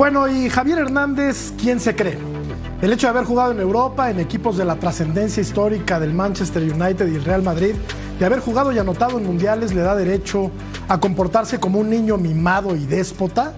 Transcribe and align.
Bueno, 0.00 0.26
y 0.28 0.48
Javier 0.48 0.78
Hernández, 0.78 1.52
¿quién 1.60 1.78
se 1.78 1.94
cree? 1.94 2.16
El 2.80 2.90
hecho 2.90 3.06
de 3.06 3.10
haber 3.10 3.24
jugado 3.24 3.52
en 3.52 3.60
Europa, 3.60 4.10
en 4.10 4.18
equipos 4.18 4.56
de 4.56 4.64
la 4.64 4.76
trascendencia 4.76 5.42
histórica 5.42 6.00
del 6.00 6.14
Manchester 6.14 6.62
United 6.62 7.06
y 7.06 7.16
el 7.16 7.22
Real 7.22 7.42
Madrid, 7.42 7.74
de 8.18 8.24
haber 8.24 8.40
jugado 8.40 8.72
y 8.72 8.78
anotado 8.78 9.18
en 9.18 9.26
mundiales, 9.26 9.74
le 9.74 9.82
da 9.82 9.94
derecho 9.94 10.50
a 10.88 10.98
comportarse 10.98 11.60
como 11.60 11.78
un 11.78 11.90
niño 11.90 12.16
mimado 12.16 12.74
y 12.74 12.86
déspota. 12.86 13.52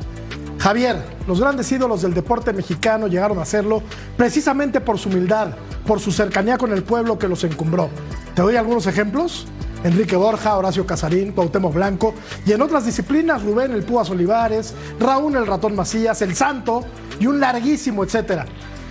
Javier, 0.58 0.96
los 1.28 1.38
grandes 1.38 1.70
ídolos 1.70 2.02
del 2.02 2.12
deporte 2.12 2.52
mexicano 2.52 3.06
llegaron 3.06 3.38
a 3.38 3.42
hacerlo 3.42 3.80
precisamente 4.16 4.80
por 4.80 4.98
su 4.98 5.10
humildad, 5.10 5.50
por 5.86 6.00
su 6.00 6.10
cercanía 6.10 6.58
con 6.58 6.72
el 6.72 6.82
pueblo 6.82 7.20
que 7.20 7.28
los 7.28 7.44
encumbró. 7.44 7.88
¿Te 8.34 8.42
doy 8.42 8.56
algunos 8.56 8.88
ejemplos? 8.88 9.46
Enrique 9.84 10.16
Borja, 10.16 10.56
Horacio 10.56 10.86
Casarín, 10.86 11.32
Cuauhtémoc 11.32 11.74
Blanco 11.74 12.14
y 12.46 12.52
en 12.52 12.62
otras 12.62 12.86
disciplinas 12.86 13.42
Rubén 13.42 13.72
el 13.72 13.82
Púas 13.82 14.10
Olivares, 14.10 14.74
Raúl 15.00 15.36
el 15.36 15.46
Ratón 15.46 15.74
Macías, 15.74 16.22
el 16.22 16.36
Santo 16.36 16.84
y 17.18 17.26
un 17.26 17.40
larguísimo 17.40 18.04
etcétera. 18.04 18.46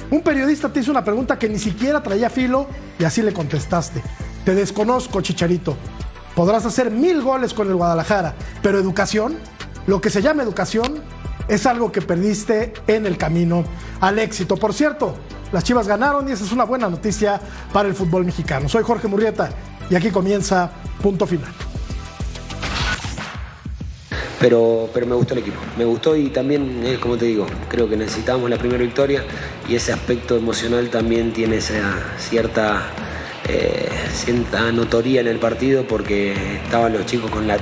Un 0.09 0.21
periodista 0.21 0.67
te 0.67 0.81
hizo 0.81 0.91
una 0.91 1.05
pregunta 1.05 1.39
que 1.39 1.47
ni 1.47 1.57
siquiera 1.57 2.03
traía 2.03 2.29
filo 2.29 2.67
y 2.99 3.05
así 3.05 3.21
le 3.21 3.31
contestaste. 3.31 4.01
Te 4.43 4.53
desconozco, 4.53 5.21
Chicharito. 5.21 5.77
Podrás 6.35 6.65
hacer 6.65 6.91
mil 6.91 7.21
goles 7.21 7.53
con 7.53 7.69
el 7.69 7.75
Guadalajara, 7.75 8.33
pero 8.61 8.77
educación, 8.77 9.37
lo 9.87 10.01
que 10.01 10.09
se 10.09 10.21
llama 10.21 10.43
educación, 10.43 11.01
es 11.47 11.65
algo 11.65 11.91
que 11.91 12.01
perdiste 12.01 12.73
en 12.87 13.05
el 13.05 13.17
camino 13.17 13.63
al 14.01 14.19
éxito. 14.19 14.57
Por 14.57 14.73
cierto, 14.73 15.15
las 15.51 15.63
Chivas 15.63 15.87
ganaron 15.87 16.27
y 16.27 16.31
esa 16.31 16.43
es 16.43 16.51
una 16.51 16.65
buena 16.65 16.89
noticia 16.89 17.39
para 17.71 17.87
el 17.87 17.95
fútbol 17.95 18.25
mexicano. 18.25 18.67
Soy 18.67 18.83
Jorge 18.83 19.07
Murrieta 19.07 19.49
y 19.91 19.95
aquí 19.95 20.09
comienza 20.09 20.71
punto 21.01 21.27
final. 21.27 21.51
Pero, 24.39 24.89
pero 24.91 25.05
me 25.05 25.13
gustó 25.13 25.33
el 25.33 25.41
equipo, 25.41 25.59
me 25.77 25.85
gustó 25.85 26.15
y 26.15 26.29
también, 26.29 26.97
como 26.99 27.15
te 27.17 27.25
digo, 27.25 27.45
creo 27.69 27.87
que 27.87 27.95
necesitábamos 27.95 28.49
la 28.49 28.57
primera 28.57 28.81
victoria 28.81 29.23
y 29.69 29.75
ese 29.75 29.93
aspecto 29.93 30.35
emocional 30.35 30.89
también 30.89 31.31
tiene 31.31 31.57
esa 31.57 31.99
cierta, 32.17 32.89
eh, 33.47 33.87
cierta 34.13 34.71
notoría 34.71 35.21
en 35.21 35.27
el 35.27 35.37
partido 35.37 35.83
porque 35.83 36.33
estaban 36.63 36.93
los 36.93 37.05
chicos 37.05 37.29
con 37.29 37.47
la, 37.47 37.57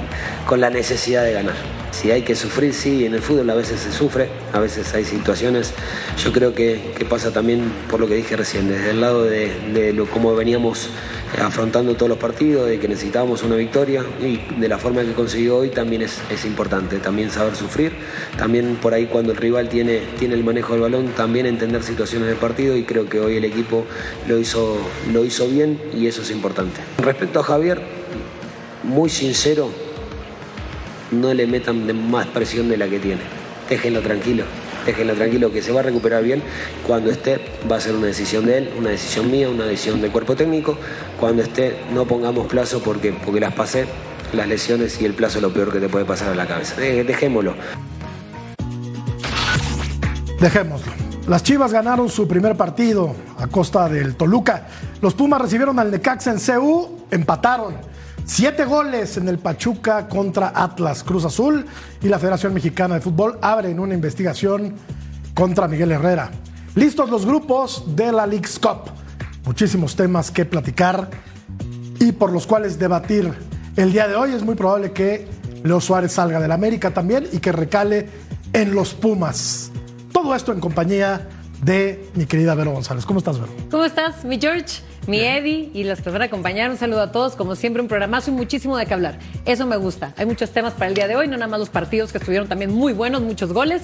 con 0.45 0.61
la 0.61 0.69
necesidad 0.69 1.25
de 1.25 1.33
ganar. 1.33 1.78
Si 1.91 2.11
hay 2.11 2.21
que 2.21 2.35
sufrir, 2.35 2.73
sí, 2.73 3.05
en 3.05 3.13
el 3.13 3.21
fútbol 3.21 3.49
a 3.49 3.55
veces 3.55 3.81
se 3.81 3.91
sufre, 3.91 4.29
a 4.53 4.59
veces 4.59 4.93
hay 4.93 5.03
situaciones. 5.03 5.73
Yo 6.23 6.31
creo 6.31 6.53
que, 6.53 6.79
pasa 7.09 7.31
también 7.31 7.71
por 7.89 7.99
lo 7.99 8.07
que 8.07 8.15
dije 8.15 8.35
recién, 8.35 8.69
desde 8.69 8.91
el 8.91 9.01
lado 9.01 9.23
de, 9.23 9.51
cómo 10.13 10.35
veníamos 10.35 10.89
afrontando 11.41 11.95
todos 11.95 12.09
los 12.09 12.17
partidos, 12.17 12.67
de 12.67 12.79
que 12.79 12.87
necesitábamos 12.87 13.43
una 13.43 13.55
victoria 13.55 14.03
y 14.21 14.39
de 14.59 14.67
la 14.67 14.77
forma 14.77 15.01
que 15.01 15.13
consiguió 15.13 15.57
hoy 15.57 15.69
también 15.69 16.01
es, 16.01 16.19
es, 16.29 16.45
importante, 16.45 16.97
también 16.97 17.31
saber 17.31 17.55
sufrir, 17.55 17.93
también 18.37 18.77
por 18.81 18.93
ahí 18.93 19.07
cuando 19.07 19.31
el 19.31 19.37
rival 19.37 19.69
tiene, 19.69 20.01
tiene 20.17 20.35
el 20.35 20.43
manejo 20.43 20.73
del 20.73 20.81
balón, 20.81 21.07
también 21.09 21.45
entender 21.45 21.83
situaciones 21.83 22.27
del 22.27 22.37
partido 22.37 22.75
y 22.77 22.83
creo 22.83 23.09
que 23.09 23.19
hoy 23.19 23.37
el 23.37 23.45
equipo 23.45 23.85
lo 24.27 24.39
hizo, 24.39 24.77
lo 25.11 25.25
hizo 25.25 25.47
bien 25.47 25.79
y 25.93 26.07
eso 26.07 26.21
es 26.21 26.31
importante. 26.31 26.79
Respecto 26.99 27.39
a 27.39 27.43
Javier, 27.43 27.81
muy 28.83 29.09
sincero, 29.09 29.69
no 31.11 31.33
le 31.33 31.47
metan 31.47 32.09
más 32.09 32.27
presión 32.27 32.69
de 32.69 32.77
la 32.77 32.87
que 32.87 32.99
tiene, 32.99 33.21
déjenlo 33.69 34.01
tranquilo 34.01 34.45
déjenlo 34.85 35.13
tranquilo 35.13 35.51
que 35.51 35.61
se 35.61 35.71
va 35.71 35.81
a 35.81 35.83
recuperar 35.83 36.23
bien. 36.23 36.41
Cuando 36.85 37.11
esté 37.11 37.39
va 37.71 37.77
a 37.77 37.79
ser 37.79 37.95
una 37.95 38.07
decisión 38.07 38.45
de 38.45 38.57
él, 38.57 38.73
una 38.77 38.89
decisión 38.89 39.29
mía, 39.29 39.49
una 39.49 39.65
decisión 39.65 40.01
del 40.01 40.11
cuerpo 40.11 40.35
técnico. 40.35 40.77
Cuando 41.19 41.43
esté 41.43 41.77
no 41.93 42.05
pongamos 42.05 42.47
plazo 42.47 42.81
porque, 42.81 43.11
porque 43.11 43.39
las 43.39 43.53
pasé, 43.53 43.85
las 44.33 44.47
lesiones 44.47 45.01
y 45.01 45.05
el 45.05 45.13
plazo 45.13 45.37
es 45.37 45.43
lo 45.43 45.53
peor 45.53 45.71
que 45.71 45.79
te 45.79 45.89
puede 45.89 46.05
pasar 46.05 46.29
a 46.29 46.35
la 46.35 46.47
cabeza. 46.47 46.75
Dejémoslo. 46.79 47.55
Dejémoslo. 50.39 50.91
Las 51.27 51.43
Chivas 51.43 51.71
ganaron 51.71 52.09
su 52.09 52.27
primer 52.27 52.55
partido 52.55 53.13
a 53.37 53.47
costa 53.47 53.87
del 53.87 54.15
Toluca. 54.15 54.67
Los 55.01 55.13
Pumas 55.13 55.39
recibieron 55.39 55.77
al 55.77 55.91
Necaxa 55.91 56.31
en 56.31 56.39
CU, 56.39 57.05
empataron. 57.11 57.75
Siete 58.29 58.63
goles 58.63 59.17
en 59.17 59.27
el 59.27 59.39
Pachuca 59.39 60.07
contra 60.07 60.53
Atlas 60.53 61.03
Cruz 61.03 61.25
Azul 61.25 61.65
y 61.99 62.07
la 62.09 62.19
Federación 62.19 62.53
Mexicana 62.53 62.93
de 62.93 63.01
Fútbol 63.01 63.39
abren 63.41 63.79
una 63.79 63.95
investigación 63.95 64.75
contra 65.33 65.67
Miguel 65.67 65.91
Herrera. 65.93 66.29
Listos 66.75 67.09
los 67.09 67.25
grupos 67.25 67.83
de 67.95 68.11
la 68.11 68.27
League's 68.27 68.59
Cup. 68.59 68.91
Muchísimos 69.45 69.95
temas 69.95 70.29
que 70.29 70.45
platicar 70.45 71.09
y 71.99 72.11
por 72.11 72.31
los 72.31 72.45
cuales 72.45 72.77
debatir 72.77 73.33
el 73.75 73.91
día 73.91 74.07
de 74.07 74.15
hoy. 74.15 74.31
Es 74.33 74.43
muy 74.43 74.53
probable 74.53 74.91
que 74.91 75.27
Leo 75.63 75.81
Suárez 75.81 76.11
salga 76.11 76.39
del 76.39 76.51
América 76.51 76.93
también 76.93 77.27
y 77.31 77.39
que 77.39 77.51
recale 77.51 78.09
en 78.53 78.75
los 78.75 78.93
Pumas. 78.93 79.71
Todo 80.13 80.35
esto 80.35 80.53
en 80.53 80.59
compañía 80.59 81.27
de 81.63 82.07
mi 82.13 82.27
querida 82.27 82.53
Vero 82.53 82.73
González. 82.73 83.07
¿Cómo 83.07 83.17
estás, 83.17 83.39
Vero? 83.39 83.51
¿Cómo 83.71 83.85
estás, 83.85 84.23
mi 84.23 84.39
George? 84.39 84.87
Mi 85.07 85.19
Eddie 85.19 85.69
y 85.73 85.83
los 85.83 86.01
que 86.01 86.09
van 86.09 86.21
a 86.21 86.25
acompañar. 86.25 86.69
Un 86.69 86.77
saludo 86.77 87.01
a 87.01 87.11
todos. 87.11 87.35
Como 87.35 87.55
siempre, 87.55 87.81
un 87.81 87.87
programazo 87.87 88.31
y 88.31 88.33
muchísimo 88.33 88.77
de 88.77 88.85
qué 88.85 88.93
hablar. 88.93 89.19
Eso 89.45 89.65
me 89.65 89.77
gusta. 89.77 90.13
Hay 90.17 90.25
muchos 90.25 90.51
temas 90.51 90.73
para 90.73 90.87
el 90.87 90.93
día 90.93 91.07
de 91.07 91.15
hoy, 91.15 91.27
no 91.27 91.37
nada 91.37 91.47
más 91.47 91.59
los 91.59 91.69
partidos 91.69 92.11
que 92.11 92.17
estuvieron 92.17 92.47
también 92.47 92.73
muy 92.73 92.93
buenos, 92.93 93.21
muchos 93.21 93.53
goles. 93.53 93.81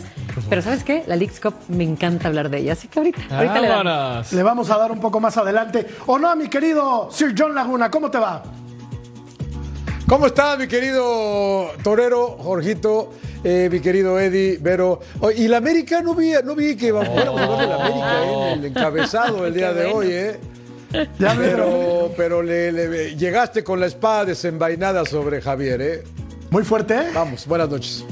Pero 0.50 0.62
¿sabes 0.62 0.84
qué? 0.84 1.04
La 1.08 1.16
League's 1.16 1.40
Cup 1.40 1.56
me 1.68 1.84
encanta 1.84 2.28
hablar 2.28 2.50
de 2.50 2.60
ella. 2.60 2.74
Así 2.74 2.88
que 2.88 3.00
ahorita, 3.00 3.22
ahorita 3.30 3.62
le, 3.62 3.68
damos. 3.68 4.34
le 4.34 4.44
vamos 4.44 4.70
a 4.70 4.78
dar 4.78 4.92
un 4.92 5.00
poco 5.00 5.20
más 5.20 5.38
adelante. 5.38 5.88
¿O 6.06 6.20
no, 6.20 6.36
mi 6.36 6.48
querido 6.50 7.10
Sir 7.12 7.34
John 7.38 7.56
Laguna? 7.56 7.90
¿Cómo 7.90 8.12
te 8.12 8.18
va? 8.18 8.44
¿Cómo 10.08 10.28
estás, 10.28 10.60
mi 10.60 10.68
querido 10.68 11.72
torero, 11.84 12.38
Jorgito? 12.40 13.12
Eh, 13.44 13.70
mi 13.72 13.80
querido 13.80 14.20
Eddie, 14.20 14.58
Vero. 14.60 15.00
Oh, 15.20 15.32
y 15.32 15.48
la 15.48 15.58
América, 15.58 16.02
no 16.02 16.14
vi, 16.14 16.34
no 16.44 16.56
vi 16.56 16.76
que 16.76 16.92
vamos, 16.92 17.10
a 17.10 17.28
hablar 17.28 17.60
de 17.60 17.68
la 17.68 17.76
América 17.76 18.24
eh, 18.24 18.52
en 18.54 18.60
el 18.60 18.66
encabezado 18.66 19.46
el 19.46 19.54
día 19.56 19.74
de 19.74 19.86
hoy, 19.86 20.08
¿eh? 20.10 20.40
pero 21.18 22.12
pero 22.16 22.42
le, 22.42 23.16
llegaste 23.16 23.64
con 23.64 23.80
la 23.80 23.86
espada 23.86 24.26
desenvainada 24.26 25.06
sobre 25.06 25.42
Javier, 25.42 25.82
¿eh? 25.82 26.04
Muy 26.50 26.64
fuerte. 26.64 27.12
Vamos, 27.14 27.46
buenas 27.48 27.70
noches. 27.70 28.06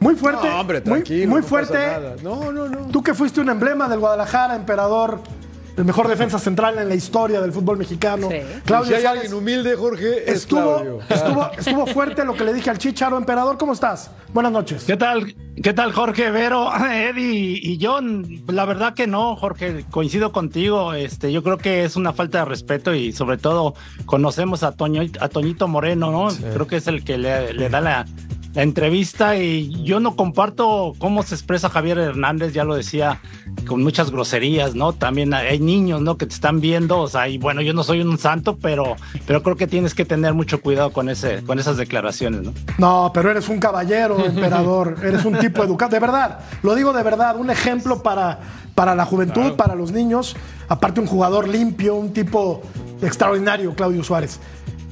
Muy 0.00 0.14
fuerte. 0.14 0.48
No, 0.48 0.60
hombre, 0.60 0.80
tranquilo. 0.80 1.28
Muy, 1.28 1.40
muy 1.40 1.48
fuerte. 1.48 1.78
No, 2.22 2.50
no, 2.50 2.68
no. 2.68 2.86
Tú 2.88 3.02
que 3.02 3.12
fuiste 3.12 3.40
un 3.40 3.50
emblema 3.50 3.88
del 3.88 3.98
Guadalajara, 3.98 4.56
emperador 4.56 5.20
el 5.80 5.86
mejor 5.86 6.08
defensa 6.08 6.38
central 6.38 6.78
en 6.78 6.88
la 6.88 6.94
historia 6.94 7.40
del 7.40 7.52
fútbol 7.52 7.78
mexicano. 7.78 8.28
Sí. 8.30 8.36
Claudio 8.66 8.90
si 8.90 8.94
hay 8.94 9.06
alguien 9.06 9.32
humilde, 9.32 9.74
Jorge, 9.74 10.30
es 10.30 10.42
estuvo, 10.42 10.76
Claudio. 10.76 11.00
Estuvo, 11.08 11.50
estuvo, 11.58 11.86
fuerte 11.86 12.24
lo 12.24 12.34
que 12.34 12.44
le 12.44 12.52
dije 12.52 12.68
al 12.68 12.76
Chicharo, 12.76 13.16
emperador. 13.16 13.56
¿Cómo 13.56 13.72
estás? 13.72 14.10
Buenas 14.34 14.52
noches. 14.52 14.84
¿Qué 14.84 14.98
tal? 14.98 15.34
¿Qué 15.62 15.72
tal, 15.72 15.92
Jorge, 15.92 16.30
Vero, 16.30 16.70
Eddie 16.92 17.58
y 17.62 17.78
John? 17.80 18.42
La 18.48 18.66
verdad 18.66 18.92
que 18.92 19.06
no, 19.06 19.36
Jorge, 19.36 19.86
coincido 19.90 20.32
contigo. 20.32 20.92
Este, 20.92 21.32
yo 21.32 21.42
creo 21.42 21.56
que 21.56 21.84
es 21.84 21.96
una 21.96 22.12
falta 22.12 22.40
de 22.40 22.44
respeto 22.44 22.94
y 22.94 23.12
sobre 23.12 23.38
todo 23.38 23.74
conocemos 24.04 24.62
a, 24.62 24.72
Toño, 24.72 25.02
a 25.18 25.28
Toñito 25.28 25.66
Moreno, 25.66 26.10
¿no? 26.10 26.30
Sí. 26.30 26.44
Creo 26.52 26.66
que 26.66 26.76
es 26.76 26.88
el 26.88 27.04
que 27.04 27.16
le, 27.16 27.54
le 27.54 27.70
da 27.70 27.80
la, 27.80 28.04
la 28.54 28.62
entrevista 28.62 29.36
y 29.36 29.82
yo 29.84 30.00
no 30.00 30.16
comparto 30.16 30.94
cómo 30.98 31.22
se 31.22 31.34
expresa 31.34 31.68
Javier 31.68 31.98
Hernández, 31.98 32.52
ya 32.52 32.64
lo 32.64 32.74
decía, 32.74 33.20
con 33.66 33.82
muchas 33.82 34.10
groserías, 34.10 34.74
¿no? 34.74 34.92
También 34.92 35.32
hay 35.34 35.60
niños, 35.70 36.00
¿no? 36.00 36.16
Que 36.16 36.26
te 36.26 36.34
están 36.34 36.60
viendo, 36.60 36.98
o 36.98 37.08
sea, 37.08 37.28
y 37.28 37.38
bueno, 37.38 37.62
yo 37.62 37.72
no 37.72 37.84
soy 37.84 38.00
un 38.00 38.18
santo, 38.18 38.58
pero, 38.60 38.96
pero 39.26 39.42
creo 39.42 39.56
que 39.56 39.66
tienes 39.66 39.94
que 39.94 40.04
tener 40.04 40.34
mucho 40.34 40.60
cuidado 40.60 40.92
con, 40.92 41.08
ese, 41.08 41.42
con 41.44 41.58
esas 41.58 41.76
declaraciones, 41.76 42.42
¿no? 42.42 42.52
No, 42.78 43.10
pero 43.14 43.30
eres 43.30 43.48
un 43.48 43.58
caballero, 43.58 44.24
emperador, 44.24 44.96
eres 45.02 45.24
un 45.24 45.38
tipo 45.38 45.62
educado, 45.62 45.90
de 45.92 46.00
verdad, 46.00 46.40
lo 46.62 46.74
digo 46.74 46.92
de 46.92 47.02
verdad, 47.02 47.36
un 47.36 47.50
ejemplo 47.50 48.02
para, 48.02 48.40
para 48.74 48.94
la 48.94 49.04
juventud, 49.04 49.42
claro. 49.42 49.56
para 49.56 49.74
los 49.74 49.92
niños. 49.92 50.36
Aparte 50.68 51.00
un 51.00 51.06
jugador 51.06 51.48
limpio, 51.48 51.94
un 51.94 52.12
tipo 52.12 52.62
extraordinario, 53.02 53.74
Claudio 53.74 54.02
Suárez. 54.02 54.40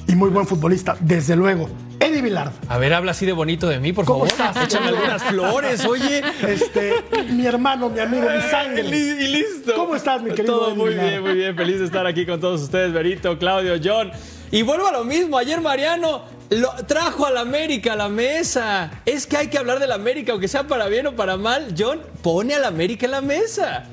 Y 0.07 0.15
muy 0.15 0.31
buen 0.31 0.47
futbolista, 0.47 0.97
desde 1.01 1.37
luego. 1.37 1.69
Eddie 2.01 2.23
Villard. 2.23 2.53
A 2.69 2.79
ver, 2.79 2.95
habla 2.95 3.11
así 3.11 3.27
de 3.27 3.33
bonito 3.33 3.69
de 3.69 3.81
mí, 3.81 3.93
por 3.93 4.05
¿Cómo 4.05 4.27
favor. 4.27 4.49
estás? 4.51 4.65
Échame 4.67 4.89
algunas 4.89 5.23
flores, 5.25 5.85
oye. 5.85 6.23
Este, 6.47 6.95
mi 7.31 7.45
hermano, 7.47 7.89
mi 7.91 8.01
amigo, 8.01 8.27
mi 8.29 8.41
sangre. 8.51 8.83
Y 8.87 9.27
listo. 9.29 9.75
¿Cómo 9.75 9.97
estás, 9.97 10.23
mi 10.23 10.31
querido 10.31 10.55
Todo 10.59 10.67
Eddie 10.69 10.77
muy 10.77 10.91
Villard? 10.91 11.07
bien, 11.09 11.23
muy 11.23 11.33
bien. 11.35 11.57
Feliz 11.57 11.79
de 11.81 11.85
estar 11.87 12.07
aquí 12.07 12.25
con 12.25 12.41
todos 12.41 12.61
ustedes, 12.63 12.93
Berito, 12.93 13.39
Claudio, 13.39 13.75
John. 13.83 14.11
Y 14.51 14.63
vuelvo 14.63 14.87
a 14.87 14.93
lo 14.93 15.05
mismo. 15.05 15.37
Ayer 15.37 15.61
Mariano 15.61 16.23
lo 16.51 16.71
trajo 16.87 17.27
a 17.27 17.31
la 17.31 17.41
América 17.41 17.93
a 17.95 17.97
la 17.97 18.09
mesa. 18.09 18.91
Es 19.05 19.27
que 19.27 19.37
hay 19.37 19.49
que 19.49 19.59
hablar 19.59 19.79
de 19.81 19.87
la 19.87 19.97
América, 19.97 20.33
aunque 20.33 20.49
sea 20.49 20.67
para 20.67 20.87
bien 20.87 21.07
o 21.09 21.17
para 21.17 21.37
mal. 21.37 21.75
John 21.77 22.01
pone 22.23 22.55
a 22.55 22.59
la 22.59 22.69
América 22.69 23.07
en 23.07 23.13
la 23.13 23.21
mesa. 23.21 23.85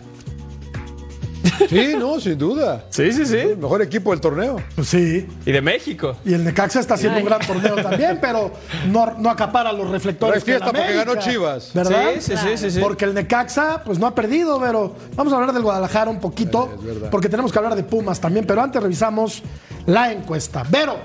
Sí, 1.70 1.94
no, 1.98 2.20
sin 2.20 2.38
duda. 2.38 2.86
Sí, 2.90 3.12
sí, 3.12 3.26
sí. 3.26 3.38
El 3.38 3.58
mejor 3.58 3.82
equipo 3.82 4.12
del 4.12 4.20
torneo. 4.22 4.58
Pues 4.76 4.88
sí. 4.88 5.28
Y 5.46 5.52
de 5.52 5.62
México. 5.62 6.16
Y 6.26 6.34
el 6.34 6.44
Necaxa 6.44 6.80
está 6.80 6.96
haciendo 6.96 7.20
un 7.20 7.26
gran 7.26 7.40
torneo 7.46 7.76
también, 7.76 8.20
pero 8.22 8.52
no, 8.88 9.14
no 9.18 9.30
acapara 9.30 9.72
los 9.72 9.90
reflectores. 9.90 10.36
No 10.36 10.38
es 10.38 10.44
fiesta 10.44 10.66
porque 10.72 10.94
ganó 10.94 11.16
Chivas. 11.16 11.72
¿Verdad? 11.74 12.12
Sí, 12.20 12.32
sí, 12.32 12.38
sí, 12.38 12.58
sí, 12.58 12.72
sí. 12.72 12.80
Porque 12.80 13.06
el 13.06 13.14
Necaxa, 13.14 13.84
pues 13.84 14.00
no 14.00 14.08
ha 14.08 14.16
perdido, 14.16 14.60
pero 14.60 14.96
vamos 15.16 15.34
a 15.34 15.36
hablar 15.38 15.54
del 15.54 15.64
Guadalajara 15.64 16.10
un 16.10 16.20
poquito, 16.20 16.70
Es 16.78 16.84
verdad. 16.84 17.10
porque 17.10 17.30
tenemos 17.30 17.52
que 17.52 17.58
hablar 17.58 17.76
de 17.76 17.84
Pumas 17.84 18.20
también. 18.20 18.46
Pero 18.46 18.62
antes 18.62 18.82
revisamos 18.82 19.44
la 19.86 20.12
encuesta. 20.12 20.64
Pero 20.72 20.98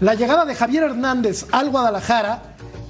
la 0.00 0.14
llegada 0.14 0.44
de 0.44 0.54
Javier 0.54 0.84
Hernández 0.84 1.46
al 1.52 1.70
Guadalajara 1.70 2.42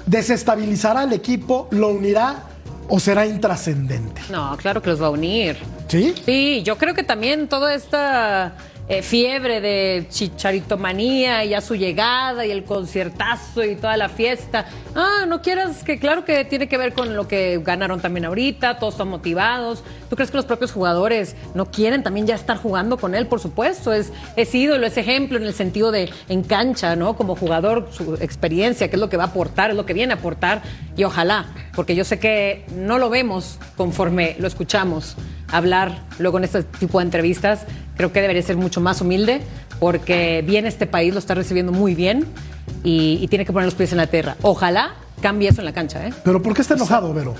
desestabilizará 0.07 1.05
el 1.05 1.13
equipo, 1.13 1.69
lo 1.71 1.89
unirá 1.89 2.45
o 2.91 2.99
será 3.01 3.25
intrascendente. 3.27 4.21
No, 4.31 4.57
claro 4.57 4.83
que 4.83 4.91
los 4.91 5.01
va 5.01 5.07
a 5.07 5.11
unir. 5.11 5.57
¿Sí? 5.89 6.15
Sí, 6.27 6.63
yo 6.65 6.77
creo 6.77 6.95
que 6.95 7.03
también 7.05 7.49
toda 7.49 7.75
esta 7.75 8.53
eh, 8.91 9.03
fiebre 9.03 9.61
de 9.61 10.07
chicharitomanía 10.11 11.45
y 11.45 11.55
a 11.55 11.61
su 11.61 11.77
llegada 11.77 12.45
y 12.45 12.51
el 12.51 12.65
conciertazo 12.65 13.63
y 13.63 13.77
toda 13.77 13.97
la 13.97 14.09
fiesta. 14.09 14.67
Ah, 14.97 15.27
no 15.29 15.43
quieras 15.43 15.85
que 15.85 16.01
claro 16.01 16.25
que 16.25 16.45
tiene 16.45 16.69
que 16.69 16.77
ver 16.77 16.93
con 16.93 17.15
lo 17.15 17.29
que 17.29 17.61
ganaron 17.65 18.01
también 18.01 18.25
ahorita, 18.25 18.81
todos 18.81 18.95
están 18.95 19.07
motivados. 19.07 19.85
¿Tú 20.09 20.17
crees 20.17 20.33
que 20.33 20.39
los 20.39 20.45
propios 20.45 20.73
jugadores 20.73 21.37
no 21.55 21.67
quieren 21.67 22.03
también 22.03 22.27
ya 22.27 22.35
estar 22.35 22.57
jugando 22.57 22.97
con 22.97 23.15
él? 23.15 23.29
Por 23.29 23.39
supuesto, 23.39 23.93
es, 23.93 24.13
es 24.35 24.53
ídolo, 24.57 24.85
es 24.89 24.97
ejemplo 24.97 25.39
en 25.39 25.45
el 25.45 25.55
sentido 25.55 25.93
de 25.93 26.11
en 26.29 26.43
cancha, 26.43 26.97
¿no? 26.97 27.15
Como 27.15 27.37
jugador, 27.37 27.91
su 27.93 28.15
experiencia, 28.15 28.89
qué 28.89 28.97
es 28.97 29.01
lo 29.01 29.09
que 29.09 29.17
va 29.17 29.23
a 29.23 29.29
aportar, 29.29 29.71
es 29.71 29.77
lo 29.77 29.87
que 29.87 29.95
viene 29.95 30.15
a 30.15 30.17
aportar 30.17 30.63
y 30.97 31.05
ojalá, 31.05 31.47
porque 31.77 31.95
yo 31.95 32.03
sé 32.03 32.19
que 32.19 32.67
no 32.75 32.99
lo 32.99 33.09
vemos 33.09 33.61
conforme 33.77 34.35
lo 34.41 34.49
escuchamos 34.49 35.17
hablar 35.53 36.03
luego 36.19 36.39
en 36.39 36.45
este 36.45 36.63
tipo 36.63 36.99
de 36.99 37.05
entrevistas, 37.05 37.67
creo 37.97 38.13
que 38.13 38.21
debería 38.21 38.43
ser 38.43 38.57
mucho 38.57 38.81
más 38.81 39.01
humilde 39.01 39.41
porque 39.79 40.45
bien 40.47 40.67
este 40.67 40.87
país 40.87 41.13
lo 41.13 41.19
está 41.19 41.35
recibiendo 41.35 41.73
muy 41.73 41.95
bien 41.95 42.27
y, 42.85 43.19
y 43.21 43.29
tiene 43.29 43.45
que 43.45 43.53
poner 43.53 43.67
los 43.67 43.75
pies 43.75 43.93
en 43.93 43.99
la 43.99 44.07
tierra. 44.07 44.37
Ojalá 44.43 44.95
cambie 45.21 45.49
eso 45.49 45.61
en 45.61 45.67
la 45.67 45.73
cancha, 45.73 46.07
¿eh? 46.07 46.13
Pero 46.25 46.43
¿por 46.43 46.55
qué 46.55 46.63
está 46.63 46.75
enojado, 46.75 47.13
Vero? 47.13 47.35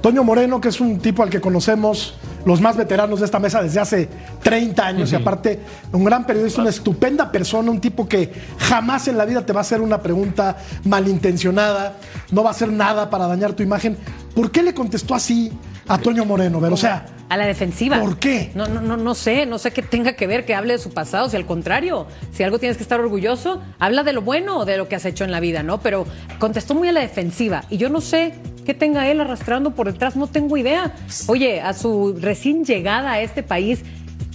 Toño 0.00 0.22
Moreno, 0.22 0.60
que 0.60 0.68
es 0.68 0.80
un 0.80 0.98
tipo 1.00 1.22
al 1.22 1.30
que 1.30 1.40
conocemos 1.40 2.14
los 2.44 2.60
más 2.60 2.76
veteranos 2.76 3.18
de 3.18 3.26
esta 3.26 3.40
mesa 3.40 3.60
desde 3.60 3.80
hace 3.80 4.08
30 4.40 4.86
años 4.86 5.10
y 5.10 5.16
aparte 5.16 5.58
un 5.90 6.04
gran 6.04 6.24
periodista, 6.24 6.60
una 6.60 6.70
estupenda 6.70 7.32
persona, 7.32 7.72
un 7.72 7.80
tipo 7.80 8.08
que 8.08 8.32
jamás 8.58 9.08
en 9.08 9.18
la 9.18 9.24
vida 9.24 9.44
te 9.44 9.52
va 9.52 9.60
a 9.60 9.62
hacer 9.62 9.80
una 9.80 10.00
pregunta 10.00 10.56
malintencionada, 10.84 11.96
no 12.30 12.44
va 12.44 12.50
a 12.50 12.52
hacer 12.52 12.70
nada 12.70 13.10
para 13.10 13.26
dañar 13.26 13.54
tu 13.54 13.64
imagen. 13.64 13.98
¿Por 14.32 14.52
qué 14.52 14.62
le 14.62 14.74
contestó 14.74 15.16
así 15.16 15.50
a 15.88 15.98
Toño 15.98 16.24
Moreno, 16.24 16.60
Vero? 16.60 16.74
O 16.74 16.76
sea, 16.76 17.06
A 17.28 17.36
la 17.36 17.46
defensiva. 17.46 18.00
¿Por 18.00 18.18
qué? 18.18 18.50
No, 18.54 18.66
no, 18.66 18.80
no, 18.80 18.96
no 18.96 19.14
sé, 19.14 19.46
no 19.46 19.58
sé 19.58 19.72
qué 19.72 19.82
tenga 19.82 20.12
que 20.14 20.26
ver 20.26 20.44
que 20.44 20.54
hable 20.54 20.74
de 20.74 20.78
su 20.78 20.90
pasado, 20.90 21.28
si 21.28 21.36
al 21.36 21.46
contrario, 21.46 22.06
si 22.32 22.42
algo 22.42 22.58
tienes 22.58 22.76
que 22.76 22.82
estar 22.82 23.00
orgulloso, 23.00 23.62
habla 23.78 24.02
de 24.04 24.12
lo 24.12 24.22
bueno 24.22 24.58
o 24.58 24.64
de 24.64 24.76
lo 24.76 24.88
que 24.88 24.96
has 24.96 25.04
hecho 25.04 25.24
en 25.24 25.32
la 25.32 25.40
vida, 25.40 25.62
¿no? 25.62 25.80
Pero 25.80 26.06
contestó 26.38 26.74
muy 26.74 26.88
a 26.88 26.92
la 26.92 27.00
defensiva 27.00 27.64
y 27.70 27.78
yo 27.78 27.88
no 27.88 28.00
sé 28.00 28.34
qué 28.64 28.74
tenga 28.74 29.08
él 29.08 29.20
arrastrando 29.20 29.74
por 29.74 29.90
detrás, 29.92 30.16
no 30.16 30.26
tengo 30.26 30.56
idea. 30.56 30.94
Oye, 31.26 31.60
a 31.60 31.72
su 31.72 32.16
recién 32.20 32.64
llegada 32.64 33.12
a 33.12 33.20
este 33.20 33.42
país, 33.42 33.82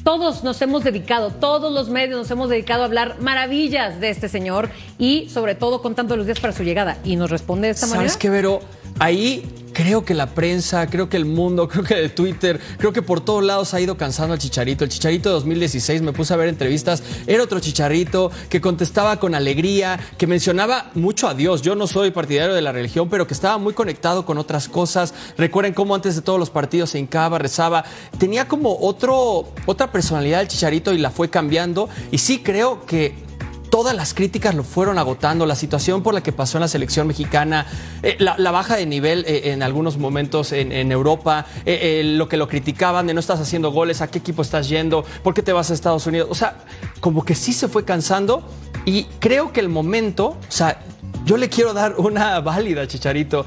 todos 0.04 0.44
nos 0.44 0.62
hemos 0.62 0.84
dedicado, 0.84 1.32
todos 1.32 1.72
los 1.72 1.90
medios 1.90 2.18
nos 2.18 2.32
hemos 2.32 2.50
dedicado 2.50 2.82
a 2.84 2.86
hablar 2.86 3.18
maravillas 3.20 4.00
de 4.00 4.10
este 4.10 4.30
señor 4.30 4.70
y 4.98 5.30
sobre 5.30 5.56
todo 5.56 5.82
contando 5.82 6.18
los 6.18 6.26
días 6.26 6.40
para 6.40 6.54
su 6.54 6.64
llegada. 6.64 6.98
Y 7.04 7.16
nos 7.16 7.30
responde 7.30 7.68
de 7.68 7.74
esta 7.74 7.86
manera. 7.88 8.10
¿Sabes 8.10 8.18
qué, 8.18 8.30
Vero? 8.30 8.62
Ahí 9.00 9.61
creo 9.74 10.06
que 10.06 10.14
la 10.14 10.28
prensa, 10.28 10.88
creo 10.88 11.10
que 11.10 11.18
el 11.18 11.26
mundo, 11.26 11.68
creo 11.70 11.84
que 11.84 12.00
el 12.00 12.14
Twitter, 12.14 12.60
creo 12.78 12.94
que 12.94 13.02
por 13.02 13.22
todos 13.22 13.44
lados 13.44 13.74
ha 13.74 13.82
ido 13.82 13.98
cansando 13.98 14.34
al 14.34 14.40
Chicharito. 14.40 14.84
El 14.84 14.90
Chicharito 14.90 15.30
de 15.30 15.34
2016, 15.34 16.02
me 16.02 16.14
puse 16.14 16.34
a 16.34 16.38
ver 16.38 16.50
entrevistas, 16.50 17.04
era 17.28 17.44
otro 17.44 17.60
Chicharito 17.60 18.32
que 18.50 18.62
contestaba 18.62 19.20
con 19.20 19.36
alegría, 19.36 20.00
que 20.18 20.28
mencionaba 20.28 20.92
mucho 20.96 21.28
a 21.28 21.34
Dios. 21.34 21.62
Yo 21.62 21.76
no 21.76 21.88
soy 21.88 22.12
partidario 22.12 22.54
de 22.54 22.62
la 22.62 22.72
religión, 22.72 23.10
pero 23.10 23.28
que 23.28 23.34
estaba 23.34 23.58
muy 23.58 23.74
conectado 23.74 24.26
con 24.26 24.38
otras 24.38 24.68
cosas. 24.68 25.14
Recuerden 25.38 25.74
cómo 25.74 25.96
antes 25.96 26.16
de 26.16 26.22
todos 26.22 26.40
los 26.40 26.50
partidos 26.50 26.92
se 26.92 27.00
hincaba, 27.00 27.40
rezaba. 27.40 27.84
Tenía 28.18 28.48
como 28.48 28.78
otro, 28.80 29.52
otra 29.66 29.92
personalidad 29.92 30.42
el 30.42 30.48
Chicharito 30.48 30.94
y 30.94 30.98
la 30.98 31.12
fue 31.12 31.30
cambiando. 31.30 31.90
Y 32.12 32.18
sí 32.18 32.40
creo 32.40 32.86
que 32.86 33.31
todas 33.72 33.96
las 33.96 34.14
críticas 34.14 34.54
lo 34.54 34.64
fueron 34.64 35.00
agotando, 35.00 35.48
la 35.48 35.56
situación 35.56 36.04
por 36.04 36.14
la 36.14 36.22
que 36.22 36.32
pasó 36.32 36.58
en 36.58 36.62
la 36.62 36.68
selección 36.68 37.08
mexicana, 37.08 37.66
eh, 38.04 38.18
la, 38.20 38.52
baja 38.52 38.76
de 38.76 38.86
nivel 38.86 39.26
eh, 39.26 39.54
en 39.54 39.64
algunos 39.64 39.98
momentos 39.98 40.52
en, 40.52 40.92
Europa, 40.92 41.48
eh, 41.66 42.04
lo 42.04 42.28
que 42.28 42.36
lo 42.38 42.50
criticaban 42.50 43.08
de 43.08 43.14
no 43.14 43.22
estás 43.22 43.40
haciendo 43.40 43.72
goles, 43.72 44.02
a 44.02 44.12
qué 44.12 44.20
equipo 44.20 44.42
estás 44.42 44.68
yendo, 44.68 45.06
por 45.24 45.34
qué 45.34 45.42
te 45.42 45.54
vas 45.54 45.72
a 45.72 45.74
Estados 45.74 46.06
Unidos. 46.06 46.28
O 46.30 46.36
sea, 46.36 46.58
como 47.00 47.24
que 47.24 47.34
sí 47.34 47.54
se 47.54 47.70
fue 47.70 47.86
cansando 47.86 48.44
y 48.86 49.06
creo 49.20 49.54
que 49.54 49.62
el 49.62 49.70
momento, 49.70 50.38
o 50.38 50.52
sea, 50.52 50.82
yo 51.26 51.38
le 51.38 51.48
quiero 51.48 51.74
dar 51.74 51.96
una 51.98 52.40
válida, 52.42 52.86
Chicharito. 52.88 53.46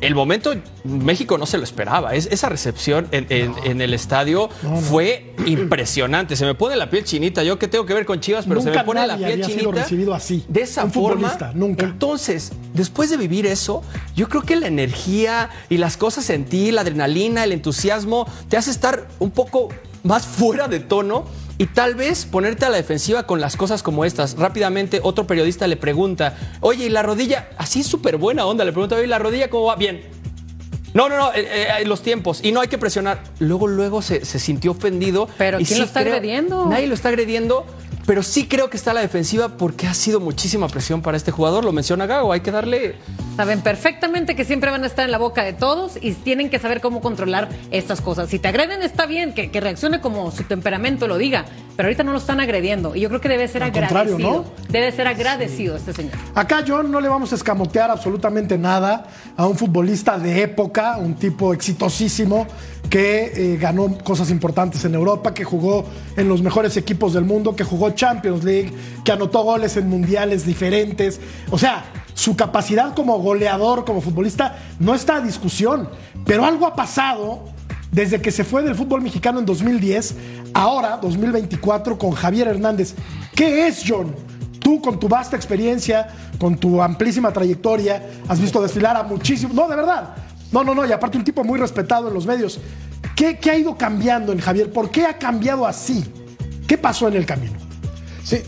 El 0.00 0.14
momento, 0.14 0.54
México 0.84 1.38
no 1.38 1.46
se 1.46 1.56
lo 1.56 1.64
esperaba. 1.64 2.14
Es- 2.14 2.26
esa 2.30 2.48
recepción 2.48 3.08
en, 3.10 3.26
en- 3.30 3.54
en 3.64 3.80
el 3.80 3.94
estadio 3.94 4.50
fue 4.90 5.34
impresionante. 5.46 6.36
Se 6.36 6.44
me 6.44 6.54
pone 6.54 6.76
la 6.76 6.90
piel 6.90 7.04
chinita. 7.04 7.42
Yo 7.42 7.58
que 7.58 7.68
tengo 7.68 7.86
que 7.86 7.94
ver 7.94 8.04
con 8.04 8.20
Chivas, 8.20 8.44
pero 8.46 8.60
se 8.60 8.70
me 8.70 8.84
pone 8.84 9.06
la 9.06 9.16
piel 9.16 9.32
había 9.32 9.46
sido 9.46 9.58
chinita. 9.60 9.82
recibido 9.82 10.14
así. 10.14 10.44
De 10.48 10.62
esa 10.62 10.84
Un 10.84 10.92
forma. 10.92 11.52
nunca. 11.54 11.84
Entonces, 11.84 12.52
después 12.74 13.10
de 13.10 13.16
vivir 13.16 13.46
eso, 13.46 13.82
yo 14.14 14.28
creo 14.28 14.42
que 14.42 14.56
la 14.56 14.66
energía 14.66 15.50
y 15.70 15.78
las 15.78 15.96
cosas 15.96 16.28
en 16.30 16.44
ti, 16.44 16.70
la 16.70 16.82
adrenalina, 16.82 17.44
el 17.44 17.52
entusiasmo, 17.52 18.26
te 18.48 18.56
hace 18.56 18.70
estar 18.70 19.08
un 19.18 19.30
poco 19.30 19.68
más 20.02 20.26
fuera 20.26 20.68
de 20.68 20.80
tono 20.80 21.24
y 21.56 21.66
tal 21.66 21.94
vez 21.94 22.24
ponerte 22.26 22.64
a 22.64 22.70
la 22.70 22.76
defensiva 22.76 23.26
con 23.26 23.40
las 23.40 23.56
cosas 23.56 23.82
como 23.82 24.04
estas. 24.04 24.36
Rápidamente, 24.36 25.00
otro 25.02 25.26
periodista 25.26 25.66
le 25.66 25.76
pregunta, 25.76 26.36
oye, 26.60 26.86
¿y 26.86 26.88
la 26.88 27.02
rodilla? 27.02 27.48
Así 27.58 27.80
es 27.80 27.86
súper 27.86 28.16
buena 28.16 28.44
onda. 28.46 28.64
Le 28.64 28.72
pregunta, 28.72 28.96
oye, 28.96 29.04
¿y 29.04 29.08
la 29.08 29.18
rodilla 29.18 29.48
cómo 29.50 29.66
va? 29.66 29.76
Bien. 29.76 30.02
No, 30.94 31.08
no, 31.08 31.16
no, 31.16 31.32
eh, 31.34 31.68
eh, 31.80 31.84
los 31.86 32.02
tiempos. 32.02 32.40
Y 32.42 32.52
no 32.52 32.60
hay 32.60 32.68
que 32.68 32.78
presionar. 32.78 33.22
Luego, 33.40 33.66
luego 33.66 34.00
se, 34.00 34.24
se 34.24 34.38
sintió 34.38 34.72
ofendido. 34.72 35.28
Pero 35.38 35.60
Y 35.60 35.64
¿quién 35.64 35.80
lo 35.80 35.84
está 35.84 36.00
agrediendo? 36.00 36.66
Nadie 36.66 36.86
lo 36.86 36.94
está 36.94 37.08
agrediendo. 37.08 37.66
Pero 38.06 38.22
sí 38.22 38.46
creo 38.46 38.68
que 38.68 38.76
está 38.76 38.90
a 38.90 38.94
la 38.94 39.00
defensiva 39.00 39.56
porque 39.56 39.86
ha 39.86 39.94
sido 39.94 40.20
muchísima 40.20 40.68
presión 40.68 41.00
para 41.00 41.16
este 41.16 41.30
jugador. 41.30 41.64
Lo 41.64 41.72
menciona 41.72 42.06
Gago. 42.06 42.32
Hay 42.32 42.40
que 42.40 42.50
darle. 42.50 42.96
Saben 43.36 43.62
perfectamente 43.62 44.36
que 44.36 44.44
siempre 44.44 44.70
van 44.70 44.84
a 44.84 44.86
estar 44.86 45.04
en 45.04 45.10
la 45.10 45.18
boca 45.18 45.42
de 45.42 45.52
todos 45.52 45.98
y 46.00 46.12
tienen 46.12 46.50
que 46.50 46.58
saber 46.58 46.80
cómo 46.80 47.00
controlar 47.00 47.48
estas 47.70 48.00
cosas. 48.00 48.28
Si 48.28 48.38
te 48.38 48.48
agreden, 48.48 48.82
está 48.82 49.06
bien, 49.06 49.32
que, 49.32 49.50
que 49.50 49.60
reaccione 49.60 50.00
como 50.00 50.30
su 50.30 50.44
temperamento 50.44 51.08
lo 51.08 51.18
diga, 51.18 51.46
pero 51.76 51.88
ahorita 51.88 52.04
no 52.04 52.12
lo 52.12 52.18
están 52.18 52.40
agrediendo 52.40 52.94
y 52.94 53.00
yo 53.00 53.08
creo 53.08 53.20
que 53.20 53.28
debe 53.28 53.48
ser 53.48 53.62
Al 53.62 53.72
contrario, 53.72 54.16
agradecido. 54.16 54.44
¿no? 54.44 54.72
Debe 54.72 54.92
ser 54.92 55.08
agradecido 55.08 55.76
este 55.76 55.92
señor. 55.92 56.12
Acá, 56.34 56.64
John, 56.66 56.90
no 56.90 57.00
le 57.00 57.08
vamos 57.08 57.32
a 57.32 57.34
escamotear 57.34 57.90
absolutamente 57.90 58.58
nada 58.58 59.06
a 59.36 59.46
un 59.46 59.56
futbolista 59.56 60.18
de 60.18 60.42
época, 60.42 60.96
un 60.98 61.14
tipo 61.14 61.52
exitosísimo 61.52 62.46
que 62.90 63.32
eh, 63.34 63.56
ganó 63.56 63.98
cosas 63.98 64.30
importantes 64.30 64.84
en 64.84 64.94
Europa, 64.94 65.34
que 65.34 65.44
jugó 65.44 65.84
en 66.16 66.28
los 66.28 66.42
mejores 66.42 66.76
equipos 66.76 67.12
del 67.12 67.24
mundo, 67.24 67.56
que 67.56 67.64
jugó 67.64 67.90
Champions 67.90 68.44
League, 68.44 68.72
que 69.04 69.12
anotó 69.12 69.42
goles 69.42 69.76
en 69.76 69.88
mundiales 69.88 70.46
diferentes. 70.46 71.20
O 71.50 71.58
sea, 71.58 71.84
su 72.14 72.36
capacidad 72.36 72.94
como 72.94 73.18
goleador, 73.18 73.84
como 73.84 74.00
futbolista, 74.00 74.58
no 74.78 74.94
está 74.94 75.16
a 75.16 75.20
discusión. 75.20 75.88
Pero 76.24 76.44
algo 76.44 76.66
ha 76.66 76.74
pasado 76.74 77.42
desde 77.90 78.20
que 78.20 78.30
se 78.30 78.44
fue 78.44 78.62
del 78.62 78.74
fútbol 78.74 79.02
mexicano 79.02 79.38
en 79.38 79.46
2010, 79.46 80.16
ahora 80.52 80.98
2024 81.00 81.98
con 81.98 82.10
Javier 82.12 82.48
Hernández. 82.48 82.94
¿Qué 83.34 83.68
es, 83.68 83.84
John? 83.86 84.14
Tú 84.60 84.80
con 84.80 84.98
tu 84.98 85.08
vasta 85.08 85.36
experiencia, 85.36 86.08
con 86.38 86.56
tu 86.56 86.82
amplísima 86.82 87.32
trayectoria, 87.32 88.02
has 88.26 88.40
visto 88.40 88.60
desfilar 88.62 88.96
a 88.96 89.02
muchísimos... 89.02 89.54
No, 89.54 89.68
de 89.68 89.76
verdad. 89.76 90.14
No, 90.54 90.62
no, 90.62 90.72
no, 90.72 90.86
y 90.86 90.92
aparte 90.92 91.18
un 91.18 91.24
tipo 91.24 91.42
muy 91.42 91.58
respetado 91.58 92.06
en 92.06 92.14
los 92.14 92.26
medios. 92.26 92.60
¿Qué, 93.16 93.38
qué 93.38 93.50
ha 93.50 93.58
ido 93.58 93.76
cambiando 93.76 94.30
en 94.30 94.38
Javier? 94.38 94.72
¿Por 94.72 94.88
qué 94.88 95.04
ha 95.04 95.18
cambiado 95.18 95.66
así? 95.66 96.04
¿Qué 96.68 96.78
pasó 96.78 97.08
en 97.08 97.14
el 97.14 97.26
camino? 97.26 97.54
Sí, 98.22 98.40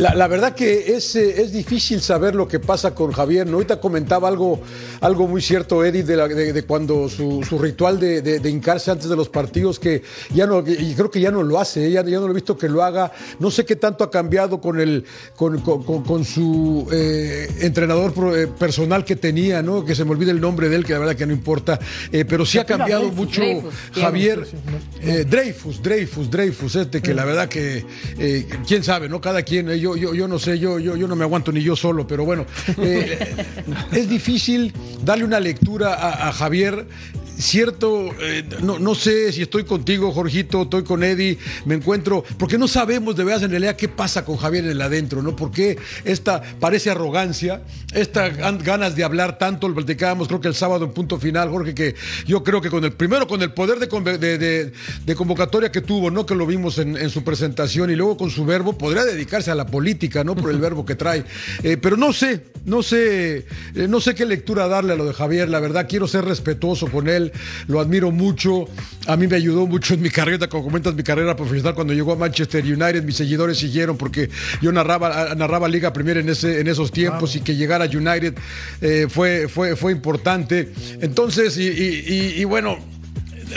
La, 0.00 0.14
la 0.14 0.28
verdad 0.28 0.54
que 0.54 0.96
es, 0.96 1.14
eh, 1.14 1.42
es 1.42 1.52
difícil 1.52 2.00
saber 2.00 2.34
lo 2.34 2.48
que 2.48 2.58
pasa 2.58 2.94
con 2.94 3.12
Javier. 3.12 3.46
¿no? 3.46 3.54
Ahorita 3.56 3.78
comentaba 3.80 4.28
algo, 4.28 4.58
algo 5.02 5.28
muy 5.28 5.42
cierto, 5.42 5.84
Eddie, 5.84 6.02
de, 6.04 6.16
la- 6.16 6.26
de- 6.26 6.54
de 6.54 6.62
cuando 6.62 7.06
su, 7.10 7.42
su 7.46 7.58
ritual 7.58 8.00
de, 8.00 8.22
de- 8.22 8.50
hincarse 8.50 8.90
antes 8.90 9.08
de 9.10 9.16
los 9.16 9.28
partidos, 9.28 9.78
que 9.78 10.02
ya 10.32 10.46
no, 10.46 10.60
y 10.66 10.94
creo 10.94 11.10
que 11.10 11.20
ya 11.20 11.30
no 11.30 11.42
lo 11.42 11.58
hace, 11.60 11.90
ya, 11.90 12.02
ya 12.02 12.18
no 12.18 12.26
lo 12.26 12.30
he 12.32 12.34
visto 12.34 12.56
que 12.56 12.68
lo 12.68 12.82
haga. 12.82 13.12
No 13.40 13.50
sé 13.50 13.64
qué 13.66 13.76
tanto 13.76 14.02
ha 14.02 14.10
cambiado 14.10 14.58
con, 14.60 14.80
el, 14.80 15.04
con, 15.36 15.60
con- 15.60 15.82
con- 15.84 16.02
con 16.02 16.24
su 16.24 16.88
eh, 16.90 17.48
entrenador 17.60 18.14
eh, 18.38 18.46
personal 18.58 19.04
que 19.04 19.16
tenía, 19.16 19.60
¿no? 19.62 19.84
que 19.84 19.94
se 19.94 20.06
me 20.06 20.12
olvide 20.12 20.30
el 20.30 20.40
nombre 20.40 20.70
de 20.70 20.76
él, 20.76 20.84
que 20.86 20.94
la 20.94 20.98
verdad 21.00 21.14
que 21.16 21.26
no 21.26 21.32
importa, 21.34 21.78
Eh, 22.10 22.24
pero 22.24 22.46
sí 22.46 22.58
ha 22.58 22.64
cambiado 22.64 23.02
Dreyfus. 23.02 23.16
mucho 23.18 23.40
Dreyfus, 23.42 23.74
Javier. 23.94 24.46
Eh, 25.02 25.24
Dreyfus, 25.28 25.82
Dreyfus, 25.82 26.30
Dreyfus, 26.30 26.76
este 26.76 27.02
que 27.02 27.12
la 27.12 27.24
verdad 27.26 27.48
que 27.50 27.84
quién 28.66 28.82
sabe, 28.82 29.06
¿no? 29.08 29.20
Cada 29.20 29.42
quien, 29.42 29.68
eh, 29.68 29.89
yo, 29.96 30.10
yo, 30.10 30.14
yo 30.14 30.28
no 30.28 30.38
sé, 30.38 30.58
yo, 30.58 30.78
yo, 30.78 30.96
yo 30.96 31.06
no 31.06 31.16
me 31.16 31.24
aguanto 31.24 31.52
ni 31.52 31.62
yo 31.62 31.76
solo, 31.76 32.06
pero 32.06 32.24
bueno, 32.24 32.46
eh, 32.78 33.46
es 33.92 34.08
difícil 34.08 34.72
darle 35.04 35.24
una 35.24 35.40
lectura 35.40 35.94
a, 35.94 36.28
a 36.28 36.32
Javier. 36.32 36.86
Cierto, 37.40 38.10
eh, 38.20 38.44
no, 38.62 38.78
no 38.78 38.94
sé 38.94 39.32
si 39.32 39.42
estoy 39.42 39.64
contigo, 39.64 40.12
Jorgito, 40.12 40.62
estoy 40.62 40.84
con 40.84 41.02
Eddie, 41.02 41.38
me 41.64 41.74
encuentro, 41.74 42.22
porque 42.38 42.58
no 42.58 42.68
sabemos 42.68 43.16
de 43.16 43.24
veras 43.24 43.42
en 43.42 43.50
realidad 43.50 43.76
qué 43.76 43.88
pasa 43.88 44.24
con 44.24 44.36
Javier 44.36 44.64
en 44.64 44.70
el 44.72 44.82
adentro, 44.82 45.22
¿no? 45.22 45.34
Porque 45.34 45.78
esta 46.04 46.42
parece 46.60 46.90
arrogancia, 46.90 47.62
esta 47.94 48.30
gan- 48.30 48.62
ganas 48.62 48.94
de 48.94 49.04
hablar 49.04 49.38
tanto, 49.38 49.68
lo 49.68 49.74
platicábamos 49.74 50.28
creo 50.28 50.40
que 50.40 50.48
el 50.48 50.54
sábado 50.54 50.84
en 50.84 50.92
punto 50.92 51.18
final, 51.18 51.48
Jorge, 51.50 51.74
que 51.74 51.94
yo 52.26 52.44
creo 52.44 52.60
que 52.60 52.68
con 52.70 52.84
el 52.84 52.92
primero, 52.92 53.26
con 53.26 53.40
el 53.42 53.52
poder 53.52 53.78
de, 53.78 53.88
conve- 53.88 54.18
de- 54.18 54.38
de- 54.38 54.72
de 55.06 55.14
convocatoria 55.14 55.72
que 55.72 55.80
tuvo, 55.80 56.10
¿no? 56.10 56.26
Que 56.26 56.34
lo 56.34 56.46
vimos 56.46 56.78
en, 56.78 56.96
en 56.96 57.08
su 57.10 57.24
presentación 57.24 57.90
y 57.90 57.96
luego 57.96 58.16
con 58.16 58.30
su 58.30 58.44
verbo, 58.44 58.76
podría 58.76 59.04
dedicarse 59.04 59.50
a 59.50 59.54
la 59.54 59.66
política, 59.66 60.24
¿no? 60.24 60.36
Por 60.36 60.50
el 60.50 60.58
verbo 60.60 60.84
que 60.84 60.94
trae. 60.94 61.24
Eh, 61.62 61.76
pero 61.78 61.96
no 61.96 62.12
sé, 62.12 62.44
no 62.66 62.82
sé, 62.82 63.46
eh, 63.74 63.86
no 63.88 64.00
sé 64.00 64.14
qué 64.14 64.26
lectura 64.26 64.68
darle 64.68 64.92
a 64.92 64.96
lo 64.96 65.06
de 65.06 65.14
Javier, 65.14 65.48
la 65.48 65.60
verdad, 65.60 65.86
quiero 65.88 66.06
ser 66.06 66.24
respetuoso 66.26 66.88
con 66.88 67.08
él, 67.08 67.29
lo 67.66 67.80
admiro 67.80 68.10
mucho, 68.10 68.66
a 69.06 69.16
mí 69.16 69.26
me 69.26 69.36
ayudó 69.36 69.66
mucho 69.66 69.94
en 69.94 70.02
mi 70.02 70.10
carrera, 70.10 70.48
como 70.48 70.64
comentas, 70.64 70.94
mi 70.94 71.02
carrera 71.02 71.36
profesional 71.36 71.74
cuando 71.74 71.92
llegó 71.92 72.12
a 72.12 72.16
Manchester 72.16 72.64
United, 72.64 73.02
mis 73.04 73.16
seguidores 73.16 73.58
siguieron 73.58 73.96
porque 73.96 74.30
yo 74.60 74.72
narraba, 74.72 75.34
narraba 75.34 75.68
Liga 75.68 75.92
Premier 75.92 76.18
en, 76.18 76.28
ese, 76.28 76.60
en 76.60 76.68
esos 76.68 76.92
tiempos 76.92 77.36
y 77.36 77.40
que 77.40 77.56
llegara 77.56 77.84
a 77.84 77.88
United 77.88 78.34
eh, 78.80 79.06
fue, 79.08 79.48
fue, 79.48 79.76
fue 79.76 79.92
importante. 79.92 80.72
Entonces, 81.00 81.56
y 81.58 82.44
bueno, 82.44 82.78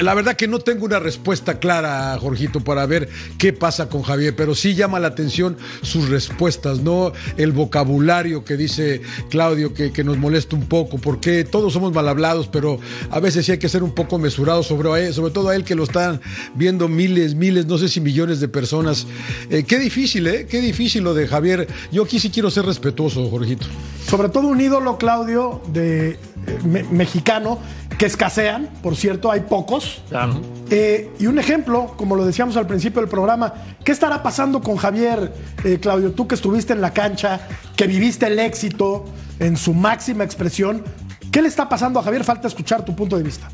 la 0.01 0.13
verdad 0.13 0.35
que 0.35 0.47
no 0.47 0.59
tengo 0.59 0.85
una 0.85 0.99
respuesta 0.99 1.59
clara, 1.59 2.17
Jorgito, 2.19 2.61
para 2.61 2.85
ver 2.85 3.09
qué 3.37 3.53
pasa 3.53 3.89
con 3.89 4.01
Javier, 4.01 4.35
pero 4.35 4.55
sí 4.55 4.73
llama 4.75 4.99
la 4.99 5.09
atención 5.09 5.57
sus 5.81 6.09
respuestas, 6.09 6.79
¿no? 6.79 7.11
El 7.37 7.51
vocabulario 7.51 8.43
que 8.43 8.57
dice 8.57 9.01
Claudio 9.29 9.73
que, 9.73 10.03
nos 10.03 10.17
molesta 10.17 10.55
un 10.55 10.65
poco, 10.65 10.97
porque 10.97 11.43
todos 11.43 11.73
somos 11.73 11.93
mal 11.93 12.07
hablados, 12.07 12.47
pero 12.47 12.79
a 13.09 13.19
veces 13.19 13.45
sí 13.45 13.51
hay 13.53 13.57
que 13.59 13.69
ser 13.69 13.83
un 13.83 13.91
poco 13.93 14.17
mesurados 14.17 14.67
sobre, 14.67 15.07
él, 15.07 15.13
sobre 15.13 15.31
todo 15.31 15.49
a 15.49 15.55
él 15.55 15.63
que 15.63 15.75
lo 15.75 15.83
están 15.83 16.19
viendo 16.55 16.87
miles, 16.87 17.35
miles, 17.35 17.65
no 17.67 17.77
sé 17.77 17.87
si 17.89 18.01
millones 18.01 18.39
de 18.39 18.47
personas. 18.47 19.05
Eh, 19.49 19.63
qué 19.63 19.79
difícil, 19.79 20.27
¿eh? 20.27 20.47
Qué 20.49 20.61
difícil 20.61 21.03
lo 21.03 21.13
de 21.13 21.27
Javier. 21.27 21.67
Yo 21.91 22.03
aquí 22.03 22.19
sí 22.19 22.29
quiero 22.29 22.49
ser 22.49 22.65
respetuoso, 22.65 23.29
Jorgito. 23.29 23.65
Sobre 24.09 24.29
todo 24.29 24.47
un 24.47 24.59
ídolo, 24.59 24.97
Claudio, 24.97 25.61
de 25.71 26.09
eh, 26.11 26.17
me- 26.65 26.83
mexicano, 26.83 27.59
que 28.03 28.07
escasean, 28.07 28.69
por 28.81 28.97
cierto, 28.97 29.31
hay 29.31 29.39
pocos. 29.39 30.01
Claro. 30.09 30.41
Eh, 30.69 31.09
y 31.19 31.27
un 31.27 31.39
ejemplo, 31.39 31.93
como 31.95 32.17
lo 32.17 32.25
decíamos 32.25 32.57
al 32.57 32.67
principio 32.67 32.99
del 32.99 33.09
programa, 33.09 33.53
¿qué 33.85 33.93
estará 33.93 34.21
pasando 34.21 34.59
con 34.59 34.75
Javier, 34.75 35.33
eh, 35.63 35.77
Claudio? 35.79 36.11
Tú 36.11 36.27
que 36.27 36.35
estuviste 36.35 36.73
en 36.73 36.81
la 36.81 36.91
cancha, 36.91 37.39
que 37.77 37.87
viviste 37.87 38.27
el 38.27 38.39
éxito 38.39 39.05
en 39.39 39.55
su 39.55 39.73
máxima 39.73 40.25
expresión, 40.25 40.83
¿qué 41.31 41.41
le 41.41 41.47
está 41.47 41.69
pasando 41.69 41.97
a 41.97 42.03
Javier? 42.03 42.25
Falta 42.25 42.45
escuchar 42.45 42.83
tu 42.83 42.93
punto 42.93 43.15
de 43.15 43.23
vista. 43.23 43.47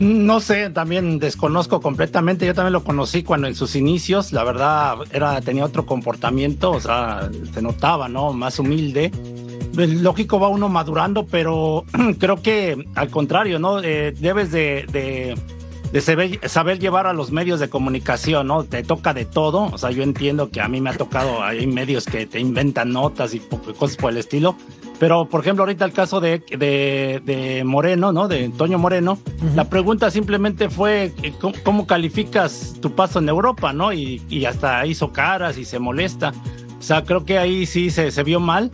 No 0.00 0.40
sé, 0.40 0.70
también 0.70 1.18
desconozco 1.18 1.80
completamente. 1.80 2.46
Yo 2.46 2.54
también 2.54 2.72
lo 2.72 2.84
conocí 2.84 3.22
cuando 3.22 3.46
en 3.46 3.54
sus 3.54 3.76
inicios, 3.76 4.32
la 4.32 4.42
verdad, 4.42 4.96
era, 5.12 5.40
tenía 5.40 5.64
otro 5.64 5.86
comportamiento, 5.86 6.72
o 6.72 6.80
sea, 6.80 7.30
se 7.52 7.62
notaba, 7.62 8.08
¿no? 8.08 8.32
Más 8.32 8.58
humilde. 8.58 9.12
Pues, 9.74 9.90
Lógico, 9.90 10.38
va 10.40 10.48
uno 10.48 10.68
madurando, 10.68 11.26
pero 11.26 11.84
creo 12.18 12.42
que 12.42 12.84
al 12.94 13.10
contrario, 13.10 13.58
¿no? 13.58 13.82
Eh, 13.82 14.12
debes 14.18 14.50
de, 14.50 14.86
de, 14.90 15.36
de 15.94 16.00
saber, 16.00 16.40
saber 16.48 16.80
llevar 16.80 17.06
a 17.06 17.12
los 17.12 17.30
medios 17.30 17.60
de 17.60 17.68
comunicación, 17.68 18.48
¿no? 18.48 18.64
Te 18.64 18.82
toca 18.82 19.14
de 19.14 19.24
todo. 19.24 19.70
O 19.72 19.78
sea, 19.78 19.92
yo 19.92 20.02
entiendo 20.02 20.50
que 20.50 20.60
a 20.60 20.66
mí 20.66 20.80
me 20.80 20.90
ha 20.90 20.96
tocado, 20.96 21.40
hay 21.40 21.68
medios 21.68 22.06
que 22.06 22.26
te 22.26 22.40
inventan 22.40 22.92
notas 22.92 23.32
y 23.32 23.38
cosas 23.78 23.96
por 23.96 24.10
el 24.10 24.18
estilo. 24.18 24.56
Pero, 24.98 25.28
por 25.28 25.42
ejemplo, 25.42 25.62
ahorita 25.62 25.84
el 25.84 25.92
caso 25.92 26.20
de, 26.20 26.42
de, 26.50 27.22
de 27.24 27.62
Moreno, 27.62 28.10
¿no? 28.12 28.26
De 28.26 28.44
Antonio 28.44 28.76
Moreno, 28.76 29.18
la 29.54 29.70
pregunta 29.70 30.10
simplemente 30.10 30.68
fue 30.68 31.12
eh, 31.22 31.32
¿cómo, 31.40 31.54
cómo 31.62 31.86
calificas 31.86 32.74
tu 32.82 32.92
paso 32.96 33.20
en 33.20 33.28
Europa, 33.28 33.72
¿no? 33.72 33.92
Y, 33.92 34.20
y 34.28 34.46
hasta 34.46 34.84
hizo 34.86 35.12
caras 35.12 35.58
y 35.58 35.64
se 35.64 35.78
molesta. 35.78 36.32
O 36.76 36.82
sea, 36.82 37.04
creo 37.04 37.24
que 37.24 37.38
ahí 37.38 37.66
sí 37.66 37.90
se, 37.90 38.10
se 38.10 38.24
vio 38.24 38.40
mal 38.40 38.72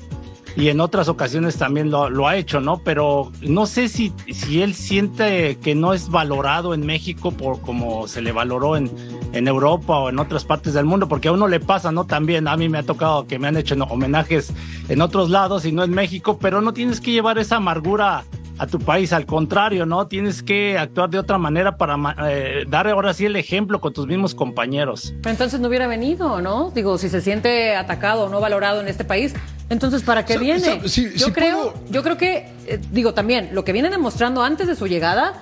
y 0.56 0.68
en 0.68 0.80
otras 0.80 1.08
ocasiones 1.08 1.56
también 1.56 1.90
lo, 1.90 2.28
ha 2.28 2.36
hecho, 2.36 2.60
¿no? 2.60 2.78
Pero 2.78 3.30
no 3.42 3.66
sé 3.66 3.88
si, 3.88 4.12
si 4.32 4.62
él 4.62 4.74
siente 4.74 5.58
que 5.58 5.74
no 5.74 5.94
es 5.94 6.08
valorado 6.08 6.74
en 6.74 6.84
México 6.84 7.32
por 7.32 7.60
como 7.60 8.08
se 8.08 8.22
le 8.22 8.32
valoró 8.32 8.76
en, 8.76 8.90
en 9.32 9.48
Europa 9.48 9.98
o 9.98 10.08
en 10.08 10.18
otras 10.18 10.44
partes 10.44 10.74
del 10.74 10.84
mundo, 10.84 11.08
porque 11.08 11.28
a 11.28 11.32
uno 11.32 11.48
le 11.48 11.60
pasa, 11.60 11.92
¿no? 11.92 12.06
También 12.06 12.48
a 12.48 12.56
mí 12.56 12.68
me 12.68 12.78
ha 12.78 12.82
tocado 12.82 13.26
que 13.26 13.38
me 13.38 13.48
han 13.48 13.56
hecho 13.56 13.74
homenajes 13.88 14.52
en 14.88 15.00
otros 15.00 15.30
lados 15.30 15.64
y 15.64 15.72
no 15.72 15.84
en 15.84 15.90
México, 15.90 16.38
pero 16.40 16.60
no 16.60 16.72
tienes 16.72 17.00
que 17.00 17.12
llevar 17.12 17.38
esa 17.38 17.56
amargura 17.56 18.24
a 18.60 18.66
tu 18.66 18.78
país, 18.78 19.14
al 19.14 19.24
contrario, 19.24 19.86
¿no? 19.86 20.06
Tienes 20.06 20.42
que 20.42 20.76
actuar 20.76 21.08
de 21.08 21.18
otra 21.18 21.38
manera 21.38 21.78
para 21.78 21.96
eh, 22.28 22.64
dar 22.68 22.86
ahora 22.88 23.14
sí 23.14 23.24
el 23.24 23.36
ejemplo 23.36 23.80
con 23.80 23.94
tus 23.94 24.06
mismos 24.06 24.34
compañeros. 24.34 25.14
Entonces 25.24 25.60
no 25.60 25.68
hubiera 25.68 25.86
venido, 25.86 26.42
¿no? 26.42 26.70
Digo, 26.70 26.98
si 26.98 27.08
se 27.08 27.22
siente 27.22 27.74
atacado 27.74 28.24
o 28.24 28.28
no 28.28 28.38
valorado 28.38 28.82
en 28.82 28.88
este 28.88 29.02
país, 29.02 29.34
entonces 29.70 30.02
¿para 30.02 30.24
qué 30.26 30.36
viene? 30.38 30.86
si- 30.88 31.10
yo 31.16 31.26
si 31.26 31.32
creo, 31.32 31.72
puedo- 31.72 31.84
yo 31.90 32.02
creo 32.02 32.16
que, 32.18 32.48
eh, 32.66 32.78
digo 32.92 33.14
también, 33.14 33.48
lo 33.52 33.64
que 33.64 33.72
viene 33.72 33.88
demostrando 33.88 34.42
antes 34.42 34.66
de 34.66 34.76
su 34.76 34.86
llegada, 34.86 35.32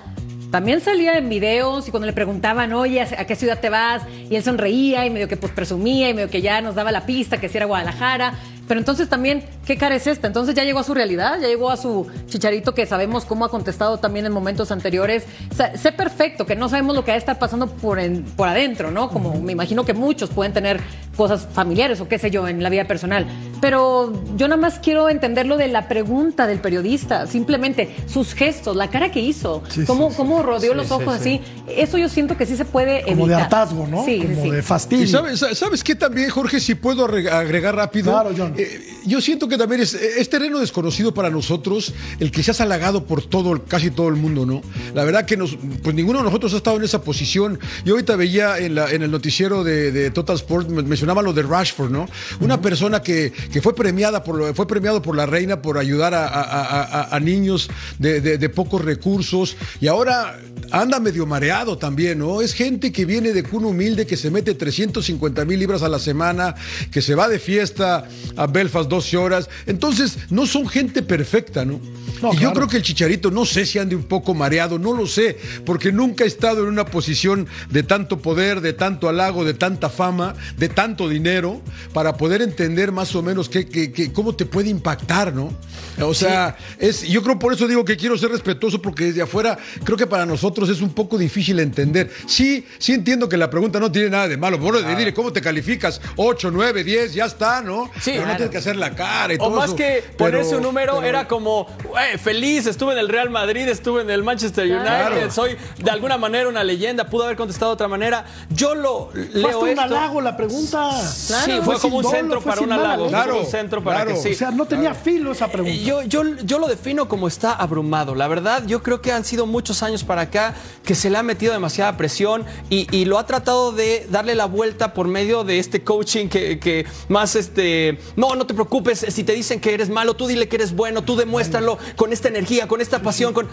también 0.51 0.81
salía 0.81 1.13
en 1.17 1.29
videos 1.29 1.87
y 1.87 1.91
cuando 1.91 2.07
le 2.07 2.13
preguntaban, 2.13 2.73
oye, 2.73 3.01
¿a 3.01 3.25
qué 3.27 3.35
ciudad 3.35 3.59
te 3.59 3.69
vas? 3.69 4.01
Y 4.31 4.35
él 4.35 4.43
sonreía 4.43 5.05
y 5.05 5.09
medio 5.11 5.27
que 5.27 5.37
pues 5.37 5.51
presumía 5.51 6.09
y 6.09 6.13
medio 6.15 6.29
que 6.31 6.41
ya 6.41 6.59
nos 6.61 6.73
daba 6.73 6.91
la 6.91 7.05
pista 7.05 7.39
que 7.39 7.49
si 7.49 7.57
era 7.57 7.67
Guadalajara. 7.67 8.33
Pero 8.69 8.79
entonces 8.79 9.09
también, 9.09 9.43
¿qué 9.65 9.75
cara 9.75 9.95
es 9.95 10.07
esta? 10.07 10.27
Entonces 10.27 10.55
ya 10.55 10.63
llegó 10.63 10.79
a 10.79 10.83
su 10.85 10.93
realidad, 10.93 11.39
ya 11.41 11.47
llegó 11.49 11.69
a 11.71 11.75
su 11.75 12.07
chicharito 12.27 12.73
que 12.73 12.85
sabemos 12.85 13.25
cómo 13.25 13.43
ha 13.43 13.49
contestado 13.49 13.97
también 13.97 14.25
en 14.27 14.31
momentos 14.31 14.71
anteriores. 14.71 15.25
O 15.51 15.55
sea, 15.55 15.75
sé 15.75 15.91
perfecto 15.91 16.45
que 16.45 16.55
no 16.55 16.69
sabemos 16.69 16.95
lo 16.95 17.03
que 17.03 17.15
estar 17.15 17.37
pasando 17.39 17.67
por, 17.67 17.99
en- 17.99 18.23
por 18.23 18.47
adentro, 18.47 18.91
¿no? 18.91 19.09
Como 19.09 19.41
me 19.41 19.51
imagino 19.51 19.83
que 19.83 19.93
muchos 19.93 20.29
pueden 20.29 20.53
tener 20.53 20.79
cosas 21.17 21.47
familiares 21.51 21.99
o 21.99 22.07
qué 22.07 22.17
sé 22.17 22.31
yo 22.31 22.47
en 22.47 22.63
la 22.63 22.69
vida 22.69 22.85
personal. 22.85 23.25
Pero 23.59 24.13
yo 24.37 24.47
nada 24.47 24.61
más 24.61 24.79
quiero 24.79 25.09
entender 25.09 25.45
lo 25.47 25.57
de 25.57 25.67
la 25.67 25.87
pregunta 25.89 26.47
del 26.47 26.59
periodista, 26.59 27.27
simplemente 27.27 27.93
sus 28.07 28.33
gestos, 28.33 28.75
la 28.75 28.89
cara 28.89 29.11
que 29.11 29.19
hizo, 29.19 29.63
Sí, 29.69 29.83
cómo, 29.85 30.11
sí, 30.11 30.15
cómo 30.15 30.43
rodeó 30.43 30.73
los 30.75 30.91
ojos 30.91 31.15
sí. 31.21 31.41
así. 31.41 31.41
Eso 31.75 31.97
yo 31.97 32.07
siento 32.07 32.37
que 32.37 32.45
sí 32.45 32.55
se 32.55 32.63
puede 32.65 33.01
Como 33.03 33.27
de 33.27 33.35
hartazgo, 33.35 33.85
¿no? 33.87 33.97
Como 33.97 34.05
sí. 34.05 34.19
de 34.51 34.59
¿Y 34.59 34.61
fastidio. 34.61 35.07
sabes, 35.07 35.57
sabes 35.57 35.83
qué 35.83 35.95
también, 35.95 36.29
Jorge, 36.29 36.59
si 36.59 36.75
puedo 36.75 37.05
agregar 37.05 37.75
rápido? 37.75 38.11
Claro, 38.11 38.29
John. 38.37 38.53
Eh, 38.61 38.81
yo 39.05 39.21
siento 39.21 39.47
que 39.47 39.57
también 39.57 39.79
es, 39.81 39.93
es 39.93 40.29
terreno 40.29 40.59
desconocido 40.59 41.13
para 41.13 41.29
nosotros 41.29 41.93
el 42.19 42.29
que 42.31 42.43
se 42.43 42.51
ha 42.51 42.55
halagado 42.65 43.05
por 43.05 43.23
todo, 43.25 43.63
casi 43.65 43.89
todo 43.91 44.09
el 44.09 44.15
mundo, 44.15 44.45
¿no? 44.45 44.61
La 44.93 45.05
verdad 45.05 45.25
que 45.25 45.37
nos, 45.37 45.57
pues 45.81 45.95
ninguno 45.95 46.19
de 46.19 46.25
nosotros 46.25 46.53
ha 46.53 46.57
estado 46.57 46.75
en 46.77 46.83
esa 46.83 47.01
posición. 47.01 47.57
Yo 47.85 47.93
ahorita 47.93 48.15
veía 48.17 48.57
en, 48.59 48.75
la, 48.75 48.91
en 48.91 49.01
el 49.01 49.11
noticiero 49.11 49.63
de, 49.63 49.91
de 49.93 50.11
Total 50.11 50.35
Sport, 50.35 50.67
me- 50.69 50.83
mencionaba 50.83 51.21
lo 51.21 51.31
de 51.31 51.43
Rashford, 51.43 51.89
¿no? 51.91 52.07
Una 52.41 52.59
persona 52.61 53.01
que, 53.01 53.31
que 53.51 53.61
fue 53.61 53.73
premiada 53.73 54.23
por 54.23 54.53
fue 54.53 54.67
premiado 54.67 55.01
por 55.01 55.15
la 55.15 55.25
reina 55.25 55.61
por 55.61 55.77
ayudar 55.77 56.13
a, 56.13 56.27
a- 56.27 56.41
a- 56.41 56.83
a- 56.83 57.15
a 57.15 57.19
niños 57.21 57.69
de, 57.97 58.19
de- 58.19 58.37
de 58.37 58.49
pocos 58.49 58.83
recursos 58.83 59.55
y 59.79 59.87
ahora 59.87 60.37
anda 60.71 60.99
medio 60.99 61.25
mareado 61.25 61.77
también, 61.77 62.19
¿no? 62.19 62.41
Es 62.41 62.53
gente 62.53 62.91
que 62.91 63.05
viene 63.05 63.33
de 63.33 63.43
cuna 63.43 63.67
humilde, 63.67 64.05
que 64.05 64.17
se 64.17 64.31
mete 64.31 64.53
350 64.53 65.45
mil 65.45 65.59
libras 65.59 65.83
a 65.83 65.89
la 65.89 65.99
semana, 65.99 66.55
que 66.91 67.01
se 67.01 67.15
va 67.15 67.27
de 67.27 67.39
fiesta 67.39 68.07
a 68.35 68.47
Belfast 68.47 68.89
12 68.89 69.17
horas. 69.17 69.49
Entonces, 69.65 70.17
no 70.29 70.45
son 70.45 70.67
gente 70.67 71.01
perfecta, 71.01 71.65
¿no? 71.65 71.79
No, 72.21 72.29
y 72.31 72.35
yo 72.35 72.39
claro. 72.39 72.53
creo 72.55 72.67
que 72.67 72.77
el 72.77 72.83
Chicharito, 72.83 73.31
no 73.31 73.45
sé 73.45 73.65
si 73.65 73.79
ande 73.79 73.95
un 73.95 74.03
poco 74.03 74.33
mareado, 74.33 74.77
no 74.79 74.93
lo 74.93 75.07
sé, 75.07 75.37
porque 75.65 75.91
nunca 75.91 76.23
ha 76.23 76.27
estado 76.27 76.63
en 76.63 76.69
una 76.69 76.85
posición 76.85 77.47
de 77.69 77.83
tanto 77.83 78.19
poder, 78.19 78.61
de 78.61 78.73
tanto 78.73 79.07
halago, 79.09 79.45
de 79.45 79.53
tanta 79.53 79.89
fama, 79.89 80.35
de 80.57 80.69
tanto 80.69 81.07
dinero, 81.09 81.61
para 81.93 82.17
poder 82.17 82.41
entender 82.41 82.91
más 82.91 83.15
o 83.15 83.21
menos 83.23 83.49
qué, 83.49 83.67
qué- 83.67 83.91
qué- 83.91 84.11
cómo 84.11 84.35
te 84.35 84.45
puede 84.45 84.69
impactar, 84.69 85.33
¿no? 85.33 85.53
O 86.01 86.13
sea, 86.13 86.55
es, 86.79 87.03
yo 87.03 87.21
creo 87.23 87.37
por 87.39 87.53
eso 87.53 87.67
digo 87.67 87.83
que 87.85 87.97
quiero 87.97 88.17
ser 88.17 88.29
respetuoso, 88.31 88.81
porque 88.81 89.05
desde 89.05 89.21
afuera 89.21 89.57
creo 89.83 89.97
que 89.97 90.07
para 90.07 90.25
nosotros 90.25 90.69
es 90.69 90.81
un 90.81 90.93
poco 90.93 91.17
difícil 91.17 91.59
entender. 91.59 92.09
Sí, 92.25 92.65
sí 92.77 92.93
entiendo 92.93 93.27
que 93.29 93.37
la 93.37 93.49
pregunta 93.49 93.79
no 93.79 93.91
tiene 93.91 94.09
nada 94.09 94.27
de 94.27 94.37
malo. 94.37 94.57
Bueno, 94.57 94.81
de 94.81 94.95
dile, 94.95 95.13
¿cómo 95.13 95.33
te 95.33 95.41
calificas? 95.41 95.99
8, 96.15 96.51
9, 96.51 96.83
10, 96.83 97.13
ya 97.13 97.25
está, 97.25 97.61
¿no? 97.61 97.91
Sí, 97.95 98.11
Pero 98.11 98.19
no 98.19 98.23
claro. 98.23 98.37
tienes 98.37 98.51
que 98.51 98.57
hacer 98.57 98.75
la 98.75 98.95
cara 98.95 99.33
y 99.33 99.37
O 99.37 99.39
todo 99.39 99.55
más 99.57 99.65
eso. 99.67 99.75
que 99.75 100.03
Pero- 100.05 100.17
ponerse 100.17 100.55
un 100.55 100.63
número, 100.63 100.95
pero- 100.95 101.07
era 101.07 101.27
como, 101.27 101.67
"Güey, 102.09 102.17
feliz, 102.17 102.65
estuve 102.65 102.93
en 102.93 102.99
el 102.99 103.07
Real 103.09 103.29
Madrid, 103.29 103.67
estuve 103.67 104.01
en 104.01 104.09
el 104.09 104.23
Manchester 104.23 104.65
United, 104.65 104.81
Claro. 104.83 105.31
soy 105.31 105.55
de 105.77 105.91
alguna 105.91 106.17
manera 106.17 106.49
una 106.49 106.63
leyenda, 106.63 107.07
pudo 107.09 107.25
haber 107.25 107.35
contestado 107.37 107.71
de 107.71 107.73
otra 107.75 107.87
manera. 107.87 108.25
Yo 108.49 108.73
lo 108.75 109.09
Fue 109.11 109.25
leo 109.33 109.47
hasta 109.47 109.57
un 109.59 109.69
esto. 109.69 109.81
halago 109.81 110.21
la 110.21 110.35
pregunta. 110.37 110.91
Sí, 111.01 111.51
fue 111.63 111.79
como 111.79 111.97
un 111.97 112.03
centro 112.05 112.41
fue 112.41 112.51
para 112.51 112.61
un 112.63 112.71
halago. 112.71 113.03
fue 113.03 113.09
Claro, 113.09 113.39
un 113.41 113.45
centro 113.45 113.83
para 113.83 114.03
claro. 114.03 114.15
que 114.15 114.21
sí. 114.27 114.33
O 114.33 114.37
sea, 114.37 114.51
no 114.51 114.65
tenía 114.65 114.93
filo 114.93 115.31
esa 115.31 115.47
pregunta. 115.47 115.77
Yo, 115.83 116.01
yo, 116.03 116.23
yo 116.43 116.59
lo 116.59 116.67
defino 116.67 117.07
como 117.07 117.27
está 117.27 117.53
abrumado. 117.53 118.15
La 118.15 118.27
verdad, 118.27 118.63
yo 118.65 118.81
creo 118.81 119.01
que 119.01 119.11
han 119.11 119.23
sido 119.25 119.45
muchos 119.45 119.83
años 119.83 120.03
para 120.03 120.21
acá 120.23 120.55
que 120.83 120.95
se 120.95 121.09
le 121.09 121.17
ha 121.17 121.23
metido 121.23 121.53
demasiada 121.53 121.95
presión 121.97 122.45
y, 122.69 122.87
y 122.95 123.05
lo 123.05 123.19
ha 123.19 123.25
tratado 123.25 123.71
de 123.71 124.07
darle 124.09 124.35
la 124.35 124.45
vuelta 124.45 124.93
por 124.93 125.07
medio 125.07 125.43
de 125.43 125.59
este 125.59 125.83
coaching 125.83 126.27
que, 126.27 126.59
que 126.59 126.85
más 127.07 127.35
este. 127.35 127.99
No, 128.15 128.35
no 128.35 128.45
te 128.47 128.53
preocupes. 128.53 129.05
Si 129.09 129.23
te 129.23 129.33
dicen 129.33 129.59
que 129.59 129.73
eres 129.73 129.89
malo, 129.89 130.15
tú 130.15 130.27
dile 130.27 130.47
que 130.47 130.55
eres 130.55 130.75
bueno, 130.75 131.03
tú 131.03 131.15
demuéstralo 131.15 131.77
con 131.99 132.13
esta 132.13 132.29
energía, 132.29 132.65
con 132.65 132.79
esta 132.79 133.01
pasión. 133.01 133.33
con 133.33 133.49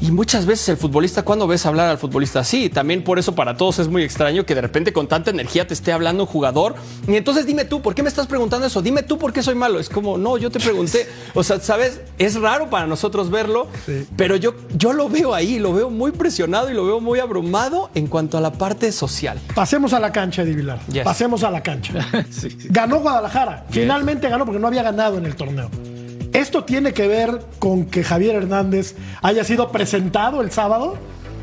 Y 0.00 0.10
muchas 0.12 0.46
veces 0.46 0.66
el 0.70 0.78
futbolista, 0.78 1.24
cuando 1.24 1.46
ves 1.46 1.66
hablar 1.66 1.90
al 1.90 1.98
futbolista 1.98 2.40
así? 2.40 2.70
También 2.70 3.04
por 3.04 3.18
eso 3.18 3.34
para 3.34 3.58
todos 3.58 3.80
es 3.80 3.88
muy 3.88 4.02
extraño 4.02 4.46
que 4.46 4.54
de 4.54 4.62
repente 4.62 4.94
con 4.94 5.08
tanta 5.08 5.28
energía 5.28 5.66
te 5.66 5.74
esté 5.74 5.92
hablando 5.92 6.22
un 6.22 6.26
jugador. 6.26 6.74
Y 7.06 7.16
entonces 7.16 7.44
dime 7.44 7.66
tú, 7.66 7.82
¿por 7.82 7.94
qué 7.94 8.02
me 8.02 8.08
estás 8.08 8.26
preguntando 8.26 8.66
eso? 8.66 8.80
Dime 8.80 9.02
tú 9.02 9.18
por 9.18 9.34
qué 9.34 9.42
soy 9.42 9.56
malo. 9.56 9.78
Es 9.78 9.90
como, 9.90 10.16
no, 10.16 10.38
yo 10.38 10.50
te 10.50 10.58
pregunté. 10.58 11.06
O 11.34 11.42
sea, 11.42 11.60
¿sabes? 11.60 12.00
Es 12.18 12.40
raro 12.40 12.70
para 12.70 12.86
nosotros 12.86 13.30
verlo, 13.30 13.66
pero 14.16 14.36
yo, 14.36 14.54
yo 14.76 14.92
lo 14.92 15.08
veo 15.08 15.34
ahí, 15.34 15.58
lo 15.58 15.72
veo 15.72 15.90
muy 15.90 16.12
presionado 16.12 16.70
y 16.70 16.74
lo 16.74 16.84
veo 16.84 17.00
muy 17.00 17.20
abrumado 17.20 17.90
en 17.94 18.06
cuanto 18.06 18.38
a 18.38 18.40
la 18.40 18.52
parte 18.52 18.92
social. 18.92 19.38
Pasemos 19.54 19.92
a 19.92 20.00
la 20.00 20.12
cancha, 20.12 20.42
Eddie 20.42 20.54
Vilar. 20.54 20.80
Yes. 20.86 21.04
Pasemos 21.04 21.42
a 21.42 21.50
la 21.50 21.62
cancha. 21.62 21.94
Ganó 22.70 23.00
Guadalajara. 23.00 23.66
Finalmente 23.70 24.28
ganó 24.28 24.44
porque 24.44 24.60
no 24.60 24.68
había 24.68 24.82
ganado 24.82 25.18
en 25.18 25.26
el 25.26 25.36
torneo. 25.36 25.70
¿Esto 26.42 26.64
tiene 26.64 26.92
que 26.92 27.06
ver 27.06 27.40
con 27.60 27.84
que 27.86 28.02
Javier 28.02 28.34
Hernández 28.34 28.96
haya 29.22 29.44
sido 29.44 29.70
presentado 29.70 30.40
el 30.40 30.50
sábado? 30.50 30.98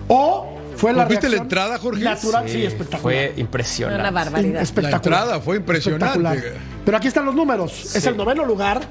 ¿O 0.09 0.57
fue 0.75 0.91
la 0.91 1.05
¿Viste 1.05 1.29
la 1.29 1.37
entrada, 1.37 1.77
Jorge? 1.77 2.03
Natural, 2.03 2.49
sí, 2.49 2.65
espectacular. 2.65 3.01
Fue 3.01 3.33
impresionante. 3.37 4.01
Una 4.01 4.11
barbaridad. 4.11 4.61
Espectacular. 4.61 4.91
La 4.91 5.19
entrada 5.19 5.39
fue 5.39 5.55
impresionante. 5.55 6.53
Pero 6.83 6.97
aquí 6.97 7.07
están 7.07 7.25
los 7.25 7.33
números. 7.33 7.95
Es 7.95 8.05
el 8.07 8.17
noveno 8.17 8.43
lugar. 8.43 8.81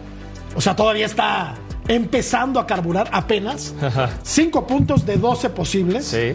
O 0.56 0.62
sea, 0.62 0.74
todavía 0.74 1.04
está 1.04 1.56
empezando 1.88 2.58
a 2.58 2.66
carburar 2.66 3.10
apenas. 3.12 3.74
Cinco 4.22 4.66
puntos 4.66 5.04
de 5.04 5.18
12 5.18 5.50
posibles. 5.50 6.06
Sí. 6.06 6.32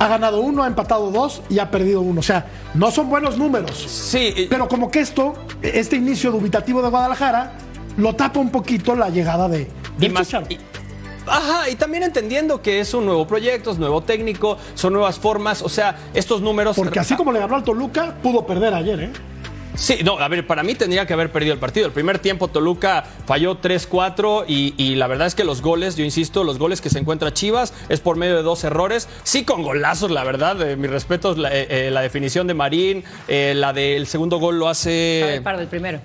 Ha 0.00 0.08
ganado 0.08 0.42
uno, 0.42 0.64
ha 0.64 0.66
empatado 0.66 1.10
dos 1.10 1.40
y 1.48 1.60
ha 1.60 1.70
perdido 1.70 2.02
uno. 2.02 2.20
O 2.20 2.22
sea, 2.22 2.46
no 2.74 2.90
son 2.90 3.08
buenos 3.08 3.38
números. 3.38 3.74
Sí, 3.74 4.48
Pero 4.50 4.68
como 4.68 4.90
que 4.90 5.00
esto, 5.00 5.32
este 5.62 5.96
inicio 5.96 6.30
dubitativo 6.30 6.82
de 6.82 6.90
Guadalajara, 6.90 7.56
lo 7.96 8.14
tapa 8.14 8.40
un 8.40 8.50
poquito 8.50 8.94
la 8.94 9.10
llegada 9.10 9.48
de, 9.48 9.62
y 9.98 10.00
de 10.00 10.08
más- 10.08 10.26
Chicharo. 10.26 10.46
y- 10.48 10.58
Ajá, 11.24 11.70
y 11.70 11.76
también 11.76 12.02
entendiendo 12.02 12.62
que 12.62 12.80
es 12.80 12.94
un 12.94 13.04
nuevo 13.06 13.26
proyecto, 13.28 13.70
es 13.70 13.78
nuevo 13.78 14.00
técnico, 14.02 14.58
son 14.74 14.92
nuevas 14.92 15.20
formas, 15.20 15.62
o 15.62 15.68
sea, 15.68 15.96
estos 16.14 16.40
números... 16.42 16.74
Porque 16.76 16.98
así 16.98 17.14
como 17.14 17.30
le 17.30 17.38
ganó 17.38 17.54
al 17.54 17.62
Toluca, 17.62 18.16
pudo 18.20 18.44
perder 18.44 18.74
ayer, 18.74 19.00
¿eh? 19.02 19.10
Sí, 19.76 19.98
no, 20.04 20.18
a 20.18 20.26
ver, 20.28 20.46
para 20.46 20.64
mí 20.64 20.74
tendría 20.74 21.06
que 21.06 21.12
haber 21.14 21.30
perdido 21.30 21.54
el 21.54 21.60
partido. 21.60 21.86
El 21.86 21.92
primer 21.92 22.18
tiempo 22.18 22.48
Toluca 22.48 23.04
falló 23.24 23.58
3-4 23.60 24.44
y, 24.48 24.74
y 24.76 24.96
la 24.96 25.06
verdad 25.06 25.28
es 25.28 25.34
que 25.36 25.44
los 25.44 25.62
goles, 25.62 25.94
yo 25.96 26.04
insisto, 26.04 26.42
los 26.44 26.58
goles 26.58 26.80
que 26.80 26.90
se 26.90 26.98
encuentra 26.98 27.32
Chivas 27.32 27.72
es 27.88 28.00
por 28.00 28.16
medio 28.16 28.34
de 28.36 28.42
dos 28.42 28.64
errores. 28.64 29.08
Sí, 29.22 29.44
con 29.44 29.62
golazos, 29.62 30.10
la 30.10 30.24
verdad, 30.24 30.60
eh, 30.68 30.76
mis 30.76 30.90
respetos, 30.90 31.38
la, 31.38 31.50
eh, 31.56 31.86
eh, 31.86 31.90
la 31.92 32.02
definición 32.02 32.48
de 32.48 32.54
Marín, 32.54 33.04
eh, 33.28 33.54
la 33.56 33.72
del 33.72 34.06
segundo 34.08 34.38
gol 34.38 34.58
lo 34.58 34.68
hace... 34.68 35.40
Para 35.44 35.62
el 35.62 35.68
primero. 35.68 36.00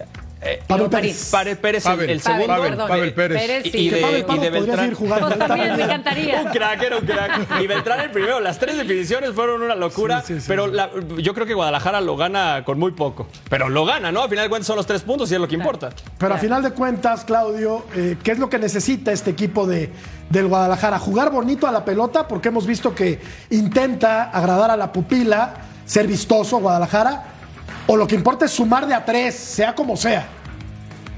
Eh, 0.47 0.61
Pablo 0.67 0.85
no, 0.85 0.89
Pérez. 0.89 1.29
Párez 1.31 1.57
Pérez, 1.57 1.85
el- 1.85 1.91
Pavel, 1.91 2.09
el, 2.09 2.21
segundo. 2.21 2.47
Pavel. 2.47 2.77
Pavel 2.77 3.13
Pérez. 3.13 3.41
Pérez, 3.41 3.65
Y- 3.65 3.71
sí. 3.71 3.77
y 3.77 3.89
Que 3.89 3.95
de- 3.95 4.01
Pavel 4.23 4.37
y 4.37 4.39
de 4.41 4.49
Beltrán. 4.49 4.77
seguir 4.79 4.93
jugando. 4.95 5.27
Pues 5.27 5.39
también 5.47 5.75
me 5.77 5.83
encantaría. 5.83 6.41
Un 6.41 6.47
crack, 6.51 6.81
era 6.83 6.97
un 6.97 7.05
crack. 7.05 7.61
Y 7.61 7.67
Beltrán 7.67 7.99
el 8.01 8.11
primero. 8.11 8.39
Las 8.39 8.59
tres 8.59 8.77
definiciones 8.77 9.31
fueron 9.33 9.61
una 9.61 9.75
locura. 9.75 10.21
Sí, 10.21 10.35
sí, 10.35 10.39
sí. 10.41 10.45
pero 10.47 10.67
la- 10.67 10.89
yo 11.17 11.33
creo 11.33 11.45
que 11.45 11.53
Guadalajara 11.53 12.01
lo 12.01 12.15
gana 12.17 12.63
con 12.65 12.79
muy 12.79 12.91
poco. 12.91 13.27
Pero 13.49 13.69
lo 13.69 13.85
gana, 13.85 14.11
¿no? 14.11 14.23
Al 14.23 14.29
final 14.29 14.45
de 14.45 14.49
cuentas 14.49 14.67
son 14.67 14.75
los 14.77 14.85
tres 14.85 15.01
puntos 15.01 15.31
y 15.31 15.35
es 15.35 15.39
lo 15.41 15.47
que 15.47 15.55
importa. 15.55 15.89
Pero 16.17 16.33
a 16.33 16.37
final 16.37 16.63
de 16.63 16.71
cuentas, 16.71 17.25
Claudio, 17.25 17.85
eh, 17.95 18.17
¿qué 18.23 18.31
es 18.31 18.39
lo 18.39 18.49
que 18.49 18.59
necesita 18.59 19.11
este 19.11 19.31
equipo 19.31 19.65
de, 19.67 19.89
del 20.29 20.47
Guadalajara? 20.47 20.99
Jugar 20.99 21.31
bonito 21.31 21.67
a 21.67 21.71
la 21.71 21.83
pelota, 21.85 22.27
porque 22.27 22.47
hemos 22.49 22.65
visto 22.65 22.93
que 22.95 23.19
intenta 23.49 24.23
agradar 24.31 24.71
a 24.71 24.77
la 24.77 24.91
pupila, 24.91 25.53
ser 25.85 26.07
vistoso 26.07 26.59
Guadalajara, 26.59 27.23
o 27.87 27.95
lo 27.95 28.05
que 28.07 28.15
importa 28.15 28.45
es 28.45 28.51
sumar 28.51 28.85
de 28.87 28.93
a 28.93 29.03
tres, 29.05 29.35
sea 29.35 29.73
como 29.73 29.95
sea. 29.95 30.27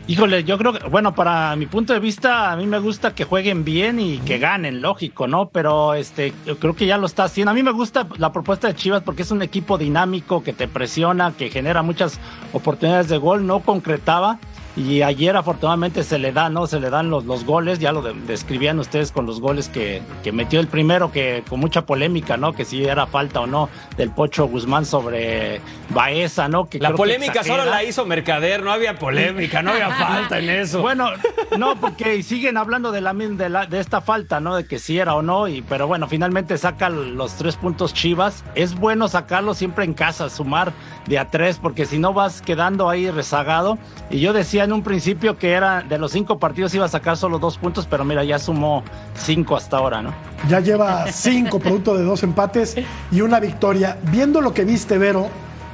Híjole, 0.09 0.43
yo 0.43 0.57
creo 0.57 0.73
que, 0.73 0.87
bueno, 0.87 1.13
para 1.13 1.55
mi 1.55 1.67
punto 1.67 1.93
de 1.93 1.99
vista, 1.99 2.51
a 2.51 2.55
mí 2.55 2.65
me 2.65 2.79
gusta 2.79 3.13
que 3.13 3.25
jueguen 3.25 3.63
bien 3.63 3.99
y 3.99 4.17
que 4.17 4.39
ganen, 4.39 4.81
lógico, 4.81 5.27
¿no? 5.27 5.49
Pero 5.49 5.93
este, 5.93 6.33
yo 6.47 6.57
creo 6.57 6.75
que 6.75 6.87
ya 6.87 6.97
lo 6.97 7.05
está 7.05 7.25
haciendo. 7.25 7.51
A 7.51 7.53
mí 7.53 7.61
me 7.61 7.69
gusta 7.69 8.07
la 8.17 8.33
propuesta 8.33 8.67
de 8.67 8.73
Chivas 8.73 9.03
porque 9.03 9.21
es 9.21 9.29
un 9.29 9.43
equipo 9.43 9.77
dinámico 9.77 10.41
que 10.41 10.51
te 10.51 10.67
presiona, 10.67 11.33
que 11.37 11.51
genera 11.51 11.83
muchas 11.83 12.19
oportunidades 12.53 13.07
de 13.07 13.19
gol, 13.19 13.45
no 13.45 13.59
concretaba. 13.59 14.39
Y 14.79 15.01
ayer 15.01 15.35
afortunadamente 15.35 16.03
se 16.03 16.17
le 16.17 16.31
da, 16.31 16.49
¿no? 16.49 16.65
Se 16.65 16.79
le 16.79 16.89
dan 16.89 17.09
los, 17.09 17.25
los 17.25 17.43
goles, 17.43 17.79
ya 17.79 17.91
lo 17.91 18.01
de- 18.01 18.13
describían 18.13 18.79
ustedes 18.79 19.11
con 19.11 19.25
los 19.25 19.41
goles 19.41 19.67
que, 19.67 20.01
que 20.23 20.31
metió 20.31 20.61
el 20.61 20.67
primero, 20.67 21.11
que 21.11 21.43
con 21.49 21.59
mucha 21.59 21.85
polémica, 21.85 22.37
¿no? 22.37 22.53
Que 22.53 22.63
si 22.63 22.85
era 22.85 23.05
falta 23.05 23.41
o 23.41 23.47
no 23.47 23.69
del 23.97 24.09
Pocho 24.11 24.45
Guzmán 24.47 24.85
sobre 24.85 25.59
Baeza, 25.89 26.47
¿no? 26.47 26.69
Que 26.69 26.79
La 26.79 26.89
que 26.91 26.95
polémica 26.95 27.43
solo 27.43 27.65
la 27.65 27.83
hizo 27.83 28.05
Mercader, 28.05 28.63
no 28.63 28.71
había 28.71 28.97
polémica, 28.97 29.61
no 29.61 29.71
había 29.71 29.89
falta 29.95 30.39
en 30.39 30.49
eso. 30.49 30.81
Bueno, 30.81 31.09
no, 31.57 31.75
porque 31.75 32.23
siguen 32.23 32.55
hablando 32.55 32.93
de 32.93 33.01
la, 33.01 33.13
de 33.13 33.49
la 33.49 33.65
de 33.65 33.79
esta 33.81 33.99
falta, 33.99 34.39
¿no? 34.39 34.55
De 34.55 34.65
que 34.65 34.79
si 34.79 34.97
era 34.97 35.13
o 35.15 35.21
no, 35.21 35.49
y 35.49 35.61
pero 35.61 35.87
bueno, 35.87 36.07
finalmente 36.07 36.57
saca 36.57 36.89
los 36.89 37.33
tres 37.35 37.57
puntos 37.57 37.93
Chivas. 37.93 38.45
Es 38.55 38.75
bueno 38.75 39.09
sacarlo 39.09 39.53
siempre 39.53 39.83
en 39.83 39.93
casa, 39.93 40.29
sumar 40.29 40.71
de 41.05 41.19
a 41.19 41.29
tres, 41.29 41.57
porque 41.61 41.85
si 41.85 41.99
no 41.99 42.13
vas 42.13 42.41
quedando 42.41 42.89
ahí 42.89 43.11
rezagado. 43.11 43.77
Y 44.09 44.19
yo 44.21 44.31
decía 44.31 44.67
en 44.69 44.73
un 44.73 44.83
principio 44.83 45.35
que 45.35 45.51
era 45.51 45.81
de 45.81 45.97
los 45.97 46.11
cinco 46.11 46.37
partidos 46.37 46.75
iba 46.75 46.85
a 46.85 46.89
sacar 46.89 47.17
solo 47.17 47.39
dos 47.39 47.57
puntos, 47.57 47.87
pero 47.89 48.05
mira, 48.05 48.23
ya 48.23 48.37
sumó 48.37 48.83
cinco 49.15 49.57
hasta 49.57 49.77
ahora, 49.77 50.03
¿no? 50.03 50.13
Ya 50.47 50.59
lleva 50.59 51.11
cinco 51.11 51.57
producto 51.59 51.97
de 51.97 52.03
dos 52.03 52.21
empates 52.21 52.75
y 53.11 53.21
una 53.21 53.39
victoria. 53.39 53.97
Viendo 54.11 54.41
lo 54.41 54.53
que 54.53 54.65
viste, 54.65 54.99
Vero, 54.99 55.27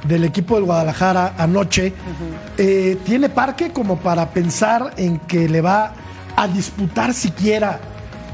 del 0.04 0.24
equipo 0.24 0.54
del 0.54 0.64
Guadalajara 0.64 1.34
anoche, 1.36 1.92
eh, 2.56 2.96
¿tiene 3.04 3.28
parque 3.28 3.70
como 3.70 3.98
para 3.98 4.30
pensar 4.30 4.94
en 4.96 5.18
que 5.18 5.46
le 5.46 5.60
va 5.60 5.92
a 6.34 6.48
disputar 6.48 7.12
siquiera 7.12 7.78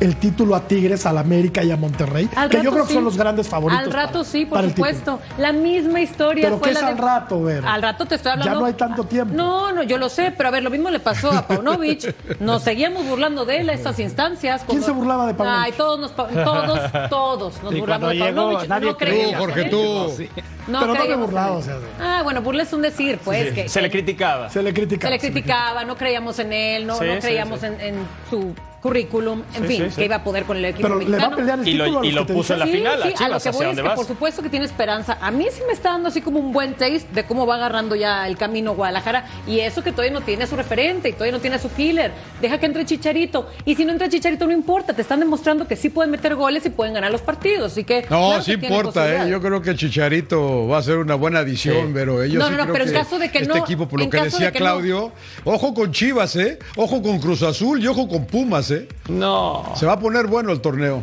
el 0.02 0.16
título 0.16 0.54
a 0.56 0.66
Tigres, 0.66 1.06
al 1.06 1.16
América 1.18 1.62
y 1.62 1.70
a 1.70 1.76
Monterrey? 1.76 2.28
Al 2.36 2.48
que 2.50 2.62
yo 2.62 2.70
creo 2.72 2.86
que 2.86 2.92
son 2.94 3.04
los 3.04 3.16
grandes 3.16 3.48
favoritos. 3.48 3.84
Al 3.86 3.92
rato 3.92 4.12
para- 4.12 4.24
sí, 4.24 4.46
por 4.46 4.62
supuesto. 4.64 5.20
La 5.38 5.52
misma 5.52 6.00
historia 6.00 6.44
¿Pero 6.44 6.58
fue 6.58 6.68
qué 6.68 6.74
la 6.74 6.80
es 6.80 6.86
de- 6.86 6.92
al 6.92 6.98
rato, 6.98 7.42
Vero? 7.42 7.66
Al 7.68 7.82
rato 7.82 8.04
te 8.06 8.16
estoy 8.16 8.32
hablando. 8.32 8.52
Ya 8.54 8.58
no 8.60 8.66
hay 8.66 8.72
tanto 8.74 9.04
tiempo. 9.04 9.34
No, 9.34 9.72
no, 9.72 9.82
yo 9.82 9.98
lo 9.98 10.08
sé, 10.08 10.32
pero 10.36 10.48
a 10.48 10.52
ver, 10.52 10.62
lo 10.62 10.70
mismo 10.70 10.90
le 10.90 11.00
pasó 11.00 11.30
a 11.32 11.46
Paunovic. 11.46 12.14
Nos 12.40 12.62
seguíamos 12.62 13.06
burlando 13.06 13.44
de 13.44 13.58
él 13.58 13.70
a 13.70 13.74
estas 13.74 13.98
instancias. 14.00 14.64
¿Quién 14.68 14.82
se 14.82 14.90
burlaba 14.90 15.26
de 15.26 15.34
Paunovic? 15.34 15.60
Ay, 15.66 15.72
todos, 15.72 16.00
nos, 16.00 16.14
todos, 16.16 17.08
todos 17.08 17.62
nos 17.62 17.72
Sí, 17.72 17.80
burlamos 17.80 18.08
de 18.10 18.14
llegó, 18.16 18.26
Paunovic. 18.34 18.68
nadie 18.68 18.86
no 18.90 18.96
creía. 18.96 19.36
Tú, 19.36 19.42
Jorge, 19.44 19.60
en 19.60 19.66
él. 19.66 19.70
tú. 19.70 20.14
Sí. 20.16 20.28
No 20.68 20.80
Pero 20.80 20.94
no 20.94 21.04
me 21.06 21.16
burlaba, 21.16 21.52
o 21.56 21.62
sea, 21.62 21.76
Ah, 22.00 22.20
bueno, 22.22 22.40
burla 22.42 22.62
es 22.62 22.72
un 22.72 22.82
decir, 22.82 23.18
pues. 23.24 23.52
que, 23.52 23.68
Se 23.68 23.80
le 23.82 23.90
criticaba. 23.90 24.48
Se 24.48 24.62
le 24.62 24.72
critica. 24.72 25.06
se 25.08 25.12
le 25.12 25.18
criticaba, 25.18 25.84
no 25.84 25.96
creíamos 25.96 26.38
en 26.38 26.52
él, 26.52 26.86
no, 26.86 26.96
Sí, 26.98 27.04
no 27.04 27.14
sí, 27.14 27.20
creíamos 27.20 27.60
sí. 27.60 27.66
En, 27.66 27.80
en 27.80 27.94
su 28.30 28.54
currículum, 28.82 29.42
en 29.54 29.62
Sí, 29.62 29.68
fin, 29.68 29.84
sí, 29.84 29.90
sí. 29.90 29.96
que 29.96 30.04
iba 30.06 30.16
a 30.16 30.24
poder 30.24 30.44
con 30.44 30.56
el 30.56 30.64
equipo 30.64 30.88
Pero 30.88 30.98
le 30.98 31.04
va 31.04 31.10
mexicano. 31.10 31.32
a 31.34 31.36
pelear 31.36 31.58
el 31.60 31.68
Y 31.68 31.74
lo- 31.74 32.04
y 32.04 32.10
lo 32.12 32.26
puso 32.26 32.52
en 32.54 32.58
la 32.58 32.66
final, 32.66 33.00
a 33.02 33.06
sí, 33.06 33.12
a 33.12 33.16
Chivas, 33.16 33.20
lo 33.20 33.28
que 33.28 33.36
¿hacia 33.36 33.52
voy 33.52 33.66
es 33.70 33.76
que 33.76 33.82
vas? 33.82 33.94
por 33.94 34.06
supuesto 34.06 34.42
que 34.42 34.48
tiene 34.48 34.64
esperanza. 34.66 35.18
A 35.20 35.30
mí 35.30 35.46
sí 35.52 35.60
me 35.66 35.72
está 35.72 35.90
dando 35.90 36.08
así 36.08 36.20
como 36.20 36.40
un 36.40 36.52
buen 36.52 36.72
taste 36.74 37.06
de 37.12 37.24
cómo 37.24 37.46
va 37.46 37.54
agarrando 37.54 37.94
ya 37.94 38.26
el 38.26 38.36
camino 38.36 38.74
Guadalajara 38.74 39.26
y 39.46 39.60
eso 39.60 39.82
que 39.84 39.92
todavía 39.92 40.12
no 40.12 40.20
tiene 40.22 40.44
a 40.44 40.46
su 40.48 40.56
referente 40.56 41.08
y 41.08 41.12
todavía 41.12 41.32
no 41.32 41.38
tiene 41.40 41.56
a 41.56 41.58
su 41.60 41.70
killer. 41.72 42.10
Deja 42.40 42.58
que 42.58 42.66
entre 42.66 42.84
Chicharito 42.84 43.48
y 43.64 43.76
si 43.76 43.84
no 43.84 43.92
entra 43.92 44.08
Chicharito 44.08 44.46
no 44.46 44.52
importa, 44.52 44.92
te 44.94 45.02
están 45.02 45.20
demostrando 45.20 45.68
que 45.68 45.76
sí 45.76 45.88
pueden 45.88 46.10
meter 46.10 46.34
goles 46.34 46.66
y 46.66 46.70
pueden 46.70 46.94
ganar 46.94 47.12
los 47.12 47.22
partidos, 47.22 47.72
así 47.72 47.84
que 47.84 48.02
No, 48.10 48.28
claro 48.30 48.42
sí 48.42 48.56
que 48.58 48.66
importa, 48.66 49.26
¿eh? 49.26 49.30
Yo 49.30 49.40
creo 49.40 49.62
que 49.62 49.76
Chicharito 49.76 50.66
va 50.66 50.78
a 50.78 50.82
ser 50.82 50.98
una 50.98 51.14
buena 51.14 51.38
adición, 51.40 51.86
Sí. 51.88 51.90
pero 51.94 52.22
ellos 52.22 52.38
No, 52.40 52.46
sí 52.46 52.50
no, 52.52 52.56
no, 52.58 52.62
creo 52.64 52.72
pero 52.72 52.84
en 52.86 52.92
caso 52.92 53.18
de 53.18 53.30
que 53.30 53.38
este 53.38 53.48
no- 53.54 53.60
equipo, 53.62 53.86
por 53.88 54.00
lo 54.00 54.04
en 54.06 54.10
que 54.10 54.16
caso 54.18 54.38
de 54.38 54.44
decía 54.46 54.52
que 54.52 54.58
no. 54.58 54.64
Claudio, 54.64 55.12
ojo 55.44 55.72
con 55.72 55.92
Chivas, 55.92 56.34
¿eh? 56.36 56.58
Ojo 56.76 57.00
con 57.00 57.20
Cruz 57.20 57.42
Azul 57.42 57.80
y 57.82 57.86
ojo 57.86 58.08
con 58.08 58.26
Pumas, 58.26 58.71
¿eh? 58.72 58.88
No. 59.08 59.72
Se 59.76 59.86
va 59.86 59.92
a 59.94 59.98
poner 60.00 60.26
bueno 60.26 60.52
el 60.52 60.60
torneo. 60.60 61.02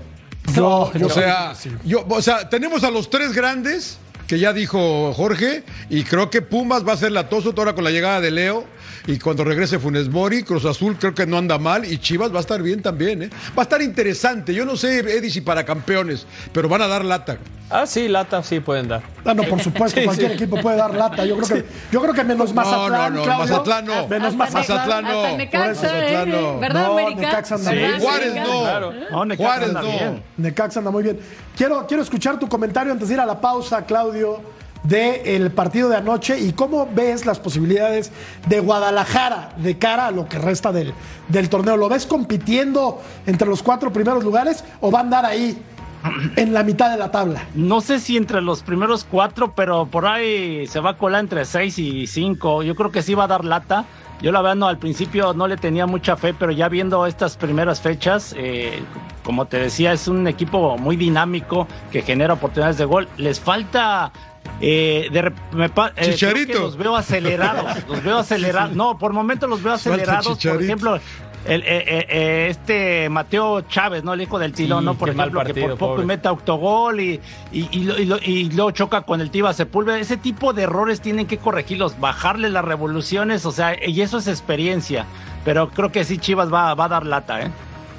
Yo- 0.55 0.91
yo 0.93 1.07
o 1.07 1.09
sea, 1.09 1.53
sí. 1.55 1.69
yo, 1.85 2.05
o 2.09 2.21
sea, 2.21 2.49
tenemos 2.49 2.83
a 2.83 2.91
los 2.91 3.09
tres 3.09 3.33
grandes 3.33 3.99
que 4.27 4.39
ya 4.39 4.51
dijo 4.53 5.13
Jorge 5.13 5.63
y 5.89 6.03
creo 6.03 6.29
que 6.29 6.41
Pumas 6.41 6.87
va 6.87 6.93
a 6.93 6.97
ser 6.97 7.11
la 7.11 7.29
toso 7.29 7.53
ahora 7.57 7.73
con 7.75 7.83
la 7.83 7.91
llegada 7.91 8.19
de 8.21 8.31
Leo 8.31 8.65
y 9.07 9.17
cuando 9.19 9.43
regrese 9.43 9.79
Funes 9.79 10.09
Mori, 10.09 10.43
Cruz 10.43 10.65
Azul 10.65 10.97
creo 10.99 11.13
que 11.13 11.25
no 11.25 11.37
anda 11.37 11.57
mal 11.57 11.85
y 11.85 11.97
Chivas 11.97 12.33
va 12.33 12.37
a 12.37 12.41
estar 12.41 12.61
bien 12.61 12.81
también, 12.81 13.23
¿eh? 13.23 13.29
Va 13.57 13.61
a 13.61 13.63
estar 13.63 13.81
interesante. 13.81 14.53
Yo 14.53 14.65
no 14.65 14.75
sé, 14.77 14.99
Eddie, 14.99 15.29
si 15.29 15.41
para 15.41 15.63
campeones, 15.65 16.25
pero 16.53 16.69
van 16.69 16.81
a 16.81 16.87
dar 16.87 17.03
lata. 17.05 17.37
Ah, 17.71 17.85
sí, 17.85 18.07
lata 18.07 18.41
sí 18.41 18.59
pueden 18.61 18.87
dar. 18.87 19.03
Ah, 19.23 19.35
no, 19.35 19.43
por 19.43 19.59
supuesto, 19.61 19.99
Sí, 19.99 20.05
cualquier 20.05 20.29
sí. 20.31 20.35
equipo 20.37 20.57
puede 20.59 20.77
dar 20.77 20.93
lata. 20.95 21.23
Yo 21.23 21.37
creo 21.37 21.47
que, 21.61 21.65
yo 21.91 22.01
creo 22.01 22.13
que 22.15 22.23
menos 22.23 22.51
Mazatlán, 22.51 23.13
no, 23.13 23.19
no, 23.19 23.23
Claudio. 23.23 23.45
Mazatlán 23.45 23.85
no. 23.85 24.07
Menos 24.07 24.33
Hasta 24.33 24.57
Mazatlán. 24.57 25.03
No. 25.03 25.23
Hasta 25.23 25.37
Necaxa, 25.37 25.67
Mazatlán 25.67 26.29
¿eh? 26.29 26.31
no. 26.31 26.59
¿Verdad, 26.59 26.83
No, 26.87 26.91
América? 26.97 27.21
Necaxa 27.21 27.55
anda 27.55 27.71
¿Verdad, 27.71 27.87
bien. 27.89 28.01
Juárez 28.01 28.35
no. 28.35 28.59
Claro. 28.61 28.93
No, 29.11 29.25
Necaxa 29.25 29.43
Juárez 29.49 29.67
anda 29.69 29.81
no. 29.81 29.87
bien. 29.87 30.23
Necaxa 30.37 30.79
anda 30.79 30.91
muy 30.91 31.03
bien. 31.03 31.19
Quiero, 31.55 31.85
quiero 31.85 32.01
escuchar 32.01 32.39
tu 32.39 32.49
comentario 32.49 32.91
antes 32.91 33.07
de 33.07 33.13
ir 33.13 33.19
a 33.19 33.25
la 33.27 33.39
pausa, 33.39 33.85
Claudio, 33.85 34.41
del 34.83 35.51
partido 35.51 35.89
de 35.89 35.97
anoche 35.97 36.39
y 36.39 36.53
cómo 36.53 36.87
ves 36.93 37.25
las 37.25 37.39
posibilidades 37.39 38.11
de 38.47 38.59
Guadalajara 38.59 39.53
de 39.57 39.77
cara 39.77 40.07
a 40.07 40.11
lo 40.11 40.27
que 40.27 40.39
resta 40.39 40.71
del, 40.71 40.93
del 41.27 41.49
torneo. 41.49 41.77
¿Lo 41.77 41.89
ves 41.89 42.05
compitiendo 42.05 43.01
entre 43.25 43.47
los 43.47 43.61
cuatro 43.61 43.91
primeros 43.91 44.23
lugares 44.23 44.63
o 44.81 44.91
va 44.91 44.99
a 44.99 45.01
andar 45.03 45.25
ahí 45.25 45.61
en 46.35 46.53
la 46.53 46.63
mitad 46.63 46.89
de 46.91 46.97
la 46.97 47.11
tabla? 47.11 47.43
No 47.55 47.81
sé 47.81 47.99
si 47.99 48.17
entre 48.17 48.41
los 48.41 48.61
primeros 48.63 49.05
cuatro, 49.09 49.53
pero 49.55 49.85
por 49.87 50.05
ahí 50.05 50.65
se 50.67 50.79
va 50.79 50.91
a 50.91 50.97
colar 50.97 51.21
entre 51.21 51.45
seis 51.45 51.77
y 51.79 52.07
cinco. 52.07 52.63
Yo 52.63 52.75
creo 52.75 52.91
que 52.91 53.01
sí 53.01 53.13
va 53.13 53.25
a 53.25 53.27
dar 53.27 53.45
lata. 53.45 53.85
Yo 54.21 54.31
la 54.33 54.41
verdad 54.41 54.55
no, 54.55 54.67
al 54.67 54.77
principio 54.77 55.33
no 55.33 55.47
le 55.47 55.55
tenía 55.55 55.85
mucha 55.85 56.17
fe, 56.17 56.33
pero 56.33 56.51
ya 56.51 56.67
viendo 56.67 57.05
estas 57.05 57.37
primeras 57.37 57.79
fechas, 57.79 58.35
eh, 58.37 58.81
como 59.23 59.45
te 59.45 59.57
decía, 59.57 59.93
es 59.93 60.09
un 60.09 60.27
equipo 60.27 60.77
muy 60.77 60.97
dinámico 60.97 61.67
que 61.89 62.01
genera 62.01 62.33
oportunidades 62.33 62.77
de 62.77 62.85
gol. 62.85 63.07
Les 63.17 63.39
falta... 63.39 64.11
eh, 64.59 65.07
de 65.11 65.31
me 65.53 65.65
eh, 65.67 66.11
Chicharito. 66.11 66.59
los 66.59 66.75
veo 66.75 66.97
acelerados, 66.97 67.87
los 67.87 68.03
veo 68.03 68.17
acelerados. 68.19 68.75
No, 68.75 68.97
por 68.97 69.13
momentos 69.13 69.49
los 69.49 69.63
veo 69.63 69.73
acelerados. 69.73 70.37
Por 70.37 70.61
ejemplo, 70.63 70.99
el, 71.45 71.61
eh, 71.61 71.65
eh, 71.67 72.05
eh, 72.09 72.47
este 72.49 73.09
Mateo 73.09 73.61
Chávez, 73.61 74.03
¿no? 74.03 74.13
El 74.13 74.21
hijo 74.21 74.37
del 74.39 74.53
Tilón, 74.53 74.79
Sí, 74.79 74.85
¿no? 74.85 74.93
Por 74.95 75.09
ejemplo, 75.09 75.39
que 75.41 75.45
partido, 75.47 75.67
por 75.69 75.77
poco 75.77 75.91
pobre. 75.93 76.03
y 76.03 76.07
mete 76.07 76.27
autogol 76.27 76.99
y, 76.99 77.19
y, 77.51 77.67
y, 77.71 77.83
lo- 77.83 77.97
y 77.99 78.05
lo- 78.05 78.17
y 78.19 78.49
luego 78.51 78.71
choca 78.71 79.01
con 79.01 79.21
el 79.21 79.31
Tiva 79.31 79.53
Sepúlveda. 79.53 79.99
Ese 79.99 80.17
tipo 80.17 80.53
de 80.53 80.63
errores 80.63 81.01
tienen 81.01 81.25
que 81.27 81.37
corregirlos, 81.37 81.99
bajarle 81.99 82.49
las 82.49 82.65
revoluciones, 82.65 83.45
o 83.45 83.51
sea, 83.51 83.75
y 83.85 84.01
eso 84.01 84.17
es 84.17 84.27
experiencia. 84.27 85.05
Pero 85.45 85.69
creo 85.69 85.91
que 85.91 86.03
sí, 86.03 86.17
Chivas 86.17 86.53
va, 86.53 86.73
va 86.75 86.85
a 86.85 86.89
dar 86.89 87.05
lata, 87.05 87.41
¿eh? 87.41 87.49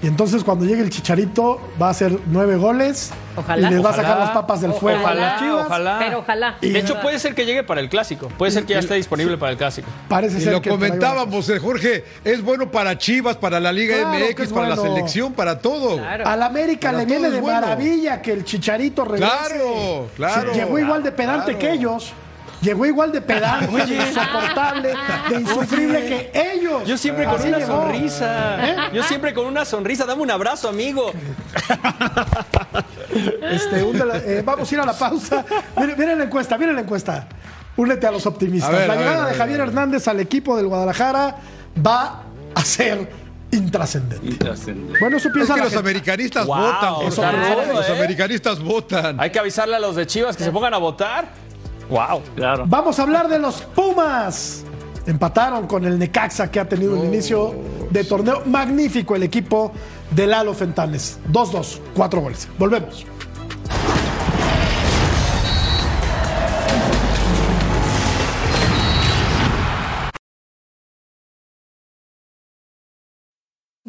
Y 0.02 0.06
entonces 0.06 0.44
cuando 0.44 0.64
llegue 0.64 0.82
el 0.82 0.90
Chicharito 0.90 1.60
va 1.80 1.88
a 1.88 1.90
hacer 1.90 2.18
nueve 2.30 2.56
goles 2.56 3.12
Ojalá. 3.40 3.68
y 3.68 3.74
les 3.74 3.84
va 3.84 3.90
a 3.90 3.94
sacar 3.94 4.18
las 4.18 4.30
papas 4.30 4.60
del 4.60 4.72
fuego 4.72 4.98
a 5.00 5.02
Ojalá, 5.10 5.36
Chivas. 5.38 5.66
ojalá. 5.66 5.96
Pero 5.98 6.18
ojalá. 6.20 6.56
De 6.60 6.78
hecho, 6.78 7.00
puede 7.00 7.18
ser 7.18 7.34
que 7.34 7.44
llegue 7.44 7.62
para 7.62 7.80
el 7.80 7.88
clásico. 7.88 8.28
Puede 8.38 8.52
ser 8.52 8.64
que 8.64 8.74
ya 8.74 8.80
esté 8.80 8.94
disponible 8.94 9.36
para 9.38 9.52
el 9.52 9.58
clásico. 9.58 9.88
Parece 10.08 10.38
Y 10.38 10.40
ser 10.42 10.52
lo 10.52 10.62
que 10.62 10.70
comentábamos, 10.70 11.48
eh, 11.48 11.58
Jorge, 11.58 12.04
es 12.24 12.42
bueno 12.42 12.70
para 12.70 12.96
Chivas, 12.98 13.36
para 13.36 13.58
la 13.60 13.72
Liga 13.72 13.96
Claro 13.96 14.10
MX, 14.30 14.52
para 14.52 14.68
la 14.68 14.76
selección, 14.76 15.32
para 15.32 15.58
todo. 15.58 15.96
Claro. 15.98 16.26
Al 16.26 16.42
América 16.42 16.88
Para 16.92 16.98
le 16.98 17.04
viene 17.06 17.30
de 17.30 17.40
bueno. 17.40 17.60
maravilla 17.60 18.22
que 18.22 18.32
el 18.32 18.44
Chicharito 18.44 19.04
regrese. 19.04 19.32
Claro, 19.48 20.08
claro. 20.16 20.52
Llegó 20.52 20.78
igual 20.78 21.02
de 21.02 21.12
pedante 21.12 21.56
Claro. 21.56 21.58
que 21.58 21.72
ellos. 21.72 22.12
Llegó 22.62 22.84
igual 22.84 23.10
de 23.12 23.20
pedante, 23.22 23.66
de 23.86 23.94
insoportable, 23.96 24.94
de 25.30 25.34
insufrible 25.40 25.98
que 26.32 26.54
ellos. 26.54 26.86
Yo 26.86 26.98
siempre 26.98 27.24
con 27.24 27.36
Así 27.36 27.48
una 27.48 27.58
llegó. 27.58 27.72
sonrisa. 27.82 28.90
Yo 28.92 29.02
siempre 29.04 29.32
con 29.34 29.46
una 29.46 29.64
sonrisa. 29.64 30.04
Dame 30.04 30.22
un 30.22 30.30
abrazo, 30.30 30.68
amigo. 30.68 31.10
Este, 33.50 33.82
un 33.82 33.98
de 33.98 34.06
la- 34.06 34.16
eh, 34.18 34.42
vamos 34.44 34.70
a 34.70 34.74
ir 34.74 34.80
a 34.80 34.86
la 34.86 34.92
pausa. 34.96 35.44
Miren, 35.76 35.98
miren 35.98 36.18
la 36.18 36.24
encuesta, 36.24 36.56
miren 36.56 36.74
la 36.76 36.82
encuesta. 36.82 37.26
Únete 37.76 38.06
a 38.06 38.10
los 38.12 38.24
optimistas. 38.26 38.70
A 38.72 38.76
ver, 38.78 38.86
la 38.88 38.92
a 38.94 38.96
ver, 38.96 39.06
llegada 39.06 39.24
a 39.24 39.28
de 39.30 39.34
Javier 39.34 39.60
a 39.60 39.64
ver. 39.64 39.68
Hernández 39.74 40.06
al 40.08 40.20
equipo 40.20 40.56
del 40.56 40.66
Guadalajara 40.68 41.36
va 41.84 42.22
a 42.54 42.64
ser 42.64 43.10
intrascendente. 43.50 44.44
Bueno, 45.00 45.16
eso 45.16 45.28
Es 45.28 45.34
piensa 45.34 45.54
que 45.54 45.60
la 45.60 45.64
los 45.64 45.72
gente. 45.72 45.78
americanistas 45.78 46.46
Wow, 46.46 46.56
votan. 46.56 46.92
Los 47.74 47.88
¿eh? 47.88 47.92
americanistas 47.92 48.60
votan. 48.60 49.20
Hay 49.20 49.30
que 49.30 49.38
avisarle 49.40 49.74
a 49.76 49.80
los 49.80 49.96
de 49.96 50.06
Chivas 50.06 50.36
que 50.36 50.44
se 50.44 50.52
pongan 50.52 50.74
a 50.74 50.78
votar. 50.78 51.28
Wow. 51.90 52.22
Claro. 52.36 52.64
Vamos 52.66 52.98
a 52.98 53.02
hablar 53.02 53.28
de 53.28 53.38
los 53.38 53.62
Pumas. 53.62 54.64
Empataron 55.06 55.66
con 55.66 55.84
el 55.84 55.98
Necaxa 55.98 56.50
que 56.50 56.60
ha 56.60 56.68
tenido 56.68 56.98
un 56.98 57.06
inicio 57.06 57.54
de 57.90 58.04
torneo 58.04 58.42
magnífico 58.46 59.16
el 59.16 59.24
equipo 59.24 59.72
de 60.10 60.26
Lalo 60.26 60.54
Fentanes. 60.54 61.18
2-2, 61.32 61.78
cuatro 61.94 62.20
goles. 62.20 62.48
Volvemos. 62.58 63.04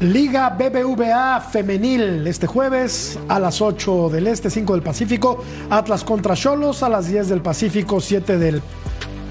Liga 0.00 0.50
BBVA 0.50 1.40
Femenil 1.40 2.24
este 2.28 2.46
jueves 2.46 3.18
a 3.28 3.40
las 3.40 3.60
8 3.60 4.10
del 4.10 4.28
Este, 4.28 4.48
5 4.48 4.74
del 4.74 4.82
Pacífico. 4.82 5.42
Atlas 5.70 6.04
contra 6.04 6.36
Cholos 6.36 6.84
a 6.84 6.88
las 6.88 7.08
10 7.08 7.28
del 7.28 7.42
Pacífico, 7.42 8.00
7 8.00 8.38
del 8.38 8.62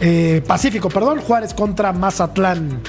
eh, 0.01 0.43
Pacífico, 0.45 0.89
perdón. 0.89 1.21
Juárez 1.21 1.53
contra 1.53 1.93
Mazatlán. 1.93 2.82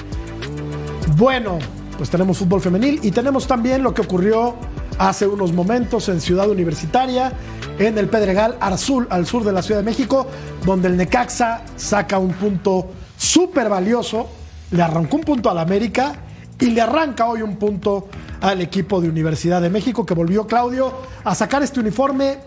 Bueno, 1.15 1.57
pues 1.97 2.09
tenemos 2.09 2.39
fútbol 2.39 2.59
femenil 2.59 2.99
y 3.01 3.11
tenemos 3.11 3.47
también 3.47 3.81
lo 3.81 3.93
que 3.93 4.01
ocurrió 4.01 4.55
hace 4.97 5.25
unos 5.25 5.53
momentos 5.53 6.09
en 6.09 6.19
Ciudad 6.19 6.49
Universitaria, 6.49 7.31
en 7.77 7.97
el 7.97 8.09
Pedregal 8.09 8.57
al 8.59 8.77
sur, 8.77 9.07
al 9.09 9.25
sur 9.25 9.45
de 9.45 9.53
la 9.53 9.61
Ciudad 9.61 9.79
de 9.79 9.85
México, 9.85 10.27
donde 10.65 10.89
el 10.89 10.97
Necaxa 10.97 11.61
saca 11.77 12.19
un 12.19 12.33
punto 12.33 12.91
súper 13.15 13.69
valioso, 13.69 14.27
le 14.71 14.83
arrancó 14.83 15.15
un 15.15 15.23
punto 15.23 15.49
al 15.49 15.59
América 15.59 16.25
y 16.59 16.71
le 16.71 16.81
arranca 16.81 17.25
hoy 17.25 17.41
un 17.41 17.57
punto 17.57 18.09
al 18.41 18.61
equipo 18.61 19.01
de 19.01 19.09
Universidad 19.09 19.61
de 19.61 19.69
México 19.69 20.05
que 20.05 20.13
volvió 20.13 20.47
Claudio 20.47 20.93
a 21.23 21.35
sacar 21.35 21.63
este 21.63 21.79
uniforme 21.79 22.37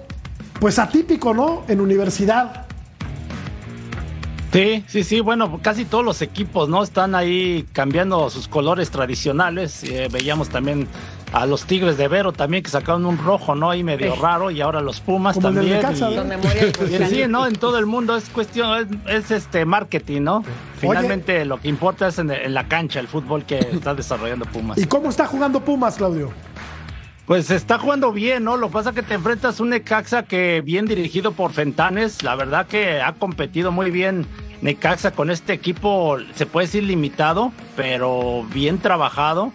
pues 0.60 0.78
atípico, 0.78 1.34
¿no? 1.34 1.64
En 1.68 1.80
universidad. 1.80 2.66
Sí, 4.52 4.84
sí, 4.86 5.02
sí, 5.02 5.20
bueno, 5.20 5.60
casi 5.62 5.86
todos 5.86 6.04
los 6.04 6.20
equipos, 6.20 6.68
¿no? 6.68 6.82
Están 6.82 7.14
ahí 7.14 7.66
cambiando 7.72 8.28
sus 8.28 8.48
colores 8.48 8.90
tradicionales. 8.90 9.82
Eh, 9.84 10.08
veíamos 10.12 10.50
también 10.50 10.86
a 11.32 11.46
los 11.46 11.64
Tigres 11.64 11.96
de 11.96 12.08
Vero 12.08 12.32
también 12.32 12.62
que 12.62 12.70
sacaron 12.70 13.06
un 13.06 13.16
rojo, 13.18 13.54
¿no? 13.54 13.70
Ahí 13.70 13.82
medio 13.82 14.14
raro 14.16 14.50
y 14.50 14.60
ahora 14.60 14.80
los 14.82 15.00
Pumas 15.00 15.34
Como 15.36 15.48
también. 15.48 15.76
Necaxa, 15.76 16.10
y- 16.10 16.94
y 16.94 17.06
sí, 17.06 17.24
¿no? 17.28 17.46
En 17.46 17.54
todo 17.56 17.78
el 17.78 17.86
mundo 17.86 18.16
es 18.16 18.28
cuestión, 18.28 18.98
es, 19.06 19.24
es 19.24 19.30
este 19.30 19.64
marketing, 19.64 20.22
¿no? 20.22 20.44
Finalmente 20.76 21.44
lo 21.44 21.58
que 21.58 21.68
importa 21.68 22.08
es 22.08 22.18
en, 22.18 22.30
en 22.30 22.52
la 22.54 22.68
cancha, 22.68 23.00
el 23.00 23.08
fútbol 23.08 23.44
que 23.44 23.58
está 23.58 23.94
desarrollando 23.94 24.44
Pumas. 24.44 24.78
¿Y 24.78 24.84
cómo 24.86 25.08
está 25.08 25.26
jugando 25.26 25.60
Pumas, 25.60 25.96
Claudio? 25.96 26.30
Pues 27.24 27.46
se 27.46 27.54
está 27.56 27.78
jugando 27.78 28.12
bien, 28.12 28.44
¿no? 28.44 28.56
Lo 28.56 28.66
que 28.66 28.72
pasa 28.74 28.90
es 28.90 28.96
que 28.96 29.02
te 29.02 29.14
enfrentas 29.14 29.58
a 29.58 29.62
un 29.62 29.70
Necaxa 29.70 30.24
que 30.24 30.60
bien 30.60 30.86
dirigido 30.86 31.32
por 31.32 31.52
Fentanes, 31.52 32.22
la 32.24 32.34
verdad 32.34 32.66
que 32.66 33.00
ha 33.00 33.12
competido 33.14 33.70
muy 33.70 33.90
bien 33.92 34.26
Necaxa 34.60 35.12
con 35.12 35.30
este 35.30 35.52
equipo, 35.52 36.18
se 36.34 36.46
puede 36.46 36.66
decir 36.66 36.82
limitado, 36.82 37.52
pero 37.76 38.44
bien 38.52 38.78
trabajado. 38.78 39.52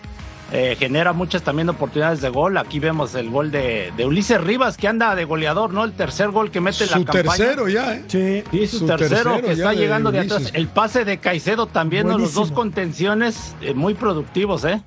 Eh, 0.53 0.77
genera 0.79 1.11
muchas 1.11 1.41
también 1.43 1.67
oportunidades 1.67 2.21
de 2.21 2.29
gol. 2.29 2.57
Aquí 2.57 2.79
vemos 2.79 3.13
el 3.15 3.29
gol 3.29 3.51
de, 3.51 3.91
de 3.97 4.05
Ulises 4.05 4.39
Rivas, 4.39 4.77
que 4.77 4.87
anda 4.87 5.13
de 5.13 5.25
goleador, 5.25 5.73
¿no? 5.73 5.83
El 5.83 5.91
tercer 5.91 6.29
gol 6.29 6.51
que 6.51 6.61
mete 6.61 6.85
en 6.85 6.91
la 6.91 6.97
Su 6.99 7.05
campaña. 7.05 7.35
tercero 7.35 7.67
ya, 7.67 7.95
¿eh? 7.95 8.03
Sí. 8.07 8.43
Sí, 8.51 8.67
su, 8.67 8.79
Su 8.79 8.85
tercero, 8.85 9.09
tercero 9.09 9.41
que 9.41 9.51
está 9.51 9.69
de 9.71 9.75
llegando 9.75 10.11
de 10.11 10.19
atrás. 10.21 10.51
El 10.53 10.67
pase 10.67 11.03
de 11.03 11.17
Caicedo 11.17 11.67
también, 11.67 12.07
¿no? 12.07 12.17
Los 12.17 12.33
dos 12.33 12.51
contenciones 12.53 13.55
eh, 13.61 13.73
muy 13.73 13.93
productivos, 13.93 14.63
¿eh? 14.63 14.81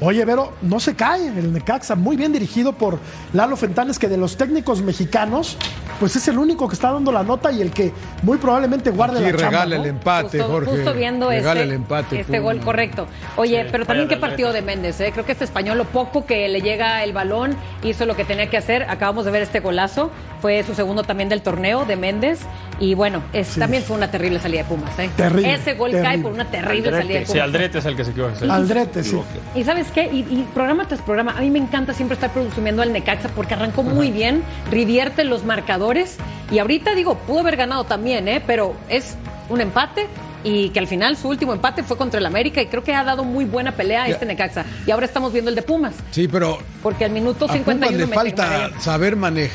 Oye, 0.00 0.24
Vero, 0.24 0.52
no 0.62 0.80
se 0.80 0.94
cae 0.94 1.28
el 1.28 1.52
Necaxa, 1.52 1.94
muy 1.94 2.16
bien 2.16 2.32
dirigido 2.32 2.72
por 2.72 2.98
Lalo 3.32 3.56
Fentanes, 3.56 3.98
que 3.98 4.08
de 4.08 4.16
los 4.16 4.36
técnicos 4.36 4.82
mexicanos 4.82 5.56
pues 6.00 6.16
es 6.16 6.26
el 6.26 6.38
único 6.38 6.66
que 6.68 6.74
está 6.74 6.90
dando 6.92 7.12
la 7.12 7.22
nota 7.22 7.52
y 7.52 7.62
el 7.62 7.70
que 7.70 7.92
muy 8.22 8.36
probablemente 8.38 8.90
guarde 8.90 9.18
Aquí 9.20 9.30
la 9.32 9.38
chamba. 9.38 9.50
regala 9.64 9.76
¿no? 9.76 9.82
el 9.84 9.88
empate, 9.90 10.38
Justo, 10.38 10.52
Jorge. 10.52 10.70
justo 10.72 10.92
viendo 10.94 11.28
regala 11.30 11.60
este, 11.60 11.62
el 11.62 11.72
empate. 11.72 12.20
este 12.20 12.38
gol 12.40 12.58
correcto. 12.60 13.06
Oye, 13.36 13.66
pero 13.70 13.86
también 13.86 14.08
qué 14.08 14.16
partido 14.16 14.52
de 14.52 14.60
Méndez, 14.60 15.00
¿eh? 15.00 15.10
Creo 15.12 15.24
que 15.24 15.32
este 15.32 15.44
español, 15.44 15.78
lo 15.78 15.84
poco 15.84 16.26
que 16.26 16.48
le 16.48 16.60
llega 16.62 17.04
el 17.04 17.12
balón, 17.12 17.56
hizo 17.84 18.06
lo 18.06 18.16
que 18.16 18.24
tenía 18.24 18.50
que 18.50 18.56
hacer. 18.56 18.82
Acabamos 18.90 19.24
de 19.24 19.30
ver 19.30 19.42
este 19.42 19.60
golazo. 19.60 20.10
Fue 20.42 20.62
su 20.64 20.74
segundo 20.74 21.04
también 21.04 21.28
del 21.28 21.40
torneo 21.42 21.84
de 21.86 21.96
Méndez. 21.96 22.40
Y 22.80 22.94
bueno, 22.94 23.22
es, 23.32 23.54
también 23.54 23.82
fue 23.84 23.96
una 23.96 24.10
terrible 24.10 24.40
salida 24.40 24.62
de 24.64 24.68
Pumas, 24.68 24.98
¿eh? 24.98 25.08
Terrible, 25.16 25.54
Ese 25.54 25.74
gol 25.74 25.92
cae 25.92 26.18
por 26.18 26.32
una 26.32 26.44
terrible 26.50 26.88
Aldrete. 26.88 26.96
salida 27.02 27.18
de 27.20 27.26
Sí, 27.26 27.32
Pumas. 27.32 27.44
Aldrete 27.44 27.78
es 27.78 27.84
el 27.86 27.96
que 27.96 28.04
se 28.04 28.10
equivoca. 28.10 28.32
Aldrete, 28.54 29.04
sí. 29.04 29.20
Y 29.54 29.62
sabes 29.64 29.83
qué, 29.92 30.08
y, 30.12 30.18
y 30.20 30.46
programa 30.54 30.86
tras 30.88 31.00
programa, 31.02 31.32
a 31.36 31.40
mí 31.40 31.50
me 31.50 31.58
encanta 31.58 31.94
siempre 31.94 32.14
estar 32.14 32.32
presumiendo 32.32 32.82
al 32.82 32.92
Necaxa 32.92 33.28
porque 33.30 33.54
arrancó 33.54 33.82
muy 33.82 34.10
bien, 34.10 34.42
revierte 34.70 35.24
los 35.24 35.44
marcadores 35.44 36.16
y 36.50 36.58
ahorita 36.58 36.94
digo, 36.94 37.16
pudo 37.18 37.40
haber 37.40 37.56
ganado 37.56 37.84
también, 37.84 38.28
¿eh? 38.28 38.42
pero 38.46 38.74
es 38.88 39.16
un 39.48 39.60
empate 39.60 40.06
y 40.42 40.68
que 40.70 40.78
al 40.78 40.86
final 40.86 41.16
su 41.16 41.28
último 41.28 41.52
empate 41.54 41.82
fue 41.82 41.96
contra 41.96 42.20
el 42.20 42.26
América 42.26 42.60
y 42.60 42.66
creo 42.66 42.84
que 42.84 42.94
ha 42.94 43.02
dado 43.02 43.24
muy 43.24 43.44
buena 43.46 43.72
pelea 43.72 44.02
a 44.04 44.08
este 44.08 44.26
Necaxa. 44.26 44.64
Y 44.86 44.90
ahora 44.90 45.06
estamos 45.06 45.32
viendo 45.32 45.48
el 45.48 45.54
de 45.54 45.62
Pumas, 45.62 45.94
Sí, 46.10 46.28
pero 46.28 46.58
porque 46.82 47.04
al 47.06 47.10
minuto 47.12 47.46
a 47.46 47.48
Pumas 47.48 47.58
51 47.64 47.98
le 47.98 48.06
falta 48.14 48.70
saber 48.80 49.16
mane- 49.16 49.48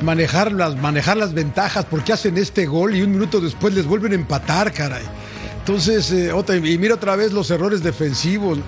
manejar, 0.00 0.50
las, 0.52 0.76
manejar 0.76 1.16
las 1.16 1.32
ventajas 1.34 1.84
porque 1.88 2.12
hacen 2.12 2.36
este 2.36 2.66
gol 2.66 2.96
y 2.96 3.02
un 3.02 3.12
minuto 3.12 3.40
después 3.40 3.74
les 3.74 3.86
vuelven 3.86 4.12
a 4.12 4.14
empatar, 4.16 4.72
caray. 4.72 5.04
Entonces, 5.58 6.10
eh, 6.10 6.32
otra, 6.32 6.56
y 6.56 6.76
mira 6.78 6.94
otra 6.96 7.14
vez 7.14 7.32
los 7.32 7.48
errores 7.52 7.84
defensivos. 7.84 8.58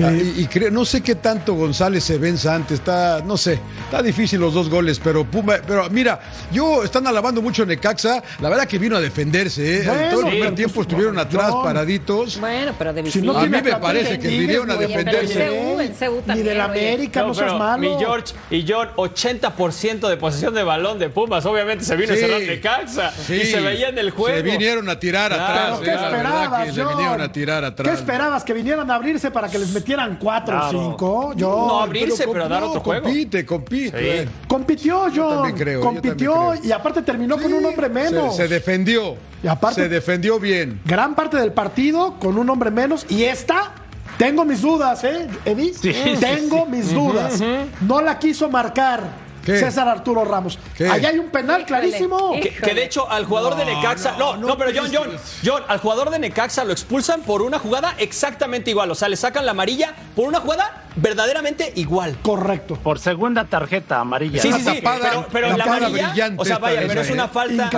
Sí. 0.00 0.06
Ah, 0.06 0.12
y, 0.12 0.42
y 0.42 0.46
creo- 0.46 0.70
no 0.70 0.84
sé 0.86 1.02
qué 1.02 1.14
tanto 1.16 1.52
González 1.54 2.04
se 2.04 2.16
venza 2.16 2.54
antes, 2.54 2.78
está, 2.78 3.20
no 3.24 3.36
sé, 3.36 3.58
está 3.84 4.02
difícil 4.02 4.40
los 4.40 4.54
dos 4.54 4.70
goles, 4.70 4.98
pero 5.02 5.24
Puma, 5.26 5.56
pero 5.66 5.90
mira, 5.90 6.20
yo 6.50 6.82
están 6.84 7.06
alabando 7.06 7.42
mucho 7.42 7.64
a 7.64 7.66
Necaxa, 7.66 8.22
la 8.40 8.48
verdad 8.48 8.66
que 8.66 8.78
vino 8.78 8.96
a 8.96 9.00
defenderse, 9.00 9.76
¿eh? 9.80 9.82
Bueno, 9.86 10.02
todo 10.10 10.20
el 10.20 10.24
sí, 10.24 10.30
primer 10.30 10.46
pues, 10.48 10.56
tiempo 10.56 10.74
pues, 10.76 10.86
estuvieron 10.86 11.14
no, 11.16 11.20
atrás, 11.20 11.52
paraditos. 11.62 12.40
Bueno, 12.40 12.72
pero 12.78 12.92
de 12.94 13.10
Si 13.10 13.20
no. 13.20 13.36
A 13.36 13.42
mí 13.42 13.48
me 13.50 13.62
parece 13.76 14.18
que 14.18 14.28
vinieron 14.28 14.70
a 14.70 14.76
defenderse. 14.76 15.44
En 15.46 15.74
CU, 15.74 15.80
en 15.80 15.92
CU 15.92 16.22
Ni 16.34 16.42
del. 16.42 16.60
América, 16.62 17.22
no, 17.22 17.34
seas 17.34 17.58
malo. 17.58 17.78
mi 17.78 17.94
George 17.98 18.32
y 18.50 18.64
John, 18.66 18.88
80% 18.96 20.08
de 20.08 20.16
posesión 20.16 20.54
de 20.54 20.62
balón 20.62 20.98
de 20.98 21.10
Pumas. 21.10 21.44
Obviamente 21.44 21.84
se 21.84 21.96
vino 21.96 22.14
Sí. 22.14 22.18
a 22.18 22.26
cerrar 22.26 22.40
de 22.40 22.60
Caxa 22.60 23.12
Sí. 23.26 23.34
y 23.34 23.44
se 23.46 23.60
veía 23.60 23.88
en 23.90 23.98
el 23.98 24.10
juego. 24.12 24.34
Se 24.36 24.42
vinieron 24.42 24.88
a 24.88 24.98
tirar 24.98 25.30
Claro, 25.32 25.44
atrás. 25.44 25.78
¿Pero 25.80 25.84
qué 25.84 25.90
eh, 25.90 26.06
esperabas, 26.06 26.64
que 26.66 26.72
se 26.72 26.84
vinieron 26.84 27.20
a 27.20 27.32
tirar 27.32 27.64
atrás. 27.64 27.88
¿Qué 27.88 27.94
esperabas? 27.94 28.44
¿Que 28.44 28.52
vinieran 28.54 28.90
a 28.90 28.94
abrirse 28.94 29.30
para 29.30 29.48
que 29.48 29.58
les 29.58 29.68
metieran 29.72 29.89
cuatro 30.18 30.56
o 30.56 30.60
Claro. 30.60 30.78
cinco? 30.90 31.32
Yo, 31.34 31.48
No, 31.68 31.80
abrirse, 31.80 32.26
pero 32.26 32.48
dar 32.48 32.62
otro 32.62 32.80
juego. 32.80 33.02
Compite, 33.04 33.44
compite. 33.46 34.24
Sí. 34.24 34.30
Compitió, 34.48 35.06
John. 35.14 35.34
también 35.36 35.56
creo, 35.56 35.80
yo 35.80 35.84
compitió 35.86 36.32
también 36.34 36.58
creo. 36.60 36.68
y 36.68 36.72
aparte 36.72 37.02
terminó 37.02 37.36
con 37.38 37.52
un 37.52 37.64
hombre 37.64 37.88
menos. 37.88 38.36
Se, 38.36 38.42
se 38.46 38.48
defendió. 38.54 39.16
Y 39.42 39.46
aparte- 39.48 39.82
se 39.82 39.88
defendió 39.88 40.38
bien. 40.38 40.80
Gran 40.84 41.14
parte 41.14 41.36
del 41.38 41.52
partido 41.52 42.14
con 42.18 42.36
un 42.38 42.48
hombre 42.50 42.70
menos 42.70 43.06
y 43.08 43.24
esta. 43.24 43.72
Tengo 44.18 44.44
mis 44.44 44.60
dudas, 44.60 45.02
¿eh, 45.04 45.26
Eddie? 45.46 45.72
Sí, 45.72 45.94
sí, 45.94 46.14
Tengo 46.20 46.66
mis 46.66 46.92
dudas. 46.92 47.40
No 47.80 48.02
la 48.02 48.18
quiso 48.18 48.50
marcar 48.50 49.00
¿Qué? 49.44 49.58
César 49.58 49.88
Arturo 49.88 50.24
Ramos. 50.24 50.58
¿Qué? 50.76 50.88
Allá 50.88 51.08
hay 51.10 51.18
un 51.18 51.30
penal 51.30 51.64
clarísimo. 51.64 52.32
Que, 52.40 52.50
que 52.50 52.74
de 52.74 52.84
hecho 52.84 53.10
al 53.10 53.24
jugador 53.24 53.56
de 53.56 53.64
Necaxa, 53.64 54.16
no, 54.18 54.36
no, 54.36 54.56
pero 54.58 54.70
John, 54.74 54.90
John, 54.92 55.10
John, 55.44 55.62
al 55.68 55.78
jugador 55.78 56.10
de 56.10 56.18
Necaxa 56.18 56.64
lo 56.64 56.72
expulsan 56.72 57.22
por 57.22 57.42
una 57.42 57.58
jugada 57.58 57.94
exactamente 57.98 58.70
igual, 58.70 58.90
o 58.90 58.94
sea, 58.94 59.08
le 59.08 59.16
sacan 59.16 59.44
la 59.44 59.52
amarilla 59.52 59.94
por 60.14 60.26
una 60.28 60.40
jugada 60.40 60.84
verdaderamente 60.96 61.72
igual. 61.76 62.16
Correcto. 62.22 62.76
Por 62.76 62.98
segunda 62.98 63.44
tarjeta 63.44 64.00
amarilla. 64.00 64.42
Sí, 64.42 64.52
sí, 64.52 64.60
sí, 64.60 64.80
tapada- 64.82 65.00
pero, 65.10 65.26
pero 65.32 65.56
la 65.56 65.64
amarilla, 65.64 66.14
o 66.36 66.44
sea, 66.44 66.58
vaya, 66.58 66.82
pero 66.86 67.00
es 67.00 67.10
una 67.10 67.28
falta 67.28 67.70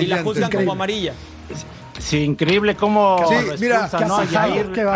y 0.00 0.06
la 0.06 0.22
juzgan 0.22 0.44
Increíble. 0.44 0.58
como 0.58 0.72
amarilla. 0.72 1.14
Sí, 2.04 2.18
increíble 2.18 2.74
cómo 2.76 3.16
Sí, 3.28 3.34
lo 3.46 3.56
mira, 3.58 3.76
expulsan, 3.86 4.00
qué 4.00 4.06
¿no? 4.06 4.16
A 4.16 4.24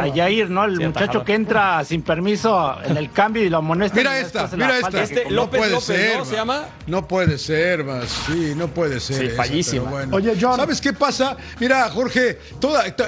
Yair, 0.09 0.47
a 0.47 0.49
¿no? 0.49 0.64
El 0.64 0.77
Sí, 0.77 0.85
muchacho 0.85 1.25
que 1.25 1.35
entra 1.35 1.85
sin 1.85 2.03
permiso 2.03 2.77
en 2.85 2.97
el 2.97 3.11
cambio 3.12 3.45
y 3.45 3.49
lo 3.49 3.59
amonesta. 3.59 3.97
Mira 3.97 4.19
esta, 4.19 4.42
después 4.42 4.53
en 4.55 4.59
la 4.61 4.66
mira 4.66 4.79
esta. 4.79 5.03
Este 5.03 5.14
comete. 5.23 5.31
no 5.31 5.37
López 5.37 5.59
puede 5.59 5.71
López, 5.73 5.87
ser. 5.87 6.19
¿no? 6.19 6.25
¿Se 6.25 6.31
ma. 6.33 6.37
llama? 6.37 6.64
No 6.87 7.09
puede 7.09 7.38
ser, 7.38 7.85
más. 7.85 8.05
Sí, 8.27 8.53
no 8.57 8.69
puede 8.69 9.01
ser. 9.01 9.31
Sí, 9.31 9.37
fallísima. 9.37 9.88
bueno. 9.90 10.16
Oye, 10.16 10.35
John. 10.40 10.57
¿Sabes 10.57 10.81
qué 10.81 10.92
pasa? 10.92 11.37
Mira, 11.61 11.88
Jorge, 11.90 12.38
toda, 12.61 12.95
to- 12.95 13.05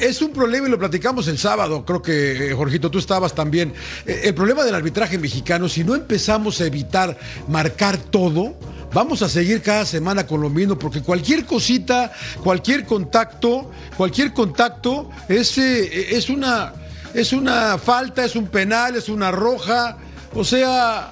es 0.00 0.20
un 0.22 0.32
problema 0.32 0.68
y 0.68 0.70
lo 0.70 0.78
platicamos 0.78 1.26
el 1.28 1.38
sábado. 1.38 1.84
Creo 1.84 2.02
que, 2.02 2.50
eh, 2.50 2.54
Jorgito, 2.54 2.90
tú 2.90 2.98
estabas 2.98 3.34
también. 3.34 3.72
Eh, 4.06 4.20
El 4.24 4.34
problema 4.34 4.62
del 4.64 4.74
arbitraje 4.74 5.18
mexicano, 5.18 5.68
si 5.68 5.84
no 5.84 5.94
empezamos 5.94 6.60
a 6.60 6.66
evitar 6.66 7.16
marcar 7.48 7.96
todo. 7.96 8.54
Vamos 8.96 9.20
a 9.20 9.28
seguir 9.28 9.60
cada 9.60 9.84
semana 9.84 10.26
con 10.26 10.40
lo 10.40 10.48
mismo, 10.48 10.78
porque 10.78 11.02
cualquier 11.02 11.44
cosita, 11.44 12.10
cualquier 12.42 12.86
contacto, 12.86 13.70
cualquier 13.94 14.32
contacto 14.32 15.10
es, 15.28 15.58
eh, 15.58 16.16
es 16.16 16.30
una 16.30 16.72
es 17.12 17.34
una 17.34 17.76
falta, 17.76 18.24
es 18.24 18.34
un 18.36 18.46
penal, 18.46 18.96
es 18.96 19.10
una 19.10 19.30
roja. 19.30 19.98
O 20.34 20.42
sea, 20.42 21.10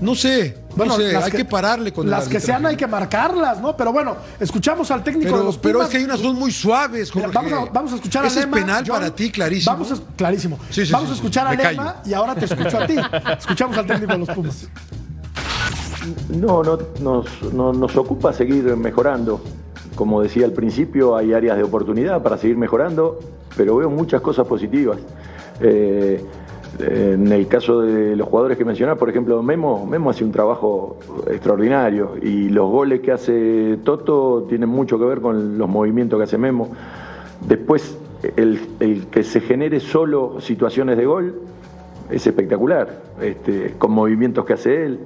no 0.00 0.16
sé, 0.16 0.58
no 0.74 0.96
sé, 0.96 1.16
hay 1.16 1.30
que, 1.30 1.44
pararle 1.44 1.92
con 1.92 2.06
el 2.06 2.10
Las 2.10 2.26
que 2.26 2.40
sean 2.40 2.66
hay 2.66 2.74
que 2.74 2.88
marcarlas, 2.88 3.60
¿no? 3.60 3.76
Pero 3.76 3.92
bueno, 3.92 4.16
escuchamos 4.40 4.90
al 4.90 5.04
técnico 5.04 5.26
de 5.26 5.32
Pero, 5.34 5.44
los 5.44 5.56
pero 5.56 5.74
Pumas. 5.74 5.86
es 5.86 5.92
que 5.92 5.98
hay 5.98 6.04
unas 6.06 6.18
son 6.18 6.34
muy 6.34 6.50
suaves, 6.50 7.14
Mira, 7.14 7.28
Jorge. 7.28 7.48
vamos, 7.52 7.68
a, 7.68 7.72
vamos 7.72 7.92
a 7.92 7.94
escuchar 7.94 8.24
Ese 8.26 8.40
a 8.40 8.42
Lema. 8.42 8.56
es 8.56 8.64
penal 8.64 8.84
John. 8.84 8.96
para 8.96 9.14
ti, 9.14 9.30
clarísimo. 9.30 9.72
Vamos 9.72 9.92
a, 9.92 10.16
clarísimo. 10.16 10.58
Sí, 10.68 10.84
sí, 10.84 10.90
vamos 10.90 11.10
sí, 11.10 11.12
a 11.12 11.14
escuchar 11.14 11.46
a 11.46 11.50
Lema 11.54 11.62
callo. 11.94 11.94
y 12.06 12.12
ahora 12.12 12.34
te 12.34 12.46
escucho 12.46 12.76
a 12.76 12.86
ti. 12.88 12.96
Escuchamos 13.38 13.78
al 13.78 13.86
técnico 13.86 14.14
de 14.14 14.18
los 14.18 14.30
Pumas. 14.30 14.66
No, 16.38 16.62
no 16.62 16.78
nos, 17.02 17.52
no- 17.52 17.72
nos 17.72 17.96
ocupa 17.96 18.32
seguir 18.32 18.64
mejorando. 18.76 19.40
Como 19.94 20.22
decía 20.22 20.46
al 20.46 20.52
principio, 20.52 21.16
hay 21.16 21.32
áreas 21.32 21.56
de 21.56 21.62
oportunidad 21.64 22.22
para 22.22 22.36
seguir 22.38 22.56
mejorando, 22.56 23.18
pero 23.56 23.76
veo 23.76 23.90
muchas 23.90 24.20
cosas 24.20 24.46
positivas. 24.46 24.98
Eh, 25.60 26.24
en 26.78 27.30
el 27.30 27.46
caso 27.48 27.80
de 27.82 28.14
los 28.16 28.26
jugadores 28.28 28.56
que 28.56 28.64
mencionaba, 28.64 28.98
por 28.98 29.10
ejemplo, 29.10 29.42
Memo, 29.42 29.84
Memo 29.84 30.08
hace 30.10 30.24
un 30.24 30.32
trabajo 30.32 30.96
extraordinario 31.28 32.12
y 32.22 32.48
los 32.48 32.70
goles 32.70 33.00
que 33.00 33.12
hace 33.12 33.78
Toto 33.84 34.46
tienen 34.48 34.68
mucho 34.68 34.98
que 34.98 35.04
ver 35.04 35.20
con 35.20 35.58
los 35.58 35.68
movimientos 35.68 36.18
que 36.18 36.24
hace 36.24 36.38
Memo. 36.38 36.68
Después, 37.46 37.98
el, 38.36 38.60
el 38.78 39.06
que 39.08 39.24
se 39.24 39.40
genere 39.40 39.80
solo 39.80 40.40
situaciones 40.40 40.96
de 40.96 41.04
gol 41.04 41.34
es 42.10 42.26
espectacular, 42.26 43.02
este, 43.20 43.74
con 43.76 43.90
movimientos 43.90 44.44
que 44.46 44.52
hace 44.54 44.86
él. 44.86 45.00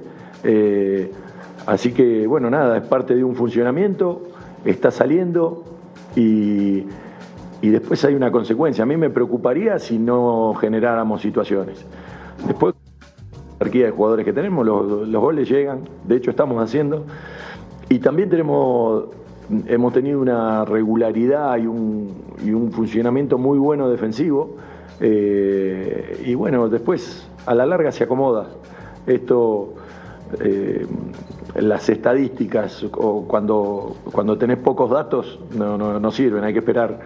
Eh, 0.47 1.11
así 1.65 1.91
que, 1.91 2.27
bueno, 2.27 2.51
nada, 2.51 2.77
es 2.77 2.83
parte 2.83 3.15
de 3.15 3.23
un 3.23 3.35
funcionamiento, 3.35 4.21
está 4.63 4.91
saliendo 4.91 5.63
y, 6.15 6.85
y 7.61 7.69
después 7.69 8.05
hay 8.05 8.13
una 8.13 8.31
consecuencia. 8.31 8.83
A 8.83 8.85
mí 8.85 8.95
me 8.95 9.09
preocuparía 9.09 9.79
si 9.79 9.97
no 9.97 10.53
generáramos 10.53 11.21
situaciones. 11.21 11.83
Después, 12.45 12.75
la 12.75 13.57
jerarquía 13.57 13.85
de 13.85 13.91
jugadores 13.91 14.25
que 14.25 14.33
tenemos, 14.33 14.65
los, 14.65 15.07
los 15.07 15.21
goles 15.21 15.49
llegan, 15.49 15.79
de 16.07 16.17
hecho 16.17 16.29
estamos 16.29 16.61
haciendo, 16.61 17.05
y 17.89 17.97
también 17.99 18.29
tenemos, 18.29 19.05
hemos 19.67 19.93
tenido 19.93 20.19
una 20.19 20.63
regularidad 20.65 21.57
y 21.57 21.65
un, 21.65 22.13
y 22.43 22.51
un 22.51 22.71
funcionamiento 22.71 23.37
muy 23.39 23.57
bueno 23.57 23.89
defensivo. 23.89 24.57
eh, 24.99 26.23
y 26.25 26.35
bueno, 26.35 26.69
después 26.69 27.27
a 27.45 27.55
la 27.55 27.65
larga 27.65 27.91
se 27.91 28.03
acomoda. 28.03 28.47
Esto, 29.07 29.73
eh, 30.41 30.85
las 31.55 31.87
estadísticas 31.89 32.85
o 32.93 33.25
cuando, 33.27 33.95
cuando 34.11 34.37
tenés 34.37 34.57
pocos 34.57 34.89
datos 34.91 35.39
no, 35.55 35.77
no, 35.77 35.99
no 35.99 36.11
sirven, 36.11 36.43
hay 36.43 36.53
que 36.53 36.59
esperar. 36.59 36.99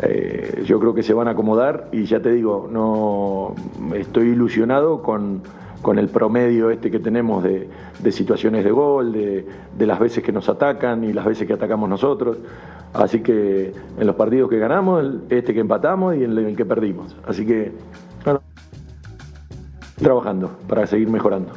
Eh, 0.00 0.62
yo 0.64 0.78
creo 0.78 0.94
que 0.94 1.02
se 1.02 1.12
van 1.12 1.26
a 1.28 1.32
acomodar 1.32 1.88
y 1.92 2.04
ya 2.04 2.20
te 2.20 2.30
digo, 2.30 2.68
no 2.70 3.54
estoy 3.96 4.28
ilusionado 4.28 5.02
con, 5.02 5.42
con 5.82 5.98
el 5.98 6.08
promedio 6.08 6.70
este 6.70 6.90
que 6.90 7.00
tenemos 7.00 7.42
de, 7.42 7.68
de 7.98 8.12
situaciones 8.12 8.62
de 8.64 8.70
gol, 8.70 9.12
de, 9.12 9.44
de 9.76 9.86
las 9.86 9.98
veces 9.98 10.22
que 10.22 10.30
nos 10.30 10.48
atacan 10.48 11.02
y 11.02 11.12
las 11.12 11.24
veces 11.24 11.46
que 11.48 11.54
atacamos 11.54 11.88
nosotros. 11.88 12.36
Así 12.94 13.20
que 13.20 13.72
en 13.98 14.06
los 14.06 14.14
partidos 14.14 14.48
que 14.48 14.58
ganamos, 14.58 15.02
el- 15.02 15.22
este 15.30 15.52
que 15.52 15.60
empatamos 15.60 16.14
y 16.16 16.24
en 16.24 16.38
el 16.38 16.56
que 16.56 16.64
perdimos. 16.64 17.16
Así 17.26 17.44
que, 17.44 17.72
bueno, 18.24 18.40
trabajando 19.96 20.50
para 20.68 20.86
seguir 20.86 21.10
mejorando. 21.10 21.50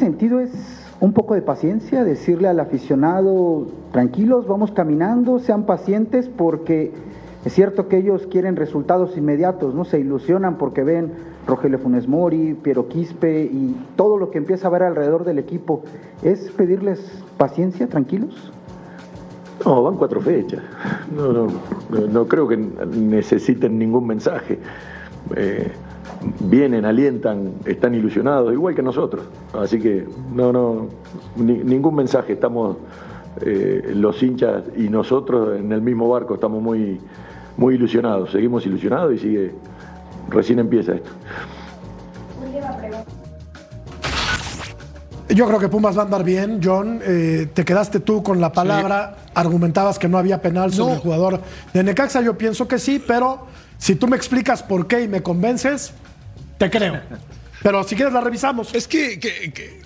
Sentido 0.00 0.40
es 0.40 0.50
un 1.00 1.12
poco 1.12 1.34
de 1.34 1.42
paciencia, 1.42 2.02
decirle 2.04 2.48
al 2.48 2.58
aficionado, 2.58 3.66
tranquilos, 3.92 4.46
vamos 4.48 4.72
caminando, 4.72 5.38
sean 5.38 5.64
pacientes 5.64 6.28
porque 6.28 6.92
es 7.44 7.52
cierto 7.52 7.88
que 7.88 7.98
ellos 7.98 8.26
quieren 8.26 8.56
resultados 8.56 9.16
inmediatos, 9.16 9.74
¿no? 9.74 9.84
Se 9.84 9.98
ilusionan 9.98 10.58
porque 10.58 10.82
ven 10.82 11.12
Rogelio 11.46 11.78
Funes 11.78 12.06
Mori, 12.08 12.54
Piero 12.54 12.88
Quispe 12.88 13.44
y 13.44 13.76
todo 13.96 14.18
lo 14.18 14.30
que 14.30 14.38
empieza 14.38 14.66
a 14.66 14.70
ver 14.70 14.82
alrededor 14.82 15.24
del 15.24 15.38
equipo. 15.38 15.82
¿Es 16.22 16.50
pedirles 16.50 17.00
paciencia, 17.38 17.86
tranquilos? 17.86 18.52
No, 19.64 19.82
van 19.82 19.96
cuatro 19.96 20.20
fechas. 20.20 20.60
No, 21.14 21.32
no, 21.32 21.46
no, 22.12 22.26
creo 22.26 22.48
que 22.48 22.56
necesiten 22.56 23.78
ningún 23.78 24.06
mensaje. 24.06 24.58
eh, 25.36 25.70
vienen, 26.40 26.84
alientan, 26.84 27.52
están 27.64 27.94
ilusionados, 27.94 28.52
igual 28.52 28.74
que 28.74 28.82
nosotros. 28.82 29.24
Así 29.52 29.78
que 29.78 30.06
no, 30.34 30.52
no, 30.52 30.88
ni- 31.36 31.58
ningún 31.58 31.94
mensaje, 31.94 32.34
estamos 32.34 32.76
eh, 33.42 33.92
los 33.94 34.22
hinchas 34.22 34.64
y 34.76 34.88
nosotros 34.88 35.58
en 35.58 35.72
el 35.72 35.80
mismo 35.82 36.08
barco, 36.08 36.34
estamos 36.34 36.62
muy, 36.62 37.00
muy 37.56 37.74
ilusionados, 37.76 38.30
seguimos 38.32 38.66
ilusionados 38.66 39.14
y 39.14 39.18
sigue, 39.18 39.54
recién 40.28 40.58
empieza 40.58 40.94
esto. 40.94 41.10
Yo 45.28 45.46
creo 45.46 45.60
que 45.60 45.68
Pumas 45.68 45.96
va 45.96 46.02
a 46.02 46.04
andar 46.06 46.24
bien, 46.24 46.60
John. 46.62 47.00
Eh, 47.04 47.48
te 47.54 47.64
quedaste 47.64 48.00
tú 48.00 48.20
con 48.22 48.40
la 48.40 48.50
palabra, 48.52 49.16
argumentabas 49.32 49.96
que 49.98 50.08
no 50.08 50.18
había 50.18 50.42
penal 50.42 50.72
sobre 50.72 50.90
No. 50.90 50.96
el 50.96 51.02
jugador 51.02 51.40
de 51.72 51.84
Necaxa. 51.84 52.20
Yo 52.20 52.36
pienso 52.36 52.66
que 52.66 52.80
sí, 52.80 53.00
pero 53.06 53.46
si 53.78 53.94
tú 53.94 54.08
me 54.08 54.16
explicas 54.16 54.64
por 54.64 54.88
qué 54.88 55.02
y 55.02 55.08
me 55.08 55.22
convences, 55.22 55.92
te 56.60 56.70
creo. 56.70 57.00
Pero 57.62 57.82
si 57.84 57.94
quieres 57.96 58.14
la 58.14 58.20
revisamos. 58.20 58.74
Es 58.74 58.86
que, 58.86 59.18
que- 59.18 59.50
que- 59.52 59.80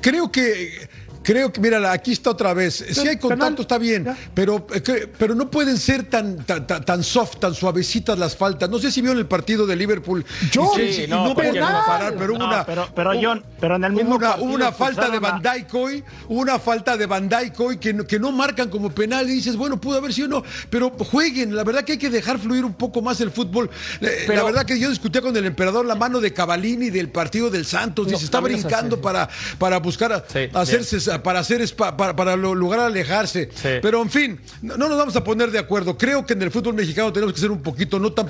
creo 0.00 0.30
que 0.30 0.88
creo 1.22 1.52
que 1.52 1.60
mira 1.60 1.92
aquí 1.92 2.12
está 2.12 2.30
otra 2.30 2.54
vez. 2.54 2.84
Si 2.90 3.06
hay 3.08 3.16
contacto 3.18 3.62
está 3.62 3.78
bien, 3.78 4.06
pero 4.34 4.66
eh, 4.74 5.08
pero 5.18 5.34
no 5.34 5.50
pueden 5.50 5.78
ser 5.78 6.04
tan, 6.04 6.44
tan 6.44 6.66
tan- 6.66 6.84
tan 6.84 7.02
soft, 7.02 7.38
tan 7.38 7.54
suavecitas 7.54 8.18
las 8.18 8.36
faltas. 8.36 8.68
No 8.70 8.78
sé 8.78 8.90
si 8.92 9.00
vieron 9.00 9.18
el 9.18 9.26
partido 9.26 9.66
de 9.66 9.76
Liverpool. 9.76 10.24
Yo, 10.50 10.72
Y 10.78 10.92
sí, 10.92 11.02
y 11.04 11.06
no, 11.06 11.28
no 11.28 11.34
parar, 11.34 12.14
pero 12.18 12.32
hubo 12.32 12.38
No, 12.38 12.46
una 12.48 12.64
pero- 12.64 12.88
pero, 12.94 13.12
John, 13.20 13.44
pero 13.60 13.76
en 13.76 13.84
el 13.84 13.92
mismo 13.92 14.16
una, 14.16 14.28
partido 14.28 14.46
hubo 14.46 14.54
una 14.54 14.72
falta 14.72 15.08
de 15.10 15.18
Van 15.18 15.42
Dijk 15.42 15.74
hoy, 15.74 16.04
hubo 16.28 16.40
una 16.40 16.58
falta 16.58 16.96
de 16.96 17.06
Van 17.06 17.28
Dijk 17.28 17.60
hoy 17.60 17.76
que, 17.78 17.92
no- 17.92 18.04
que 18.06 18.18
no 18.18 18.32
marcan 18.32 18.68
como 18.68 18.90
penal 18.90 19.28
y 19.28 19.34
dices, 19.34 19.56
bueno, 19.56 19.80
pudo 19.80 19.98
haber 19.98 20.12
sido 20.12 20.28
no, 20.28 20.42
pero 20.70 20.90
jueguen, 20.90 21.54
la 21.54 21.64
verdad 21.64 21.84
que 21.84 21.92
hay 21.92 21.98
que 21.98 22.10
dejar 22.10 22.38
fluir 22.38 22.64
un 22.64 22.74
poco 22.74 23.02
más 23.02 23.20
el 23.20 23.30
fútbol. 23.30 23.70
Eh, 24.00 24.26
la 24.28 24.42
verdad 24.44 24.64
que 24.64 24.78
yo 24.78 24.88
discutía 24.90 25.20
con 25.22 25.36
el 25.36 25.44
emperador 25.44 25.84
la 25.86 25.94
mano 25.94 26.20
de 26.20 26.32
Cavalini 26.32 26.90
del 26.90 27.08
partido 27.10 27.50
del 27.50 27.64
Santos, 27.64 28.06
dice, 28.06 28.18
No, 28.20 28.24
está 28.24 28.40
brincando 28.40 28.96
así. 28.96 29.02
para, 29.02 29.28
para 29.58 29.78
buscar 29.78 30.12
a- 30.12 30.24
Sí, 30.26 30.48
hacerse, 30.52 31.11
para 31.20 31.40
hacer 31.40 31.60
espa- 31.60 31.96
para, 31.96 32.14
para 32.14 32.36
lo- 32.36 32.54
lograr 32.54 32.86
alejarse. 32.86 33.50
Sí. 33.52 33.68
Pero 33.82 34.00
en 34.02 34.10
fin, 34.10 34.40
no, 34.62 34.76
no 34.76 34.88
nos 34.88 34.96
vamos 34.96 35.16
a 35.16 35.24
poner 35.24 35.50
de 35.50 35.58
acuerdo. 35.58 35.98
Creo 35.98 36.24
que 36.24 36.34
en 36.34 36.42
el 36.42 36.52
fútbol 36.52 36.74
mexicano 36.74 37.12
tenemos 37.12 37.34
que 37.34 37.40
ser 37.40 37.50
un 37.50 37.60
poquito, 37.60 37.98
no 37.98 38.12
tan 38.12 38.28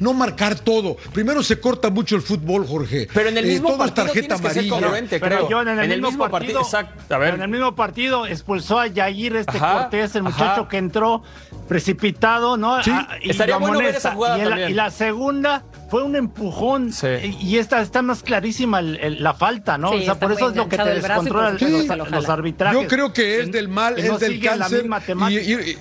no 0.00 0.14
marcar 0.14 0.54
todo. 0.58 0.96
Primero 1.12 1.42
se 1.42 1.60
corta 1.60 1.90
mucho 1.90 2.16
el 2.16 2.22
fútbol, 2.22 2.66
Jorge. 2.66 3.08
Pero 3.12 3.28
en 3.28 3.36
el 3.36 3.44
Eh, 3.44 3.48
mismo 3.48 3.68
es 3.72 3.76
partido 3.76 4.06
tarjeta 4.06 4.36
tienes 4.36 4.40
que 4.40 4.62
ser 4.62 4.72
amarilla. 4.72 5.08
Pero 5.10 5.26
creo. 5.26 5.48
John, 5.50 5.68
en 5.68 5.78
el, 5.92 6.00
mismo, 6.00 6.30
partido. 6.30 6.62
A 7.10 7.18
ver. 7.18 7.34
en 7.34 7.42
el 7.42 7.48
mismo 7.48 7.74
partido 7.76 8.26
expulsó 8.26 8.78
a 8.78 8.86
Yair 8.86 9.36
este 9.36 9.58
Ajá, 9.58 9.72
Cortés, 9.82 10.14
el 10.16 10.22
muchacho 10.22 10.44
ajá. 10.62 10.68
que 10.68 10.78
entró 10.78 11.22
precipitado, 11.68 12.56
¿no? 12.56 12.82
Sí. 12.82 12.90
Ah, 12.92 13.16
y 13.20 13.30
Estaría 13.30 13.56
bueno 13.56 13.78
ver 13.78 13.94
esa 13.96 14.12
jugada 14.12 14.38
y, 14.38 14.40
el- 14.42 14.48
también. 14.48 14.70
y 14.70 14.74
la 14.74 14.90
segunda 14.90 15.64
fue 15.94 16.02
un 16.02 16.16
empujón 16.16 16.92
Sí. 16.92 17.06
y 17.40 17.58
esta 17.58 17.80
está 17.80 18.02
más 18.02 18.24
clarísima 18.24 18.80
el- 18.80 18.96
el- 18.96 19.22
la 19.22 19.32
falta, 19.32 19.78
¿no? 19.78 19.90
Sí, 19.90 19.98
o 19.98 20.02
sea, 20.02 20.14
está 20.14 20.26
por 20.26 20.32
eso 20.36 20.50
es 20.50 20.56
lo 20.56 20.64
que 20.68 20.76
te 20.76 20.82
enganchado 20.82 20.96
el 20.96 21.02
descontrola 21.02 21.52
supuesto 21.56 21.96
los, 21.96 22.10
los 22.10 22.28
arbitrajes. 22.28 22.82
Yo 22.82 22.88
creo 22.88 23.12
que 23.12 23.42
es 23.42 23.52
del 23.52 23.68
mal, 23.68 23.96
es 23.96 24.08
no 24.08 24.18
del 24.18 24.40
cáncer. 24.40 24.80
misma 24.82 24.98
y- 24.98 25.06
temática. 25.06 25.40
y- 25.40 25.52
y- 25.70 25.78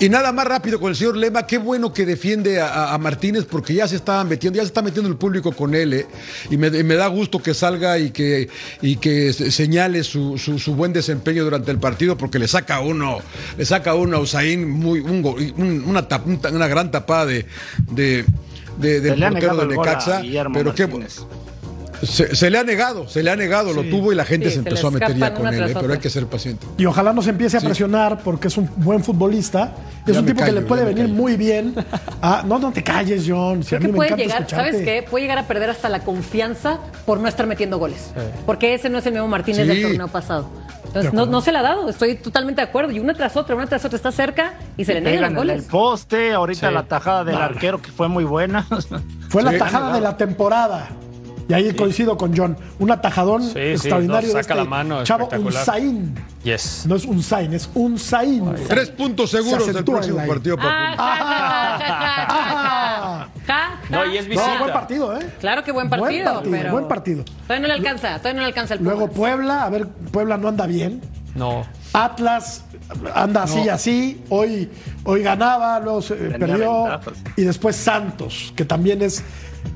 y 0.00 0.08
nada 0.10 0.32
más 0.32 0.46
rápido 0.46 0.78
con 0.80 0.90
el 0.90 0.96
señor 0.96 1.16
Lema, 1.16 1.46
qué 1.46 1.56
bueno 1.56 1.92
que 1.94 2.04
defiende 2.04 2.60
a, 2.60 2.66
a- 2.66 2.94
a 2.94 2.98
Martínez 2.98 3.46
porque 3.48 3.72
ya 3.72 3.86
se 3.88 3.96
estaba 3.96 4.22
metiendo, 4.24 4.56
ya 4.58 4.62
se 4.64 4.66
está 4.66 4.82
metiendo 4.82 5.08
el 5.08 5.16
público 5.16 5.52
con 5.52 5.74
él, 5.74 5.94
¿eh? 5.94 6.06
y, 6.50 6.56
me, 6.58 6.66
y 6.66 6.82
me 6.82 6.96
da 6.96 7.06
gusto 7.06 7.40
que 7.40 7.54
salga 7.54 7.96
y 7.98 8.10
que, 8.10 8.50
y 8.82 8.96
que 8.96 9.32
se- 9.32 9.50
señale 9.50 10.02
su, 10.04 10.36
su- 10.36 10.58
su 10.58 10.74
buen 10.74 10.92
desempeño 10.92 11.44
durante 11.44 11.70
el 11.70 11.78
partido 11.78 12.18
porque 12.18 12.38
le 12.38 12.48
saca 12.48 12.80
uno, 12.80 13.20
le 13.56 13.64
saca 13.64 13.94
uno 13.94 14.16
a 14.18 14.20
Usain 14.20 14.68
muy, 14.68 14.98
un 15.00 15.84
una, 15.86 16.06
tap- 16.08 16.52
una 16.52 16.66
gran 16.68 16.90
tapada 16.90 17.24
de, 17.26 17.46
de, 17.92 18.24
de- 18.78 19.00
del 19.00 19.12
portero 19.20 19.30
negado 19.30 19.56
de 19.58 19.62
el 19.64 19.76
gol 19.76 19.88
a 19.88 19.90
Necaxa, 19.90 20.20
Guillermo 20.20 20.54
pero 20.54 20.74
qué, 20.74 20.86
Martínez. 20.86 21.20
se, 22.02 22.34
se 22.36 22.50
le 22.50 22.58
ha 22.58 22.64
negado, 22.64 23.08
se 23.08 23.22
le 23.22 23.30
ha 23.30 23.36
negado, 23.36 23.72
lo 23.72 23.82
tuvo 23.84 24.12
y 24.12 24.14
la 24.16 24.24
gente 24.24 24.46
Sí, 24.48 24.52
se 24.54 24.58
empezó 24.58 24.88
a 24.88 24.90
meter 24.90 25.14
ya 25.16 25.32
con 25.34 25.46
él, 25.52 25.70
¿eh? 25.70 25.74
pero 25.80 25.92
hay 25.92 25.98
que 25.98 26.10
ser 26.10 26.26
paciente. 26.26 26.66
Y 26.76 26.84
ojalá 26.86 27.12
no 27.12 27.22
se 27.22 27.30
empiece 27.30 27.56
a 27.56 27.60
Sí. 27.60 27.66
presionar 27.66 28.20
porque 28.22 28.48
es 28.48 28.56
un 28.58 28.68
buen 28.76 29.02
futbolista. 29.02 29.74
Y 30.06 30.10
es 30.10 30.14
Ya 30.16 30.20
un 30.20 30.26
tipo 30.26 30.44
que 30.44 30.52
le 30.52 30.60
puede 30.60 30.84
venir 30.84 31.04
callo. 31.06 31.14
muy 31.14 31.36
bien. 31.36 31.74
a- 32.20 32.42
no, 32.46 32.58
no 32.58 32.72
te 32.72 32.82
calles, 32.82 33.24
John. 33.26 33.62
Si 33.62 33.74
a 33.74 33.78
mí 33.78 33.86
que 33.86 33.92
me 33.92 33.96
puede 33.96 34.10
llegar, 34.16 34.42
escucharte. 34.42 34.72
¿sabes 34.72 34.84
qué? 34.84 35.02
Puede 35.08 35.22
llegar 35.24 35.38
a 35.38 35.46
perder 35.46 35.70
hasta 35.70 35.88
la 35.88 36.00
confianza 36.00 36.78
por 37.06 37.20
no 37.20 37.28
estar 37.28 37.46
metiendo 37.46 37.78
goles. 37.78 38.10
Porque 38.44 38.74
ese 38.74 38.90
no 38.90 38.98
es 38.98 39.06
el 39.06 39.12
mismo 39.12 39.28
Martínez 39.28 39.62
Sí. 39.62 39.68
del 39.68 39.82
torneo 39.82 40.08
pasado. 40.08 40.50
Entonces, 40.94 41.12
no, 41.12 41.26
no 41.26 41.40
se 41.40 41.50
la 41.50 41.58
ha 41.58 41.62
dado. 41.62 41.88
Estoy 41.88 42.14
totalmente 42.14 42.60
de 42.62 42.68
acuerdo. 42.68 42.92
Y 42.92 43.00
una 43.00 43.14
tras 43.14 43.36
otra, 43.36 43.56
una 43.56 43.66
tras 43.66 43.84
otra 43.84 43.96
está 43.96 44.12
cerca 44.12 44.54
y 44.76 44.84
se 44.84 44.94
le 44.94 45.00
niegan 45.00 45.34
los 45.34 45.42
en 45.44 45.50
el 45.50 45.56
goles. 45.56 45.64
poste, 45.70 46.32
ahorita 46.32 46.68
Sí. 46.68 46.74
la 46.74 46.84
tajada 46.84 47.24
del 47.24 47.36
arquero 47.36 47.82
que 47.82 47.90
fue 47.90 48.08
muy 48.08 48.22
buena. 48.24 48.64
Fue 49.28 49.42
la 49.42 49.58
tajada 49.58 49.92
de 49.92 50.00
la 50.00 50.16
temporada. 50.16 50.88
Y 51.48 51.52
ahí 51.52 51.74
coincido 51.74 52.16
con 52.16 52.36
John. 52.36 52.56
Un 52.78 52.90
atajadón 52.90 53.42
Sí, 53.42 53.50
sí, 53.52 53.58
extraordinario. 53.60 54.28
no, 54.28 54.34
de 54.36 54.42
saca 54.42 54.54
este 54.54 54.54
la 54.54 54.64
mano, 54.64 55.04
Chavo. 55.04 55.28
Unzaín. 55.38 56.14
Yes. 56.42 56.84
No 56.86 56.96
es 56.96 57.04
un 57.04 57.22
Zain, 57.22 57.52
es 57.54 57.68
un 57.74 57.98
Zain. 57.98 58.54
Tres 58.68 58.90
puntos 58.90 59.30
seguros 59.30 59.64
Se 59.64 59.72
del 59.72 59.84
próximo 59.84 60.22
I. 60.24 60.28
partido. 60.28 60.56
Ah. 62.66 63.28
No, 63.90 64.04
y 64.06 64.16
es 64.18 64.28
No, 64.28 64.58
buen 64.58 64.72
partido, 64.72 65.16
¿eh? 65.18 65.26
Claro 65.40 65.62
que 65.62 65.70
buen 65.72 65.88
partido, 65.90 66.08
Buen 66.10 66.24
partido, 66.24 66.50
pero 66.50 66.72
buen 66.72 66.88
partido. 66.88 67.24
Todavía 67.46 67.60
no 67.60 67.66
le 67.68 67.74
alcanza, 67.74 68.08
todavía 68.18 68.34
no 68.34 68.40
le 68.40 68.46
alcanza 68.46 68.74
el 68.74 68.82
Luego 68.82 69.00
Pumas. 69.08 69.16
Puebla, 69.16 69.64
a 69.64 69.70
ver, 69.70 69.86
Puebla 69.88 70.36
no 70.38 70.48
anda 70.48 70.66
bien. 70.66 71.00
No. 71.34 71.64
Atlas 71.92 72.64
anda 73.14 73.42
así, 73.44 73.68
así. 73.68 74.22
Hoy, 74.28 74.70
hoy 75.04 75.22
ganaba, 75.22 75.80
luego 75.80 76.00
se- 76.02 76.14
eh, 76.14 76.36
perdió. 76.38 76.84
ventajas. 76.84 77.14
Y 77.36 77.42
después 77.42 77.76
Santos, 77.76 78.52
que 78.56 78.64
también 78.64 79.02
es. 79.02 79.22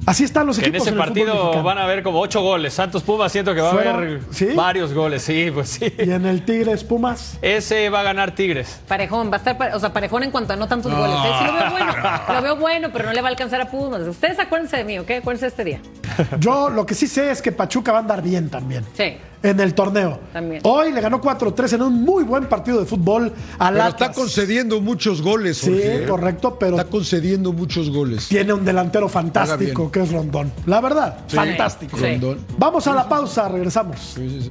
Así 0.07 0.25
están 0.25 0.47
los 0.47 0.59
Que 0.59 0.65
en 0.67 0.71
equipos. 0.75 0.89
ese 0.89 0.97
partido 0.97 1.63
van 1.63 1.77
a 1.79 1.85
haber 1.85 2.03
como 2.03 2.21
ocho 2.21 2.41
goles. 2.41 2.73
Santos 2.73 3.03
Pumas 3.03 3.31
siento 3.31 3.55
que 3.55 3.61
va 3.61 3.69
a 3.69 3.73
haber 3.73 4.21
¿Sí? 4.31 4.49
varios 4.55 4.95
goles. 4.95 5.23
Sí, 5.23 5.51
pues 5.53 5.69
sí. 5.69 5.93
Y 5.99 6.11
en 6.11 6.25
el 6.25 6.45
Tigres 6.45 6.83
Pumas. 6.85 7.39
Ese 7.43 7.91
va 7.91 8.01
a 8.01 8.03
ganar 8.05 8.35
Tigres. 8.35 8.81
Parejón, 8.89 9.31
va 9.31 9.35
a 9.35 9.39
estar, 9.39 9.59
pare- 9.59 9.75
o 9.75 9.81
sea, 9.81 9.93
parejón 9.93 10.23
en 10.23 10.31
cuanto 10.31 10.55
a 10.55 10.57
no 10.57 10.67
tantos 10.67 10.95
goles. 10.95 11.15
¿eh? 11.25 11.31
Sí 11.41 11.45
lo 11.47 11.53
veo 11.53 11.71
bueno, 11.71 11.93
lo 12.35 12.43
veo 12.43 12.57
bueno, 12.57 12.89
pero 12.93 13.05
no 13.07 13.13
le 13.13 13.21
va 13.21 13.29
a 13.29 13.31
alcanzar 13.31 13.61
a 13.61 13.71
Pumas. 13.71 14.01
Ustedes 14.03 14.39
acuérdense 14.39 14.79
de 14.79 14.85
mí, 14.85 14.99
¿ok? 14.99 15.11
Acuérdense 15.21 15.45
de 15.45 15.49
este 15.51 15.65
día. 15.65 15.81
Yo 16.41 16.71
lo 16.71 16.85
que 16.87 16.95
sí 16.95 17.07
sé 17.07 17.31
es 17.31 17.43
que 17.43 17.53
Pachuca 17.53 17.93
va 17.93 17.99
a 17.99 18.01
andar 18.03 18.23
bien 18.23 18.49
también. 18.49 18.85
Sí. 18.97 19.17
En 19.41 19.61
el 19.61 19.73
torneo. 19.73 20.19
También. 20.33 20.61
Hoy 20.65 20.91
le 20.93 21.01
ganó 21.01 21.21
4-3 21.21 21.75
en 21.75 21.83
un 21.83 22.03
muy 22.03 22.25
buen 22.25 22.47
partido 22.47 22.81
de 22.81 22.87
fútbol 22.87 23.33
al 23.61 23.75
Pero 23.75 23.85
Atlas. 23.85 23.89
está 24.11 24.13
concediendo 24.13 24.81
muchos 24.81 25.23
goles, 25.23 25.59
Sí, 25.59 25.71
Jorge, 25.71 26.03
¿eh? 26.03 26.07
correcto, 26.09 26.59
pero 26.59 26.77
Está 26.77 26.91
concediendo 26.91 27.53
muchos 27.53 27.89
goles. 27.91 28.27
tiene 28.27 28.53
un 28.53 28.65
delantero 28.65 29.09
fantástico 29.09 29.93
que 29.93 30.01
es 30.03 30.11
Rondón. 30.11 30.53
La 30.67 30.81
verdad, 30.81 31.19
Sí. 31.29 31.37
fantástico. 31.37 31.97
Sí. 31.97 32.03
Rondón. 32.05 32.39
Vamos 32.59 32.87
a 32.89 32.95
la 32.95 33.09
pausa, 33.09 33.49
regresamos. 33.49 33.97
Sí, 34.17 34.51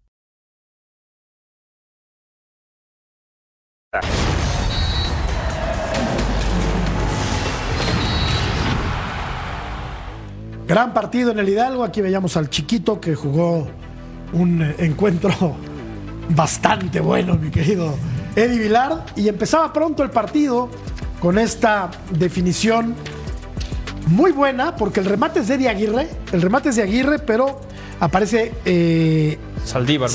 Gran 10.67 10.93
partido 10.93 11.31
en 11.31 11.39
el 11.39 11.49
Hidalgo. 11.49 11.83
Aquí 11.83 12.01
veíamos 12.01 12.37
al 12.37 12.49
chiquito 12.49 12.99
que 13.01 13.15
jugó 13.15 13.67
un 14.33 14.61
encuentro 14.77 15.31
bastante 16.29 17.01
bueno, 17.01 17.35
mi 17.35 17.49
querido 17.49 17.93
Eddie 18.35 18.59
Vilar. 18.59 19.05
Y 19.15 19.27
empezaba 19.27 19.73
pronto 19.73 20.03
el 20.03 20.09
partido 20.09 20.69
con 21.19 21.37
esta 21.37 21.89
definición 22.11 22.95
muy 24.07 24.31
buena, 24.31 24.75
porque 24.75 24.99
el 24.99 25.05
remate 25.05 25.41
es 25.41 25.47
de 25.47 25.55
Eddie 25.55 25.69
Aguirre. 25.69 26.09
El 26.31 26.41
remate 26.41 26.69
es 26.69 26.77
de 26.77 26.83
Aguirre, 26.83 27.19
pero 27.19 27.59
aparece 27.99 28.53
eh, 28.65 29.37
Saldívar. 29.65 30.09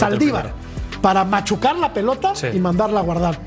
para 1.03 1.25
machucar 1.25 1.77
la 1.77 1.93
pelota 1.93 2.35
Sí. 2.35 2.49
y 2.55 2.59
mandarla 2.59 3.01
a 3.01 3.03
guardar. 3.03 3.39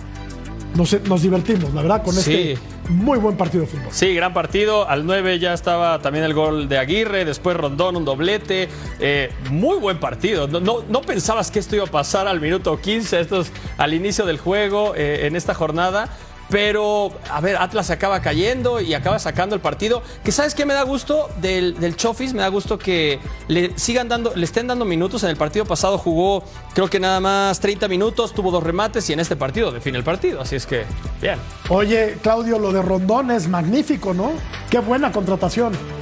Nos, 0.75 0.95
nos 1.03 1.21
divertimos, 1.23 1.73
la 1.73 1.81
verdad, 1.81 2.03
con 2.03 2.13
Sí. 2.13 2.51
este 2.53 2.61
muy 2.89 3.17
buen 3.19 3.37
partido 3.37 3.61
de 3.61 3.67
fútbol. 3.69 3.87
Sí, 3.91 4.13
gran 4.15 4.33
partido. 4.33 4.87
Al 4.87 5.05
9 5.05 5.37
ya 5.39 5.53
estaba 5.53 5.99
también 5.99 6.25
el 6.25 6.33
gol 6.33 6.67
de 6.69 6.77
Aguirre, 6.79 7.23
después 7.25 7.55
Rondón, 7.57 7.95
un 7.95 8.05
doblete. 8.05 8.67
Eh, 8.99 9.31
muy 9.51 9.77
buen 9.77 9.99
partido. 9.99 10.47
No, 10.47 10.59
no, 10.59 10.83
no 10.89 11.01
pensabas 11.01 11.51
que 11.51 11.59
esto 11.59 11.75
iba 11.75 11.85
a 11.85 11.91
pasar 11.91 12.27
al 12.27 12.39
minuto 12.39 12.79
15, 12.79 13.19
esto 13.19 13.41
es 13.41 13.51
al 13.77 13.93
inicio 13.93 14.25
del 14.25 14.37
juego 14.39 14.93
eh, 14.95 15.27
en 15.27 15.35
esta 15.35 15.53
jornada. 15.53 16.09
Pero, 16.49 17.11
a 17.29 17.41
ver, 17.41 17.57
Atlas 17.57 17.89
acaba 17.91 18.21
cayendo 18.21 18.81
y 18.81 18.93
acaba 18.93 19.19
sacando 19.19 19.55
el 19.55 19.61
partido. 19.61 20.01
Que 20.23 20.31
sabes 20.31 20.55
qué 20.55 20.65
me 20.65 20.73
da 20.73 20.83
gusto 20.83 21.29
del, 21.41 21.79
del 21.79 21.95
Chofis, 21.95 22.33
me 22.33 22.41
da 22.41 22.47
gusto 22.47 22.79
que 22.79 23.19
le 23.47 23.77
sigan 23.77 24.07
dando, 24.09 24.33
le 24.35 24.45
estén 24.45 24.67
dando 24.67 24.85
minutos. 24.85 25.23
En 25.23 25.29
el 25.29 25.37
partido 25.37 25.65
pasado 25.65 25.97
jugó, 25.97 26.43
creo 26.73 26.89
que 26.89 26.99
nada 26.99 27.19
más 27.19 27.59
30 27.59 27.87
minutos, 27.87 28.33
tuvo 28.33 28.51
dos 28.51 28.63
remates 28.63 29.09
y 29.09 29.13
en 29.13 29.19
este 29.19 29.35
partido 29.35 29.71
define 29.71 29.97
el 29.97 30.03
partido. 30.03 30.41
Así 30.41 30.55
es 30.55 30.65
que, 30.65 30.85
bien. 31.21 31.37
Oye, 31.69 32.17
Claudio, 32.21 32.57
lo 32.57 32.71
de 32.71 32.81
Rondón 32.81 33.31
es 33.31 33.47
magnífico, 33.47 34.13
¿no? 34.13 34.31
Qué 34.69 34.79
buena 34.79 35.11
contratación. 35.11 35.98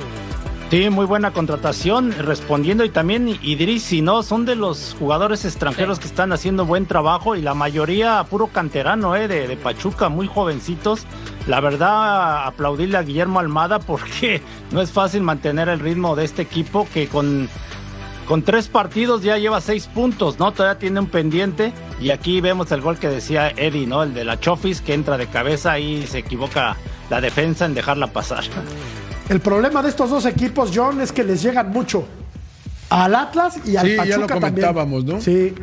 Sí, 0.69 0.89
muy 0.89 1.05
buena 1.05 1.31
contratación, 1.31 2.11
respondiendo 2.11 2.83
y 2.83 2.89
también 2.89 3.39
Idrisi, 3.41 4.01
¿no? 4.01 4.21
Son 4.21 4.43
de 4.43 4.55
los 4.55 4.97
jugadores 4.99 5.45
extranjeros 5.45 5.95
Sí. 5.97 6.01
que 6.01 6.07
están 6.09 6.33
haciendo 6.33 6.65
buen 6.65 6.85
trabajo 6.85 7.37
y 7.37 7.41
la 7.41 7.53
mayoría 7.53 8.21
puro 8.29 8.47
canterano, 8.47 9.15
¿eh? 9.15 9.29
De, 9.29 9.47
de 9.47 9.55
Pachuca, 9.55 10.09
muy 10.09 10.27
jovencitos. 10.27 11.05
La 11.47 11.61
verdad, 11.61 12.45
aplaudirle 12.45 12.97
a 12.97 13.03
Guillermo 13.03 13.39
Almada 13.39 13.79
porque 13.79 14.41
no 14.71 14.81
es 14.81 14.91
fácil 14.91 15.21
mantener 15.21 15.69
el 15.69 15.79
ritmo 15.79 16.17
de 16.17 16.25
este 16.25 16.41
equipo 16.41 16.85
que 16.93 17.07
con, 17.07 17.47
con 18.27 18.41
tres 18.41 18.67
partidos 18.67 19.23
ya 19.23 19.37
lleva 19.37 19.61
seis 19.61 19.87
puntos, 19.87 20.37
¿no? 20.37 20.51
Todavía 20.51 20.77
tiene 20.79 20.99
un 20.99 21.07
pendiente 21.07 21.71
y 22.01 22.09
aquí 22.09 22.41
vemos 22.41 22.73
el 22.73 22.81
gol 22.81 22.97
que 22.97 23.07
decía 23.07 23.53
Eddie, 23.55 23.87
¿no? 23.87 24.03
El 24.03 24.13
de 24.13 24.25
la 24.25 24.37
Chofis 24.37 24.81
que 24.81 24.93
entra 24.93 25.17
de 25.17 25.27
cabeza 25.27 25.79
y 25.79 26.05
se 26.07 26.17
equivoca 26.17 26.75
la 27.09 27.21
defensa 27.21 27.63
en 27.63 27.73
dejarla 27.73 28.07
pasar. 28.07 28.43
El 29.29 29.39
problema 29.41 29.81
de 29.83 29.89
estos 29.89 30.09
dos 30.09 30.25
equipos, 30.25 30.71
John, 30.73 31.01
es 31.01 31.11
que 31.11 31.23
les 31.23 31.41
llegan 31.41 31.69
mucho. 31.71 32.05
Al 32.89 33.13
Atlas 33.15 33.59
y 33.65 33.75
al 33.75 33.85
Sí, 33.85 33.91
ya 33.95 33.97
Pachuca 33.97 34.17
lo 34.19 34.27
también. 34.27 34.41
comentábamos, 34.53 35.03
¿no? 35.05 35.19
Sí. 35.21 35.53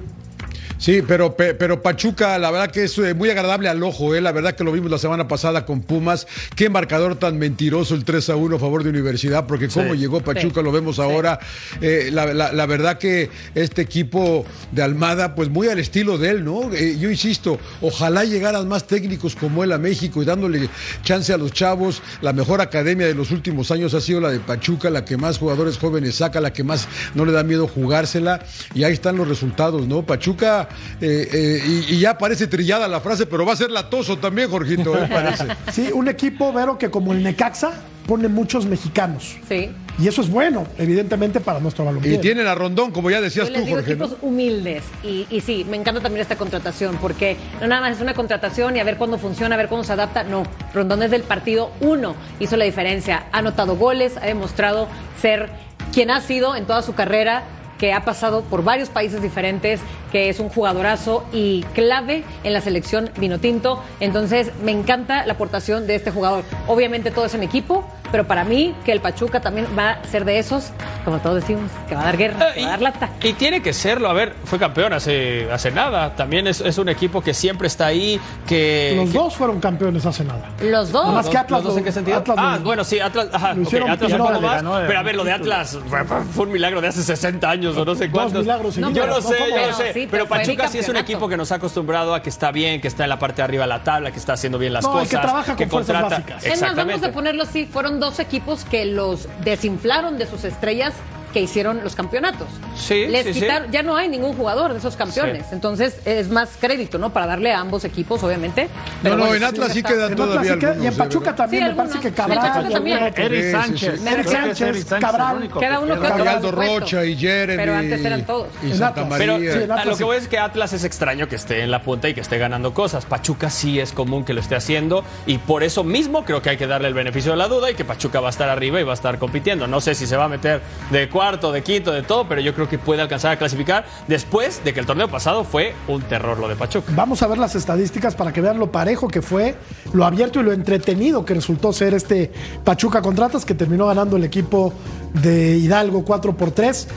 Sí, 0.79 1.03
pero, 1.07 1.37
pe- 1.37 1.55
pero 1.55 1.81
Pachuca, 1.83 2.39
la 2.39 2.51
verdad 2.51 2.71
que 2.71 2.85
es 2.85 2.99
eh, 2.99 3.15
muy 3.15 3.31
agradable 3.31 3.69
al 3.69 3.83
ojo, 3.83 4.15
¿eh? 4.15 4.21
la 4.21 4.33
verdad 4.33 4.55
que 4.55 4.65
lo 4.65 4.73
vimos 4.73 4.91
la 4.91 4.99
semana 4.99 5.29
pasada 5.29 5.65
con 5.65 5.81
Pumas. 5.83 6.27
Qué 6.57 6.69
marcador 6.69 7.17
tan 7.17 7.39
mentiroso 7.39 7.95
el 7.95 8.05
3 8.05 8.31
a 8.31 8.37
1 8.37 8.57
a 8.57 8.59
favor 8.59 8.83
de 8.83 8.91
Universidad, 8.91 9.47
porque 9.47 9.69
cómo 9.69 9.95
llegó 9.95 10.21
Pachuca, 10.21 10.61
Sí. 10.61 10.65
lo 10.65 10.73
vemos 10.73 10.99
ahora. 10.99 11.39
Eh, 11.81 12.11
la, 12.13 12.27
la- 12.35 12.53
la 12.53 12.67
verdad 12.67 12.99
que 12.99 13.31
este 13.55 13.83
equipo 13.83 14.45
de 14.73 14.83
Almada, 14.83 15.35
pues 15.35 15.49
muy 15.49 15.69
al 15.69 15.79
estilo 15.79 16.19
de 16.19 16.31
él, 16.31 16.45
¿no? 16.45 16.73
Eh, 16.75 16.99
yo 16.99 17.09
insisto, 17.11 17.59
ojalá 17.81 18.25
llegaran 18.25 18.69
más 18.69 18.87
técnicos 18.87 19.37
como 19.37 19.65
él 19.65 19.73
a 19.73 19.79
México 19.79 20.23
y 20.23 20.27
dándole 20.27 20.69
chance 21.03 21.33
a 21.33 21.39
los 21.39 21.53
chavos. 21.53 22.03
La 22.21 22.33
mejor 22.33 22.61
academia 22.61 23.07
de 23.07 23.15
los 23.15 23.31
últimos 23.31 23.71
años 23.71 23.95
ha 23.95 24.01
sido 24.01 24.21
la 24.21 24.31
de 24.31 24.41
Pachuca, 24.41 24.91
la 24.91 25.05
que 25.05 25.17
más 25.17 25.39
jugadores 25.39 25.79
jóvenes 25.79 26.17
saca, 26.17 26.41
la 26.41 26.53
que 26.53 26.65
más 26.65 26.89
no 27.15 27.25
le 27.25 27.33
da 27.33 27.43
miedo 27.45 27.69
jugársela. 27.69 28.45
Y 28.75 28.85
ahí 28.85 28.93
están 28.93 29.17
los 29.17 29.29
resultados, 29.29 29.87
¿no? 29.87 30.03
Pachuca, 30.05 30.69
eh, 31.01 31.29
eh, 31.33 31.63
y, 31.67 31.95
y 31.95 32.01
ya 32.01 32.19
parece 32.19 32.47
trillada 32.47 32.89
la 32.89 33.01
frase, 33.01 33.27
pero 33.27 33.45
va 33.45 33.53
a 33.53 33.57
ser 33.57 33.71
latoso 33.71 34.19
también, 34.19 34.51
Jorgito, 34.51 34.97
¿eh? 34.97 35.09
parece. 35.11 35.45
Sí, 35.73 35.91
un 35.93 36.09
equipo, 36.09 36.53
Vero, 36.53 36.79
que 36.79 36.91
como 36.91 37.13
el 37.13 37.23
Necaxa 37.23 37.73
pone 38.07 38.29
muchos 38.29 38.67
mexicanos. 38.67 39.37
Sí. 39.49 39.71
Y 39.99 40.09
eso 40.09 40.23
es 40.23 40.29
bueno, 40.29 40.67
evidentemente, 40.77 41.41
para 41.41 41.61
nuestro 41.61 41.85
balompié. 41.85 42.15
Y 42.15 42.19
tienen 42.19 42.47
a 42.47 42.55
Rondón, 42.55 42.91
como 42.91 43.11
ya 43.11 43.21
decías 43.21 43.47
Yo 43.47 43.53
les 43.53 43.63
tú, 43.63 43.67
digo 43.67 43.79
Jorge. 43.79 43.97
¿no? 43.97 44.05
equipos 44.05 44.19
humildes 44.23 44.83
y, 45.05 45.27
y 45.31 45.41
sí, 45.41 45.65
me 45.69 45.77
encanta 45.77 46.01
también 46.01 46.21
esta 46.21 46.37
contratación 46.37 46.99
porque 47.01 47.37
no 47.61 47.69
nada 47.69 47.81
más 47.81 47.97
es 47.97 48.03
una 48.03 48.15
contratación 48.15 48.77
y 48.77 48.81
a 48.81 48.85
ver 48.85 48.97
cuándo 48.97 49.19
funciona, 49.19 49.55
a 49.55 49.59
ver 49.59 49.69
cuándo 49.69 49.85
se 49.85 49.93
adapta. 49.93 50.25
No, 50.25 50.43
Rondón 50.75 51.03
es 51.03 51.11
del 51.11 51.23
partido 51.23 51.71
uno, 51.81 52.17
hizo 52.41 52.57
la 52.57 52.65
diferencia, 52.65 53.27
ha 53.31 53.39
anotado 53.39 53.77
goles, 53.77 54.17
ha 54.17 54.27
demostrado 54.27 54.89
ser 55.21 55.49
quien 55.93 56.11
ha 56.11 56.21
sido 56.21 56.57
en 56.57 56.67
toda 56.67 56.83
su 56.83 56.95
carrera 56.95 57.45
que 57.79 57.93
ha 57.93 58.05
pasado 58.05 58.43
por 58.43 58.65
varios 58.65 58.89
países 58.89 59.23
diferentes, 59.23 59.81
que 60.13 60.29
es 60.29 60.41
un 60.41 60.49
jugadorazo 60.49 61.25
y 61.33 61.63
clave 61.75 62.25
en 62.45 62.53
la 62.53 62.61
selección 62.61 63.11
vinotinto. 63.19 63.83
Entonces, 64.01 64.51
me 64.63 64.73
encanta 64.73 65.27
la 65.27 65.35
aportación 65.35 65.87
de 65.87 65.97
este 65.97 66.11
jugador. 66.11 66.45
Obviamente 66.67 67.11
todo 67.11 67.27
es 67.27 67.35
en 67.35 67.43
equipo, 67.43 67.85
pero 68.15 68.29
para 68.29 68.45
mí 68.45 68.73
que 68.85 68.93
el 68.93 69.01
Pachuca 69.01 69.41
también 69.41 69.67
va 69.77 69.91
a 69.95 70.05
ser 70.05 70.25
de 70.25 70.39
esos, 70.39 70.71
como 71.05 71.19
todos 71.19 71.41
decimos, 71.41 71.69
que 71.89 71.97
va 71.97 72.03
a 72.03 72.05
dar 72.05 72.17
guerra, 72.17 72.53
que 72.55 72.61
va 72.61 72.67
a 72.69 72.71
dar 72.71 72.81
lata. 72.83 73.11
Y 73.25 73.33
tiene 73.33 73.61
que 73.61 73.73
serlo, 73.73 74.09
a 74.09 74.13
ver, 74.13 74.35
fue 74.45 74.57
campeón 74.61 74.93
hace, 74.93 75.51
hace 75.51 75.73
nada. 75.73 76.15
También 76.15 76.47
es, 76.47 76.61
es 76.61 76.79
un 76.79 76.89
equipo 76.89 77.23
que 77.23 77.35
siempre 77.35 77.67
está 77.67 77.87
ahí, 77.87 78.21
que... 78.47 78.93
Los 78.95 79.11
que- 79.11 79.19
dos 79.19 79.35
fueron 79.35 79.59
campeones 79.59 80.07
hace 80.07 80.23
nada. 80.23 80.49
Los 80.63 80.93
dos. 80.93 81.13
Más 81.13 81.27
que 81.27 81.33
¿Los 81.33 81.43
Atlas 81.43 81.63
dos 81.65 81.77
en 81.77 81.83
qué 81.83 81.91
sentido? 81.91 82.19
Atlas 82.19 82.37
ah, 82.39 82.59
bueno, 82.63 82.85
sí, 82.85 83.01
Atlas, 83.01 83.27
ajá, 83.33 83.53
lo 83.55 83.63
ok, 83.63 83.67
hicieron 83.67 83.91
Atlas 83.91 84.13
un 84.13 84.17
primero, 84.19 84.25
poco 84.27 84.41
le 84.41 84.47
más. 84.47 84.57
ganó 84.63 84.79
el 84.79 84.87
Pero 84.87 84.99
a 85.01 85.03
ver, 85.03 85.17
lo 85.17 85.25
de. 85.25 85.33
Atlas 85.33 85.79
fue, 85.89 86.05
fue 86.05 86.47
un 86.47 86.53
milagro 86.53 86.81
de 86.81 86.87
hace 86.89 87.03
60 87.03 87.51
años 87.51 87.77
o 87.77 87.85
no 87.85 87.97
sé 87.97 88.11
cuántos. 88.13 88.43
milagros 88.43 88.77
yo 88.77 88.81
no 88.83 88.91
¿no? 88.91 88.95
sé, 88.95 89.01
yo 89.03 89.47
no 89.49 89.55
Pero 89.57 89.75
sé. 89.75 89.93
sí, 89.93 90.09
pero 90.09 90.29
Pachuca 90.29 90.69
sí 90.69 90.79
es 90.79 90.89
un 90.89 90.97
equipo 90.99 91.29
que 91.29 91.37
nos 91.37 91.51
ha 91.51 91.57
acostumbrado 91.57 92.15
a 92.15 92.23
que 92.23 92.29
está 92.31 92.53
bien, 92.53 92.81
que 92.81 92.87
está 92.87 93.03
en 93.03 93.11
la 93.11 93.19
parte 93.19 93.37
de 93.37 93.43
arriba 93.43 93.65
de 93.65 93.69
la 93.71 93.83
tabla, 93.83 94.13
que 94.13 94.19
está 94.21 94.35
haciendo 94.35 94.59
bien 94.59 94.73
las 94.73 94.85
No, 94.85 94.93
cosas. 94.93 95.09
que 95.09 95.17
trabaja 95.17 95.57
con 95.57 95.69
fuerzas 95.69 96.03
básicas. 96.03 96.45
Es 96.45 96.61
más, 96.61 96.77
vamos 96.77 97.03
a 97.03 97.11
ponerlo 97.11 97.43
así, 97.43 97.67
fueron 97.67 97.99
dos 98.05 98.19
equipos 98.19 98.67
que 98.67 98.85
los 98.85 99.27
desinflaron 99.45 100.19
de 100.19 100.27
sus 100.27 100.45
estrellas 100.45 100.93
que 101.35 101.41
hicieron 101.41 101.83
los 101.83 101.97
campeonatos. 101.97 102.47
Sí, 102.77 103.07
Les 103.09 103.27
sí, 103.27 103.35
sí. 103.35 103.41
quitaron, 103.41 103.73
ya 103.73 103.83
no 103.83 103.97
hay 103.97 104.09
ningún 104.09 104.35
jugador 104.35 104.73
de 104.73 104.79
esos 104.79 104.95
campeones. 104.95 105.43
Sí. 105.43 105.49
Entonces 105.53 105.99
es 106.05 106.29
más 106.29 106.51
crédito, 106.61 106.97
¿no? 106.97 107.13
Para 107.13 107.27
darle 107.27 107.53
a 107.53 107.59
ambos 107.59 107.85
equipos, 107.85 108.23
obviamente. 108.23 108.69
No, 109.03 109.11
no, 109.11 109.17
bueno, 109.27 109.35
en 109.35 109.45
Atlas 109.45 109.73
sí 109.73 109.83
quedan 109.83 110.15
todavía 110.15 110.53
y 110.53 110.55
en 110.55 110.65
algunos, 110.65 110.95
Pachuca 110.95 111.35
también 111.35 111.65
Sí, 111.65 111.69
me 111.71 111.75
parece 111.75 111.99
que 111.99 112.13
Cabral. 112.13 113.13
Eric 113.17 113.51
Sánchez. 113.51 114.07
Eric 114.07 114.29
Sánchez, 114.29 114.61
Eric 114.61 114.87
Sánchez, 114.87 115.01
Cabral. 115.01 115.31
el 115.37 115.43
único 115.43 115.59
Queda 115.59 115.77
que 115.77 115.83
uno 115.83 116.41
que. 116.41 116.51
Rocha 116.53 117.05
y 117.05 117.17
Jeremy. 117.17 117.57
Pero 117.57 117.75
antes 117.75 118.05
eran 118.05 118.25
todos. 118.25 118.49
Y 118.63 118.73
Santa. 118.73 119.09
Pero 119.19 119.33
María. 119.35 119.53
A 119.55 119.65
Atlas 119.65 119.87
lo 119.87 119.97
que 119.97 120.05
voy 120.05 120.17
es 120.19 120.29
que 120.29 120.39
Atlas 120.39 120.73
es 120.73 120.85
extraño 120.85 121.27
que 121.27 121.35
esté 121.35 121.63
en 121.63 121.73
la 121.73 121.83
punta 121.83 122.09
y 122.09 122.15
que 122.15 122.21
esté 122.21 122.39
ganando 122.39 122.73
cosas. 122.73 123.07
Pachuca 123.07 123.51
sí 123.51 123.81
es 123.81 123.91
común 123.93 124.25
que 124.25 124.35
lo 124.35 124.41
esté 124.41 124.55
haciendo 124.55 125.05
y 125.27 125.39
por 125.39 125.65
eso 125.65 125.83
mismo 125.83 126.25
creo 126.25 126.43
que 126.43 126.51
hay 126.51 126.57
que 126.57 126.69
darle 126.69 126.87
el 126.87 126.95
beneficio 126.95 127.33
de 127.33 127.39
la 127.39 127.49
duda 127.49 127.73
y 127.73 127.75
que 127.75 127.85
Pachuca 127.85 128.21
va 128.21 128.29
a 128.29 128.31
estar 128.31 128.49
arriba 128.49 128.81
y 128.81 128.85
va 128.85 128.93
a 128.93 128.95
estar 128.95 129.19
compitiendo. 129.19 129.67
No 129.67 129.81
sé 129.81 129.97
si 129.97 130.07
se 130.07 130.17
va 130.17 130.25
a 130.25 130.29
meter 130.29 130.61
de 130.91 131.09
cuarto, 131.25 131.53
de 131.53 131.63
quinto, 131.63 131.91
de 131.91 132.03
todo, 132.03 132.29
pero 132.29 132.43
yo 132.43 132.55
creo 132.55 132.69
que 132.69 132.79
puede 132.79 133.01
alcanzar 133.01 133.33
a 133.33 133.39
clasificar 133.39 133.87
después 134.09 134.63
de 134.63 134.75
que 134.75 134.81
el 134.81 134.85
torneo 134.85 135.09
pasado 135.09 135.43
fue 135.43 135.75
un 135.89 136.03
terror 136.03 136.39
lo 136.39 136.49
de 136.49 136.55
Pachuca. 136.55 136.93
Vamos 136.95 137.23
a 137.23 137.27
ver 137.27 137.39
las 137.39 137.55
estadísticas 137.55 138.15
para 138.15 138.31
que 138.31 138.43
vean 138.43 138.59
lo 138.59 138.71
parejo 138.71 139.09
que 139.09 139.23
fue, 139.23 139.55
lo 139.95 140.05
abierto 140.05 140.41
y 140.41 140.43
lo 140.43 140.53
entretenido 140.53 141.25
que 141.25 141.33
resultó 141.33 141.73
ser 141.73 141.95
este 141.95 142.31
Pachuca 142.63 143.01
Contratas 143.01 143.47
que 143.47 143.55
terminó 143.55 143.87
ganando 143.87 144.19
el 144.19 144.25
equipo 144.25 144.75
de 145.15 145.57
Hidalgo 145.57 146.05
4 146.05 146.37
por 146.37 146.51
3. 146.51 146.89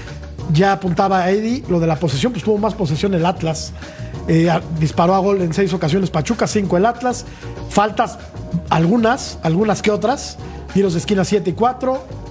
Ya 0.51 0.73
apuntaba 0.73 1.23
a 1.23 1.31
Eddie 1.31 1.63
lo 1.69 1.79
de 1.79 1.87
la 1.87 1.95
posesión, 1.95 2.33
pues 2.33 2.43
tuvo 2.43 2.57
más 2.57 2.73
posesión 2.73 3.13
el 3.13 3.25
Atlas. 3.25 3.71
Eh, 4.27 4.51
disparó 4.77 5.15
a 5.15 5.19
gol 5.19 5.41
en 5.41 5.53
seis 5.53 5.71
ocasiones 5.71 6.09
Pachuca, 6.09 6.47
cinco 6.47 6.75
el 6.75 6.85
Atlas. 6.85 7.23
Faltas 7.69 8.17
algunas, 8.69 9.39
algunas 9.41 9.81
que 9.81 9.89
otras. 9.89 10.37
Tiros 10.73 10.91
de 10.91 10.99
esquina 10.99 11.23
7 11.23 11.49
y 11.49 11.53
4. 11.53 12.26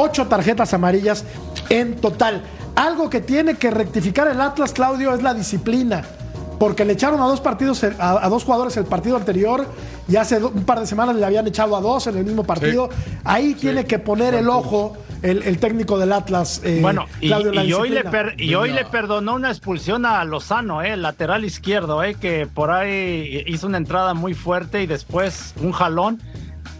Ocho 0.00 0.26
tarjetas 0.28 0.72
amarillas 0.74 1.24
en 1.70 1.96
total. 1.96 2.42
Algo 2.76 3.10
que 3.10 3.20
tiene 3.20 3.54
que 3.56 3.72
rectificar 3.72 4.28
el 4.28 4.40
Atlas, 4.40 4.72
Claudio, 4.72 5.12
es 5.12 5.22
la 5.24 5.34
disciplina. 5.34 6.04
Porque 6.60 6.84
le 6.84 6.92
echaron 6.92 7.20
a 7.20 7.24
dos 7.24 7.40
partidos, 7.40 7.82
a, 7.84 8.24
a 8.24 8.28
dos 8.28 8.44
jugadores 8.44 8.76
el 8.76 8.84
partido 8.84 9.16
anterior 9.16 9.66
y 10.08 10.14
hace 10.16 10.38
do- 10.40 10.50
un 10.54 10.64
par 10.64 10.78
de 10.80 10.86
semanas 10.86 11.14
le 11.16 11.24
habían 11.24 11.46
echado 11.46 11.76
a 11.76 11.80
dos 11.80 12.06
en 12.06 12.16
el 12.16 12.24
mismo 12.24 12.44
partido. 12.44 12.88
Ahí 13.24 13.54
tiene 13.54 13.84
que 13.86 13.98
poner 13.98 14.34
el 14.34 14.48
ojo 14.48 14.96
el, 15.22 15.42
el 15.42 15.58
técnico 15.58 15.98
del 15.98 16.12
Atlas. 16.12 16.60
eh, 16.64 16.78
Bueno, 16.82 17.06
y, 17.20 17.28
Claudio, 17.28 17.52
la 17.52 17.64
y 17.64 17.72
hoy 17.72 17.88
le 17.90 18.04
per- 18.04 18.40
y 18.40 18.54
hoy 18.54 18.70
le 18.72 18.84
perdonó 18.84 19.34
una 19.34 19.50
expulsión 19.50 20.04
a 20.06 20.24
Lozano, 20.24 20.82
eh, 20.82 20.92
el 20.94 21.02
lateral 21.02 21.44
izquierdo, 21.44 22.02
eh, 22.04 22.14
que 22.14 22.46
por 22.52 22.70
ahí 22.72 23.42
hizo 23.46 23.66
una 23.68 23.78
entrada 23.78 24.14
muy 24.14 24.34
fuerte 24.34 24.82
y 24.82 24.86
después 24.86 25.54
un 25.60 25.70
jalón 25.72 26.20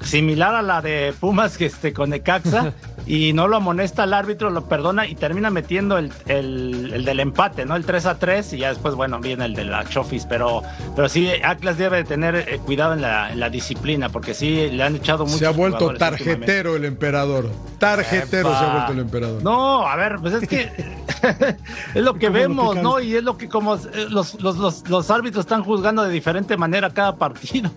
similar 0.02 0.54
a 0.54 0.62
la 0.62 0.80
de 0.80 1.14
Pumas 1.18 1.58
que 1.58 1.66
este 1.66 1.92
con 1.92 2.10
Necaxa 2.10 2.72
y 3.06 3.32
no 3.32 3.48
lo 3.48 3.56
amonesta 3.56 4.04
el 4.04 4.14
árbitro, 4.14 4.50
lo 4.50 4.66
perdona 4.68 5.06
y 5.06 5.14
termina 5.14 5.50
metiendo 5.50 5.98
el, 5.98 6.12
el- 6.26 6.90
el 6.94 7.04
del 7.04 7.20
empate, 7.20 7.64
¿no? 7.64 7.76
El 7.76 7.84
3 7.84 8.06
a 8.06 8.18
3 8.18 8.52
y 8.54 8.58
ya 8.58 8.68
después, 8.70 8.94
bueno, 8.94 9.18
viene 9.20 9.44
el 9.46 9.54
de 9.54 9.64
la 9.64 9.84
Chofis, 9.88 10.26
pero, 10.26 10.62
pero 10.96 11.08
sí, 11.08 11.28
Atlas 11.44 11.78
debe 11.78 11.98
de 11.98 12.04
tener 12.04 12.34
eh, 12.36 12.60
cuidado 12.64 12.92
en 12.94 13.00
la, 13.02 13.32
en 13.32 13.40
la 13.40 13.50
disciplina 13.50 14.08
porque 14.08 14.34
sí, 14.34 14.68
le 14.70 14.82
han 14.82 14.96
echado 14.96 15.24
mucho. 15.26 15.38
Se 15.38 15.46
ha 15.46 15.50
vuelto 15.50 15.94
tarjetero 15.94 16.76
el 16.76 16.84
emperador. 16.84 17.50
Tarjetero 17.78 18.50
se 18.50 18.64
ha 18.64 18.72
vuelto 18.72 18.92
el 18.92 18.98
emperador. 19.00 19.42
No, 19.42 19.86
a 19.86 19.96
ver, 19.96 20.16
pues 20.20 20.34
es 20.34 20.48
que 20.48 20.70
es 21.94 22.02
lo 22.02 22.14
que 22.14 22.26
lo 22.26 22.32
vemos, 22.32 22.74
que 22.74 22.82
¿no? 22.82 23.00
Y 23.00 23.14
es 23.16 23.22
lo 23.22 23.36
que 23.36 23.48
como 23.48 23.76
eh, 23.76 23.80
los, 24.10 24.40
los, 24.40 24.56
los, 24.56 24.88
los 24.88 25.10
árbitros 25.10 25.44
están 25.44 25.62
juzgando 25.64 26.02
de 26.02 26.10
diferente 26.10 26.56
manera 26.56 26.90
cada 26.90 27.16
partido. 27.16 27.70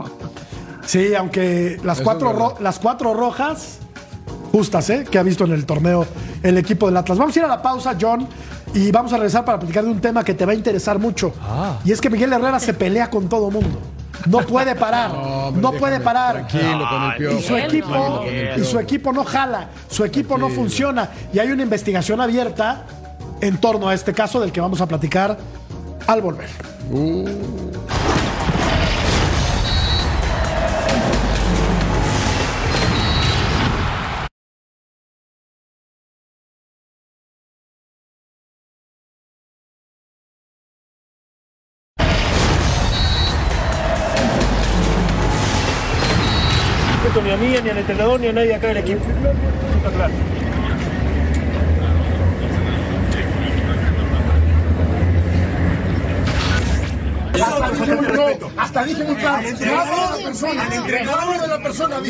Sí, 0.86 1.16
aunque 1.16 1.80
las 1.84 1.98
Eso 2.00 2.04
cuatro, 2.04 2.56
las 2.60 2.80
cuatro 2.80 3.14
rojas 3.14 3.80
justas, 4.52 4.90
¿eh? 4.90 5.06
Que 5.10 5.18
ha 5.18 5.24
visto 5.24 5.46
en 5.46 5.52
el 5.52 5.66
torneo 5.66 6.06
el 6.44 6.58
equipo 6.58 6.88
del 6.88 6.98
Atlas. 6.98 7.18
Vamos 7.18 7.36
a 7.36 7.40
ir 7.40 7.46
a 7.46 7.48
la 7.48 7.62
pausa, 7.62 7.96
John, 8.00 8.28
y 8.74 8.92
vamos 8.92 9.14
a 9.14 9.18
regresar 9.18 9.46
para 9.46 9.60
platicar 9.60 9.84
de 9.84 9.92
un 9.92 10.02
tema 10.02 10.24
que 10.24 10.34
te 10.34 10.46
va 10.46 10.52
a 10.52 10.56
interesar 10.56 11.00
mucho. 11.00 11.34
Ah. 11.42 11.78
Y 11.86 11.92
es 11.92 12.02
que 12.02 12.10
Miguel 12.10 12.34
Herrera 12.34 12.60
se 12.60 12.74
pelea 12.74 13.10
con 13.10 13.30
todo 13.30 13.50
mundo. 13.50 13.80
No 14.28 14.40
puede 14.40 14.76
parar. 14.76 15.12
No, 15.52 15.74
puede 15.74 16.00
parar. 16.00 16.48
Tranquilo 16.48 16.88
con 16.90 17.04
el 17.04 17.18
piojo. 17.18 17.38
Y 17.38 17.42
su 17.42 17.58
equipo, 17.58 18.24
y 18.58 18.64
su 18.64 18.80
equipo 18.80 19.12
no 19.12 19.26
jala, 19.26 19.68
su 19.90 20.06
equipo 20.06 20.38
no 20.38 20.50
funciona. 20.50 21.10
Y 21.34 21.40
hay 21.40 21.52
una 21.52 21.64
investigación 21.64 22.22
abierta 22.22 22.86
en 23.42 23.58
torno 23.58 23.90
a 23.90 23.94
este 23.94 24.14
caso 24.14 24.40
del 24.40 24.52
que 24.52 24.62
vamos 24.62 24.80
a 24.80 24.88
platicar 24.88 25.38
al 26.08 26.22
volver. 26.22 26.50
ni 26.90 27.26
entrenador, 48.32 48.32
a 48.32 48.34
nadie 48.34 48.56
acá 48.56 48.68
del 48.68 48.78
equipo. 48.78 49.04
Está 49.78 49.90
claro. 49.92 50.14
Hasta 58.58 58.84
dije 58.84 59.04
muy 59.04 59.16
claro. 59.16 59.42
De 59.42 59.66
la 59.66 60.24
persona. 60.24 60.64
Hablo 60.64 61.42
de 61.42 61.48
la 61.48 61.64
persona. 61.64 61.96
Al 61.98 62.06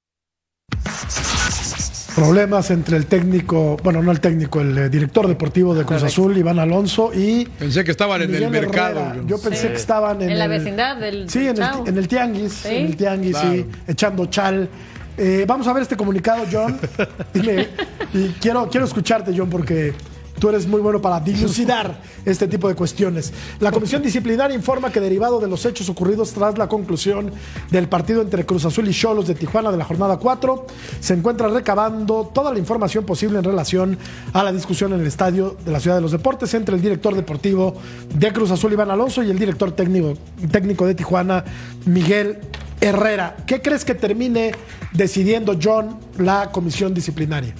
Problemas 2.14 2.70
entre 2.70 2.96
el 2.98 3.06
técnico, 3.06 3.76
bueno, 3.82 4.02
no 4.02 4.12
el 4.12 4.20
técnico, 4.20 4.60
el 4.60 4.76
eh, 4.76 4.88
director 4.90 5.26
deportivo 5.26 5.74
de 5.74 5.84
Cruz 5.84 6.02
Azul, 6.02 6.36
Iván 6.36 6.58
Alonso, 6.58 7.10
y. 7.14 7.44
Pensé 7.46 7.84
que 7.84 7.90
estaban 7.90 8.20
en 8.22 8.34
el 8.34 8.50
mercado. 8.50 9.00
Herrera. 9.00 9.22
Yo 9.26 9.40
pensé 9.40 9.68
que 9.68 9.76
estaban 9.76 10.20
en, 10.20 10.30
En 10.30 10.38
la 10.38 10.44
el- 10.44 10.50
vecindad 10.50 10.96
del. 10.98 11.30
Sí, 11.30 11.46
en 11.48 11.56
el, 11.62 11.68
en 11.86 11.98
el 11.98 12.08
tianguis, 12.08 12.52
Sí. 12.52 12.68
en 12.74 12.86
el 12.86 12.96
tianguis, 12.96 13.36
Claro. 13.36 13.52
sí, 13.52 13.66
echando 13.86 14.26
chal. 14.26 14.68
Eh, 15.16 15.44
vamos 15.46 15.66
a 15.66 15.72
ver 15.72 15.82
este 15.82 15.96
comunicado, 15.96 16.44
John. 16.50 16.78
Dime, 17.34 17.68
y 18.12 18.28
quiero, 18.40 18.68
quiero 18.68 18.86
escucharte, 18.86 19.32
John, 19.36 19.48
porque 19.48 19.94
tú 20.42 20.48
eres 20.48 20.66
muy 20.66 20.80
bueno 20.80 21.00
para 21.00 21.20
dilucidar 21.20 22.00
este 22.24 22.48
tipo 22.48 22.66
de 22.66 22.74
cuestiones. 22.74 23.32
La 23.60 23.70
Comisión 23.70 24.02
Disciplinaria 24.02 24.56
informa 24.56 24.90
que 24.90 24.98
derivado 24.98 25.38
de 25.38 25.46
los 25.46 25.64
hechos 25.64 25.88
ocurridos 25.88 26.32
tras 26.32 26.58
la 26.58 26.68
conclusión 26.68 27.30
del 27.70 27.88
partido 27.88 28.20
entre 28.22 28.44
Cruz 28.44 28.64
Azul 28.64 28.88
y 28.88 28.92
Cholos 28.92 29.28
de 29.28 29.36
Tijuana 29.36 29.70
de 29.70 29.76
la 29.76 29.84
jornada 29.84 30.16
4, 30.16 30.66
se 30.98 31.14
encuentra 31.14 31.46
recabando 31.46 32.32
toda 32.34 32.52
la 32.52 32.58
información 32.58 33.04
posible 33.04 33.38
en 33.38 33.44
relación 33.44 33.96
a 34.32 34.42
la 34.42 34.52
discusión 34.52 34.92
en 34.92 35.02
el 35.02 35.06
estadio 35.06 35.56
de 35.64 35.70
la 35.70 35.78
Ciudad 35.78 35.94
de 35.94 36.02
los 36.02 36.10
Deportes 36.10 36.52
entre 36.54 36.74
el 36.74 36.82
director 36.82 37.14
deportivo 37.14 37.76
de 38.12 38.32
Cruz 38.32 38.50
Azul, 38.50 38.72
Iván 38.72 38.90
Alonso, 38.90 39.22
y 39.22 39.30
el 39.30 39.38
director 39.38 39.70
técnico, 39.70 40.14
técnico 40.50 40.86
de 40.86 40.96
Tijuana, 40.96 41.44
Miguel 41.86 42.40
Herrera. 42.80 43.36
¿Qué 43.46 43.62
crees 43.62 43.84
que 43.84 43.94
termine 43.94 44.50
decidiendo 44.92 45.56
John 45.62 46.00
la 46.18 46.50
comisión 46.50 46.94
disciplinaria? 46.94 47.54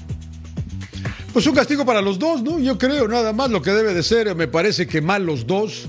Pues 1.33 1.47
un 1.47 1.55
castigo 1.55 1.87
para 1.87 2.03
los 2.03 2.18
dos, 2.18 2.43
¿no? 2.43 2.59
Yo 2.59 2.76
creo, 2.76 3.09
nada 3.09 3.33
más 3.33 3.51
lo 3.51 3.62
que 3.62 3.70
debe 3.70 3.95
de 3.95 4.03
ser, 4.03 4.35
me 4.35 4.49
parece 4.49 4.87
que 4.87 5.01
mal 5.01 5.24
los 5.24 5.47
dos, 5.47 5.89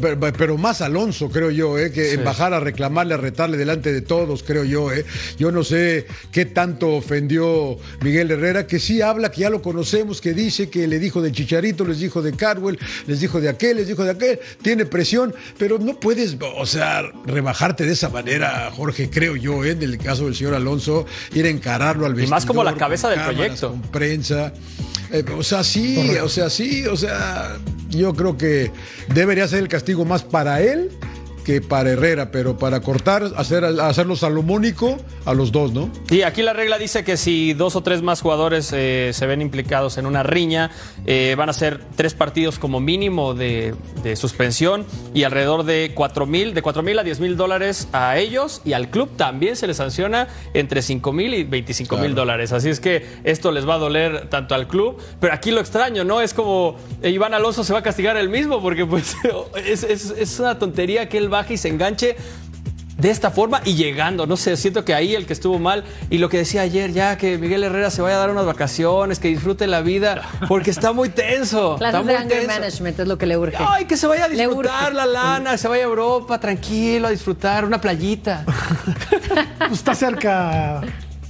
pero, 0.00 0.56
más 0.56 0.80
Alonso, 0.80 1.28
creo 1.28 1.50
yo, 1.50 1.76
¿eh? 1.76 1.90
que 1.90 2.12
en 2.12 2.22
bajar 2.24 2.54
a 2.54 2.60
reclamarle, 2.60 3.14
a 3.14 3.16
retarle 3.16 3.56
delante 3.56 3.92
de 3.92 4.00
todos, 4.00 4.44
creo 4.44 4.62
yo. 4.64 4.92
¿eh? 4.92 5.04
Yo 5.38 5.50
no 5.50 5.64
sé 5.64 6.06
qué 6.30 6.46
tanto 6.46 6.94
ofendió 6.94 7.76
Miguel 8.00 8.30
Herrera, 8.30 8.66
que 8.68 8.78
sí 8.78 9.02
habla, 9.02 9.30
que 9.32 9.40
ya 9.40 9.50
lo 9.50 9.60
conocemos, 9.60 10.20
que 10.20 10.32
dice 10.34 10.70
que 10.70 10.86
le 10.86 11.00
dijo 11.00 11.20
de 11.20 11.32
Chicharito, 11.32 11.84
les 11.84 11.98
dijo 11.98 12.22
de 12.22 12.32
Carwell, 12.32 12.78
les 13.08 13.20
dijo 13.20 13.40
de 13.40 13.48
aquel, 13.48 13.78
les 13.78 13.88
dijo 13.88 14.04
de 14.04 14.12
aquel, 14.12 14.38
tiene 14.62 14.86
presión, 14.86 15.34
pero 15.58 15.78
no 15.78 15.98
puedes, 15.98 16.36
o 16.56 16.64
sea, 16.64 17.02
rebajarte 17.24 17.84
de 17.84 17.92
esa 17.92 18.08
manera, 18.08 18.70
Jorge, 18.74 19.10
creo 19.10 19.34
yo, 19.36 19.64
¿eh? 19.64 19.72
en 19.72 19.82
el 19.82 19.98
caso 19.98 20.26
del 20.26 20.36
señor 20.36 20.54
Alonso, 20.54 21.06
ir 21.34 21.44
a 21.46 21.48
encararlo 21.48 22.06
al 22.06 22.18
Y 22.18 22.26
más 22.28 22.46
como 22.46 22.62
la 22.62 22.70
vestidor, 22.70 22.86
cabeza 22.86 23.08
del 23.10 23.18
cámaras, 23.18 23.36
proyecto. 23.36 23.70
con 23.70 23.82
prensa. 23.82 24.52
Eh, 25.12 25.24
o 25.36 25.42
sea, 25.42 25.62
sí, 25.62 26.16
o 26.22 26.28
sea, 26.28 26.50
sí, 26.50 26.86
o 26.86 26.96
sea, 26.96 27.58
yo 27.90 28.14
creo 28.14 28.36
que 28.36 28.70
debería 29.14 29.46
ser 29.46 29.60
el 29.60 29.68
castigo 29.68 30.04
más 30.04 30.22
para 30.24 30.60
él 30.60 30.90
que 31.46 31.60
para 31.60 31.90
Herrera, 31.92 32.32
pero 32.32 32.58
para 32.58 32.80
cortar, 32.80 33.22
hacer, 33.36 33.64
hacerlo 33.64 34.16
salomónico 34.16 34.96
a 35.24 35.32
los 35.32 35.52
dos, 35.52 35.72
¿no? 35.72 35.90
Sí, 36.08 36.22
aquí 36.22 36.42
la 36.42 36.52
regla 36.52 36.76
dice 36.76 37.04
que 37.04 37.16
si 37.16 37.54
dos 37.54 37.76
o 37.76 37.82
tres 37.84 38.02
más 38.02 38.20
jugadores 38.20 38.72
eh, 38.74 39.12
se 39.14 39.26
ven 39.26 39.40
implicados 39.40 39.96
en 39.96 40.06
una 40.06 40.24
riña, 40.24 40.72
eh, 41.06 41.36
van 41.38 41.48
a 41.48 41.52
ser 41.52 41.80
tres 41.94 42.14
partidos 42.14 42.58
como 42.58 42.80
mínimo 42.80 43.32
de, 43.32 43.76
de 44.02 44.16
suspensión 44.16 44.84
y 45.14 45.22
alrededor 45.22 45.62
de 45.62 45.92
cuatro 45.94 46.26
mil, 46.26 46.52
de 46.52 46.62
cuatro 46.62 46.82
mil 46.82 46.98
a 46.98 47.04
10 47.04 47.20
mil 47.20 47.36
dólares 47.36 47.86
a 47.92 48.18
ellos 48.18 48.60
y 48.64 48.72
al 48.72 48.90
club 48.90 49.10
también 49.16 49.54
se 49.54 49.68
les 49.68 49.76
sanciona 49.76 50.26
entre 50.52 50.82
5 50.82 51.12
mil 51.12 51.32
y 51.32 51.44
25 51.44 51.96
mil 51.98 52.16
dólares. 52.16 52.50
Así 52.50 52.70
es 52.70 52.80
que 52.80 53.06
esto 53.22 53.52
les 53.52 53.68
va 53.68 53.74
a 53.74 53.78
doler 53.78 54.28
tanto 54.30 54.56
al 54.56 54.66
club, 54.66 54.96
pero 55.20 55.32
aquí 55.32 55.52
lo 55.52 55.60
extraño, 55.60 56.02
¿no? 56.02 56.20
Es 56.20 56.34
como 56.34 56.74
eh, 57.02 57.10
Iván 57.10 57.34
Alonso 57.34 57.62
se 57.62 57.72
va 57.72 57.78
a 57.78 57.82
castigar 57.84 58.16
él 58.16 58.30
mismo 58.30 58.60
porque 58.60 58.84
pues 58.84 59.14
es, 59.64 59.84
es- 59.84 60.10
es 60.10 60.40
una 60.40 60.58
tontería 60.58 61.08
que 61.08 61.18
él 61.18 61.32
baje 61.36 61.54
y 61.54 61.56
se 61.56 61.68
enganche 61.68 62.16
de 62.96 63.10
esta 63.10 63.30
forma 63.30 63.60
y 63.64 63.74
llegando. 63.74 64.26
No 64.26 64.36
sé, 64.36 64.56
siento 64.56 64.84
que 64.84 64.94
ahí 64.94 65.14
el 65.14 65.26
que 65.26 65.32
estuvo 65.32 65.58
mal 65.58 65.84
y 66.10 66.18
lo 66.18 66.28
que 66.28 66.38
decía 66.38 66.62
ayer, 66.62 66.92
ya 66.92 67.18
que 67.18 67.38
Miguel 67.38 67.64
Herrera 67.64 67.90
se 67.90 68.02
vaya 68.02 68.16
a 68.16 68.18
dar 68.18 68.30
unas 68.30 68.46
vacaciones, 68.46 69.18
que 69.18 69.28
disfrute 69.28 69.66
la 69.66 69.82
vida, 69.82 70.22
porque 70.48 70.70
está 70.70 70.92
muy 70.92 71.08
tenso. 71.08 71.74
está 71.80 72.02
muy 72.02 72.12
de 72.12 72.18
anger 72.18 72.38
tenso. 72.40 72.54
management 72.54 73.00
es 73.00 73.08
lo 73.08 73.18
que 73.18 73.26
le 73.26 73.36
urge. 73.36 73.56
Ay, 73.58 73.84
que 73.84 73.96
se 73.96 74.06
vaya 74.06 74.24
a 74.24 74.28
disfrutar 74.28 74.94
la 74.94 75.06
lana, 75.06 75.56
se 75.58 75.68
vaya 75.68 75.84
a 75.84 75.86
Europa, 75.86 76.40
tranquilo, 76.40 77.08
a 77.08 77.10
disfrutar 77.10 77.64
una 77.64 77.80
playita. 77.80 78.44
Pues 79.58 79.80
está 79.80 79.94
cerca. 79.94 80.82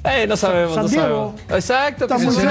Eh, 0.08 0.26
no 0.26 0.36
sabemos, 0.36 0.74
San 0.74 0.84
no 0.84 0.88
Diego. 0.88 1.04
sabemos. 1.06 1.40
Exacto. 1.50 2.04
Está 2.04 2.18
muy 2.18 2.34
se- 2.34 2.42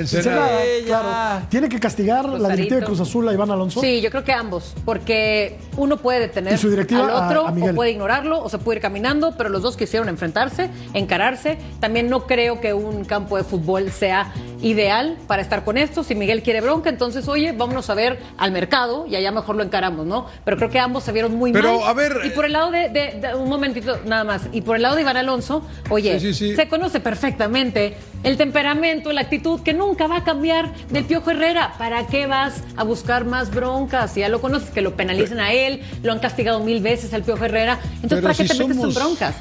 Ensenada, 0.00 0.60
claro. 0.86 1.42
¿Tiene 1.48 1.68
que 1.68 1.78
castigar 1.80 2.28
la 2.28 2.48
directiva 2.50 2.80
de 2.80 2.86
Cruz 2.86 3.00
Azul 3.00 3.28
a 3.28 3.32
Iván 3.32 3.50
Alonso? 3.50 3.80
Sí, 3.80 4.00
yo 4.00 4.10
creo 4.10 4.24
que 4.24 4.32
ambos, 4.32 4.74
porque 4.84 5.58
uno 5.76 5.96
puede 5.96 6.20
detener 6.20 6.54
¿Y 6.54 6.58
su 6.58 6.70
directiva 6.70 7.00
al 7.04 7.10
otro 7.26 7.46
a- 7.46 7.48
a 7.48 7.52
Miguel? 7.52 7.70
o 7.72 7.74
puede 7.74 7.90
ignorarlo 7.92 8.42
o 8.42 8.48
se 8.48 8.58
puede 8.58 8.76
ir 8.78 8.82
caminando, 8.82 9.34
pero 9.36 9.48
los 9.48 9.62
dos 9.62 9.76
quisieron 9.76 10.08
enfrentarse, 10.08 10.70
encararse. 10.94 11.58
También 11.80 12.08
no 12.08 12.26
creo 12.26 12.60
que 12.60 12.72
un 12.74 13.04
campo 13.04 13.36
de 13.36 13.44
fútbol 13.44 13.90
sea 13.90 14.32
ideal 14.62 15.16
para 15.26 15.42
estar 15.42 15.64
con 15.64 15.78
esto. 15.78 16.02
Si 16.04 16.14
Miguel 16.14 16.42
quiere 16.42 16.60
bronca, 16.60 16.90
entonces, 16.90 17.28
oye, 17.28 17.52
vámonos 17.52 17.88
a 17.90 17.94
ver 17.94 18.18
al 18.38 18.52
mercado 18.52 19.06
y 19.06 19.16
allá 19.16 19.30
mejor 19.32 19.56
lo 19.56 19.62
encaramos, 19.62 20.06
¿no? 20.06 20.26
Pero 20.44 20.56
creo 20.56 20.70
que 20.70 20.78
ambos 20.78 21.04
se 21.04 21.12
vieron 21.12 21.34
muy 21.36 21.52
Pero, 21.52 21.80
mal. 21.80 21.88
a 21.88 21.92
ver, 21.94 22.12
Y 22.24 22.30
por 22.30 22.44
el 22.44 22.52
lado 22.52 22.70
de, 22.70 22.88
de- 22.88 23.18
de- 23.20 23.34
un 23.34 23.48
momentito 23.48 23.98
nada 24.06 24.24
más, 24.24 24.42
y 24.52 24.60
por 24.62 24.76
el 24.76 24.82
lado 24.82 24.96
de 24.96 25.02
Iván 25.02 25.16
Alonso, 25.16 25.62
oye, 25.88 26.18
Sí, 26.20 26.32
sí, 26.34 26.50
sí. 26.50 26.56
se 26.56 26.68
conoce 26.68 27.00
perfectamente 27.00 27.94
el 28.22 28.36
temperamento, 28.36 29.12
la 29.12 29.22
actitud 29.22 29.60
que 29.62 29.72
nunca 29.72 30.06
va 30.06 30.18
a 30.18 30.24
cambiar 30.24 30.72
del 30.90 31.04
Piojo 31.04 31.30
Herrera. 31.30 31.74
¿Para 31.78 32.06
qué 32.06 32.26
vas 32.26 32.62
a 32.76 32.84
buscar 32.84 33.24
más 33.24 33.50
broncas? 33.50 34.12
Si 34.12 34.20
ya 34.20 34.28
lo 34.28 34.40
conoces, 34.40 34.70
que 34.70 34.82
lo 34.82 34.94
penalicen 34.96 35.40
a 35.40 35.52
él, 35.52 35.80
lo 36.02 36.12
han 36.12 36.18
castigado 36.18 36.60
mil 36.60 36.82
veces 36.82 37.14
al 37.14 37.22
Piojo 37.22 37.44
Herrera. 37.44 37.78
Entonces, 38.02 38.20
¿para 38.22 38.34
qué 38.34 38.46
si 38.46 38.58
te 38.58 38.64
metes 38.66 38.82
en 38.84 38.94
broncas? 38.94 39.34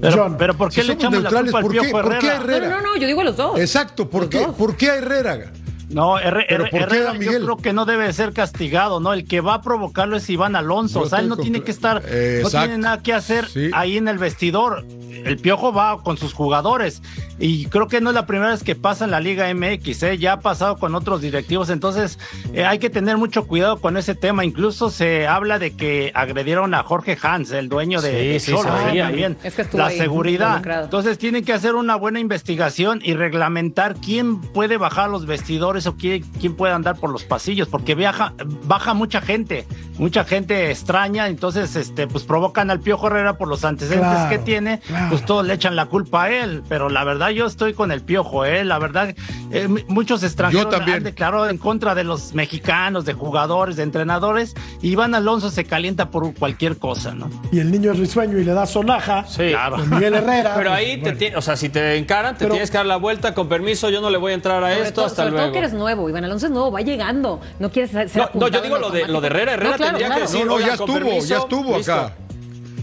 Pero, 0.00 0.16
John, 0.24 0.36
pero 0.38 0.54
¿por 0.56 0.70
qué 0.70 0.82
si 0.82 0.86
le 0.88 0.92
echamos 0.94 1.14
la 1.14 1.30
neutrales, 1.30 1.52
culpa 1.52 1.58
al 1.58 1.62
¿por 1.64 1.72
qué- 1.72 1.80
Piojo 1.80 2.02
por 2.02 2.18
qué 2.18 2.26
Herrera? 2.26 2.36
Herrera? 2.54 2.68
No, 2.68 2.76
no, 2.82 2.82
no, 2.94 2.96
yo 2.96 3.06
digo 3.06 3.22
los 3.22 3.36
dos. 3.36 3.58
Exacto, 3.58 4.08
¿por 4.08 4.28
qué, 4.28 4.46
dos. 4.46 4.56
¿por 4.56 4.76
qué 4.76 4.90
a 4.90 4.94
Herrera? 4.96 5.52
No, 5.90 6.18
Herre- 6.18 6.46
¿Pero 6.48 6.64
Herre- 6.64 6.70
por 6.70 6.78
qué 6.88 6.96
Herrera 6.96 7.10
a 7.12 7.14
yo 7.16 7.30
creo 7.44 7.56
que 7.56 7.72
no 7.72 7.84
debe 7.86 8.12
ser 8.12 8.32
castigado, 8.32 9.00
¿no? 9.00 9.12
El 9.12 9.24
que 9.26 9.40
va 9.40 9.54
a 9.54 9.62
provocarlo 9.62 10.16
es 10.16 10.28
Iván 10.28 10.54
Alonso. 10.56 11.00
Yo 11.00 11.06
o 11.06 11.08
sea, 11.08 11.20
él 11.20 11.28
no 11.28 11.36
tiene 11.36 11.62
que 11.62 11.70
estar, 11.70 12.02
Eh, 12.06 12.40
no 12.42 12.50
tiene 12.50 12.76
nada 12.78 13.02
que 13.02 13.12
hacer 13.14 13.46
Sí. 13.46 13.70
ahí 13.72 13.96
en 13.96 14.08
el 14.08 14.18
vestidor. 14.18 14.84
El 15.24 15.36
Piojo 15.38 15.72
va 15.72 16.00
con 16.04 16.16
sus 16.16 16.32
jugadores 16.32 17.02
y 17.40 17.66
creo 17.66 17.88
que 17.88 18.00
no 18.00 18.10
es 18.10 18.14
la 18.14 18.24
primera 18.24 18.50
vez 18.52 18.62
que 18.62 18.76
pasa 18.76 19.04
en 19.04 19.10
la 19.10 19.18
Liga 19.20 19.48
MX, 19.52 20.02
¿eh? 20.04 20.16
ya 20.18 20.34
ha 20.34 20.40
pasado 20.40 20.76
con 20.78 20.94
otros 20.94 21.20
directivos, 21.20 21.70
entonces 21.70 22.18
eh, 22.54 22.64
hay 22.64 22.78
que 22.78 22.88
tener 22.88 23.16
mucho 23.16 23.46
cuidado 23.46 23.78
con 23.80 23.96
ese 23.96 24.14
tema. 24.14 24.44
Incluso 24.44 24.90
se 24.90 25.26
habla 25.26 25.58
de 25.58 25.74
que 25.74 26.12
agredieron 26.14 26.72
a 26.72 26.84
Jorge 26.84 27.18
Hans, 27.20 27.50
el 27.50 27.68
dueño 27.68 28.00
de, 28.00 28.10
Sí, 28.10 28.26
de 28.28 28.40
sí, 28.40 28.52
¿eh? 28.94 28.98
también. 29.00 29.36
Es 29.42 29.54
que 29.54 29.62
estuvo 29.62 29.80
la 29.80 29.88
ahí 29.88 29.98
seguridad. 29.98 30.46
involucrado. 30.48 30.84
Entonces 30.84 31.18
tienen 31.18 31.44
que 31.44 31.52
hacer 31.52 31.74
una 31.74 31.96
buena 31.96 32.20
investigación 32.20 33.00
y 33.02 33.14
reglamentar 33.14 33.96
quién 33.96 34.40
puede 34.40 34.76
bajar 34.76 35.10
los 35.10 35.26
vestidores 35.26 35.77
o 35.86 35.96
quién, 35.96 36.22
quién 36.40 36.54
puede 36.56 36.72
andar 36.72 36.96
por 36.96 37.10
los 37.10 37.24
pasillos, 37.24 37.68
porque 37.68 37.94
viaja, 37.94 38.32
baja 38.64 38.94
mucha 38.94 39.20
gente, 39.20 39.66
mucha 39.98 40.24
gente 40.24 40.70
extraña, 40.70 41.28
entonces 41.28 41.76
este, 41.76 42.06
pues 42.06 42.24
provocan 42.24 42.70
al 42.70 42.80
Piojo 42.80 43.06
Herrera 43.08 43.36
por 43.38 43.48
los 43.48 43.64
antecedentes 43.64 44.08
Claro, 44.08 44.30
que 44.30 44.38
tiene 44.38 44.80
claro. 44.80 45.06
pues 45.10 45.24
todos 45.24 45.46
le 45.46 45.54
echan 45.54 45.76
la 45.76 45.86
culpa 45.86 46.24
a 46.24 46.30
él, 46.30 46.62
pero 46.68 46.88
la 46.88 47.04
verdad 47.04 47.28
yo 47.30 47.46
estoy 47.46 47.74
con 47.74 47.90
el 47.92 48.02
piojo, 48.02 48.44
¿eh? 48.44 48.64
La 48.64 48.78
verdad, 48.78 49.14
eh, 49.50 49.68
muchos 49.88 50.22
extranjeros 50.22 50.72
han 50.74 51.02
declarado 51.02 51.48
en 51.48 51.58
contra 51.58 51.94
de 51.94 52.04
los 52.04 52.34
mexicanos, 52.34 53.04
de 53.04 53.12
jugadores, 53.14 53.76
de 53.76 53.82
entrenadores, 53.82 54.54
y 54.82 54.90
Iván 54.90 55.14
Alonso 55.14 55.50
se 55.50 55.64
calienta 55.64 56.10
por 56.10 56.32
cualquier 56.34 56.78
cosa, 56.78 57.14
¿no? 57.14 57.28
Y 57.52 57.58
el 57.60 57.70
niño 57.70 57.92
es 57.92 57.98
risueño 57.98 58.38
y 58.38 58.44
le 58.44 58.52
da 58.52 58.66
sonaja. 58.66 59.26
Sí, 59.26 59.52
Con 59.70 59.90
Miguel 59.90 60.14
Herrera. 60.14 60.54
Pero 60.56 60.70
pues, 60.70 60.78
ahí, 60.80 61.00
te 61.02 61.12
bueno. 61.14 61.38
o 61.38 61.42
sea, 61.42 61.56
si 61.56 61.68
te 61.68 61.96
encaran, 61.96 62.34
te 62.34 62.40
Pero- 62.44 62.52
tienes 62.52 62.70
que 62.70 62.76
dar 62.78 62.86
la 62.86 62.96
vuelta. 62.96 63.34
Con 63.34 63.48
permiso, 63.48 63.90
yo 63.90 64.00
no 64.00 64.10
le 64.10 64.18
voy 64.18 64.32
a 64.32 64.34
entrar 64.34 64.62
a 64.64 64.72
esto. 64.76 64.94
todo- 64.94 65.06
hasta 65.06 65.24
luego. 65.26 65.52
Eres 65.68 65.78
nuevo, 65.78 66.08
Iván 66.08 66.24
Alonso 66.24 66.46
es 66.46 66.52
nuevo, 66.52 66.70
va 66.72 66.80
llegando. 66.80 67.40
No 67.58 67.70
quieres 67.70 67.90
ser 67.90 68.10
No, 68.16 68.28
no, 68.34 68.48
yo 68.48 68.60
digo 68.60 68.78
lo 68.78 68.90
de, 68.90 69.06
lo 69.08 69.20
de. 69.20 69.26
Herrera. 69.28 69.54
Herrera 69.54 69.70
No, 69.70 69.76
claro, 69.76 69.90
tendría 69.98 70.06
claro. 70.08 70.20
que 70.22 70.26
decir, 70.26 70.40
No, 70.40 70.46
no, 70.46 70.54
"Oigan, 70.54 70.68
ya 70.68 70.74
estuvo, 70.74 70.94
permiso, 70.94 71.26
ya 71.26 71.38
estuvo 71.38 71.76
listo". 71.76 71.92
acá. 71.94 72.12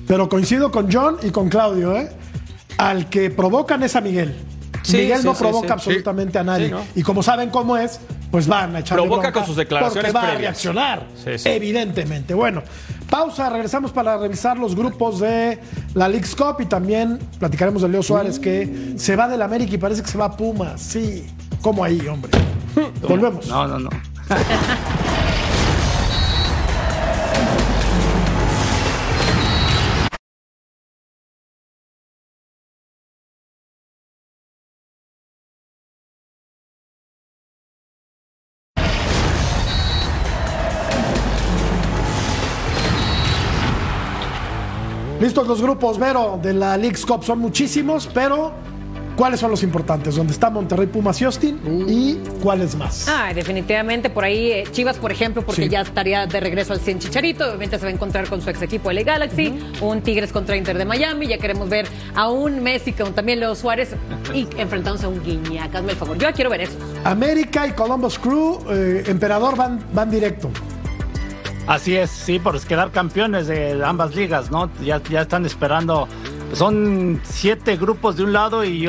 Pero 0.07 0.29
coincido 0.29 0.71
con 0.71 0.91
John 0.91 1.17
y 1.23 1.29
con 1.31 1.49
Claudio, 1.49 1.95
¿eh? 1.95 2.09
Al 2.77 3.09
que 3.09 3.29
provocan 3.29 3.81
es 3.83 3.95
a 3.95 4.01
Miguel. 4.01 4.35
Sí, 4.83 4.97
Miguel 4.97 5.19
sí, 5.19 5.25
no 5.25 5.33
sí, 5.33 5.39
provoca 5.41 5.67
sí. 5.67 5.73
absolutamente 5.73 6.37
a 6.37 6.43
nadie. 6.43 6.65
Sí, 6.67 6.71
¿no? 6.71 6.81
Y 6.95 7.01
como 7.01 7.23
saben 7.23 7.49
cómo 7.49 7.75
es, 7.75 7.99
pues 8.29 8.45
van 8.47 8.75
a 8.75 8.79
echarle 8.79 9.03
Provoca 9.07 9.31
con 9.31 9.43
sus 9.45 9.55
declaraciones 9.55 10.11
Porque 10.13 10.27
va 10.27 10.33
a 10.33 10.37
reaccionar, 10.37 11.07
Sí, 11.23 11.39
sí. 11.39 11.49
evidentemente. 11.49 12.35
Bueno, 12.35 12.61
pausa, 13.09 13.49
regresamos 13.49 13.91
para 13.91 14.15
revisar 14.17 14.59
los 14.59 14.75
grupos 14.75 15.19
de 15.19 15.57
la 15.95 16.07
League's 16.07 16.35
Cup 16.35 16.57
y 16.59 16.65
también 16.65 17.17
platicaremos 17.39 17.81
de 17.81 17.89
Leo 17.89 18.03
Suárez 18.03 18.37
que 18.37 18.93
se 18.97 19.15
va 19.15 19.27
del 19.27 19.41
América 19.41 19.73
y 19.73 19.77
parece 19.79 20.03
que 20.03 20.07
se 20.09 20.19
va 20.19 20.25
a 20.25 20.37
Pumas. 20.37 20.81
Sí, 20.81 21.25
como 21.61 21.83
ahí, 21.83 22.07
hombre. 22.07 22.29
Volvemos. 23.07 23.47
No, 23.47 23.67
no, 23.67 23.79
no. 23.79 23.89
Listos 45.19 45.47
los 45.47 45.61
grupos, 45.61 45.97
Vero, 45.97 46.39
de 46.41 46.53
la 46.53 46.77
League's 46.77 47.05
Cup. 47.05 47.23
Son 47.23 47.39
muchísimos, 47.39 48.07
pero 48.13 48.53
¿cuáles 49.15 49.39
son 49.39 49.51
los 49.51 49.63
importantes? 49.63 50.15
¿Dónde 50.15 50.33
está 50.33 50.49
Monterrey, 50.49 50.87
Pumas 50.87 51.19
y 51.21 51.25
Austin? 51.25 51.59
¿Y 51.87 52.15
cuáles 52.41 52.75
más? 52.75 53.07
Ah, 53.09 53.31
definitivamente 53.33 54.09
por 54.09 54.23
ahí 54.23 54.51
eh, 54.51 54.63
Chivas, 54.71 54.97
por 54.97 55.11
ejemplo, 55.11 55.41
porque 55.45 55.63
Sí. 55.63 55.69
ya 55.69 55.81
estaría 55.81 56.25
de 56.25 56.39
regreso 56.39 56.73
al 56.73 56.79
100 56.79 56.99
Chicharito, 56.99 57.45
obviamente 57.47 57.77
se 57.77 57.85
va 57.85 57.89
a 57.89 57.93
encontrar 57.93 58.27
con 58.27 58.41
su 58.41 58.49
ex 58.49 58.61
equipo 58.61 58.91
LA 58.91 59.03
Galaxy, 59.03 59.53
un 59.81 60.01
Tigres 60.01 60.31
contra 60.31 60.55
Inter 60.55 60.77
de 60.77 60.85
Miami, 60.85 61.27
ya 61.27 61.37
queremos 61.37 61.69
ver 61.69 61.87
a 62.15 62.29
un 62.29 62.61
Messi 62.61 62.93
con 62.93 63.13
también 63.13 63.39
Leo 63.39 63.55
Suárez 63.55 63.95
y 64.33 64.47
enfrentándose 64.57 65.05
a 65.05 65.09
un 65.09 65.23
Guiñac, 65.23 65.73
hazme 65.75 65.91
el 65.91 65.97
favor, 65.97 66.17
yo 66.17 66.23
ya 66.23 66.33
quiero 66.33 66.49
ver 66.49 66.61
eso. 66.61 66.73
América 67.03 67.67
y 67.67 67.71
Columbus 67.71 68.19
Crew, 68.19 68.59
eh, 68.69 69.03
Emperador 69.07 69.55
van, 69.55 69.79
van 69.93 70.09
directo. 70.11 70.49
Así 71.67 71.95
es, 71.95 72.11
sí, 72.11 72.37
por 72.37 72.59
quedar 72.61 72.91
campeones 72.91 73.47
de 73.47 73.81
ambas 73.83 74.15
ligas, 74.15 74.51
¿no? 74.51 74.69
Ya, 74.83 75.01
ya 75.09 75.21
están 75.21 75.47
esperando. 75.47 76.07
Son 76.53 77.19
siete 77.23 77.75
grupos 77.75 78.15
de 78.17 78.23
un 78.23 78.33
lado 78.33 78.63
y, 78.63 78.87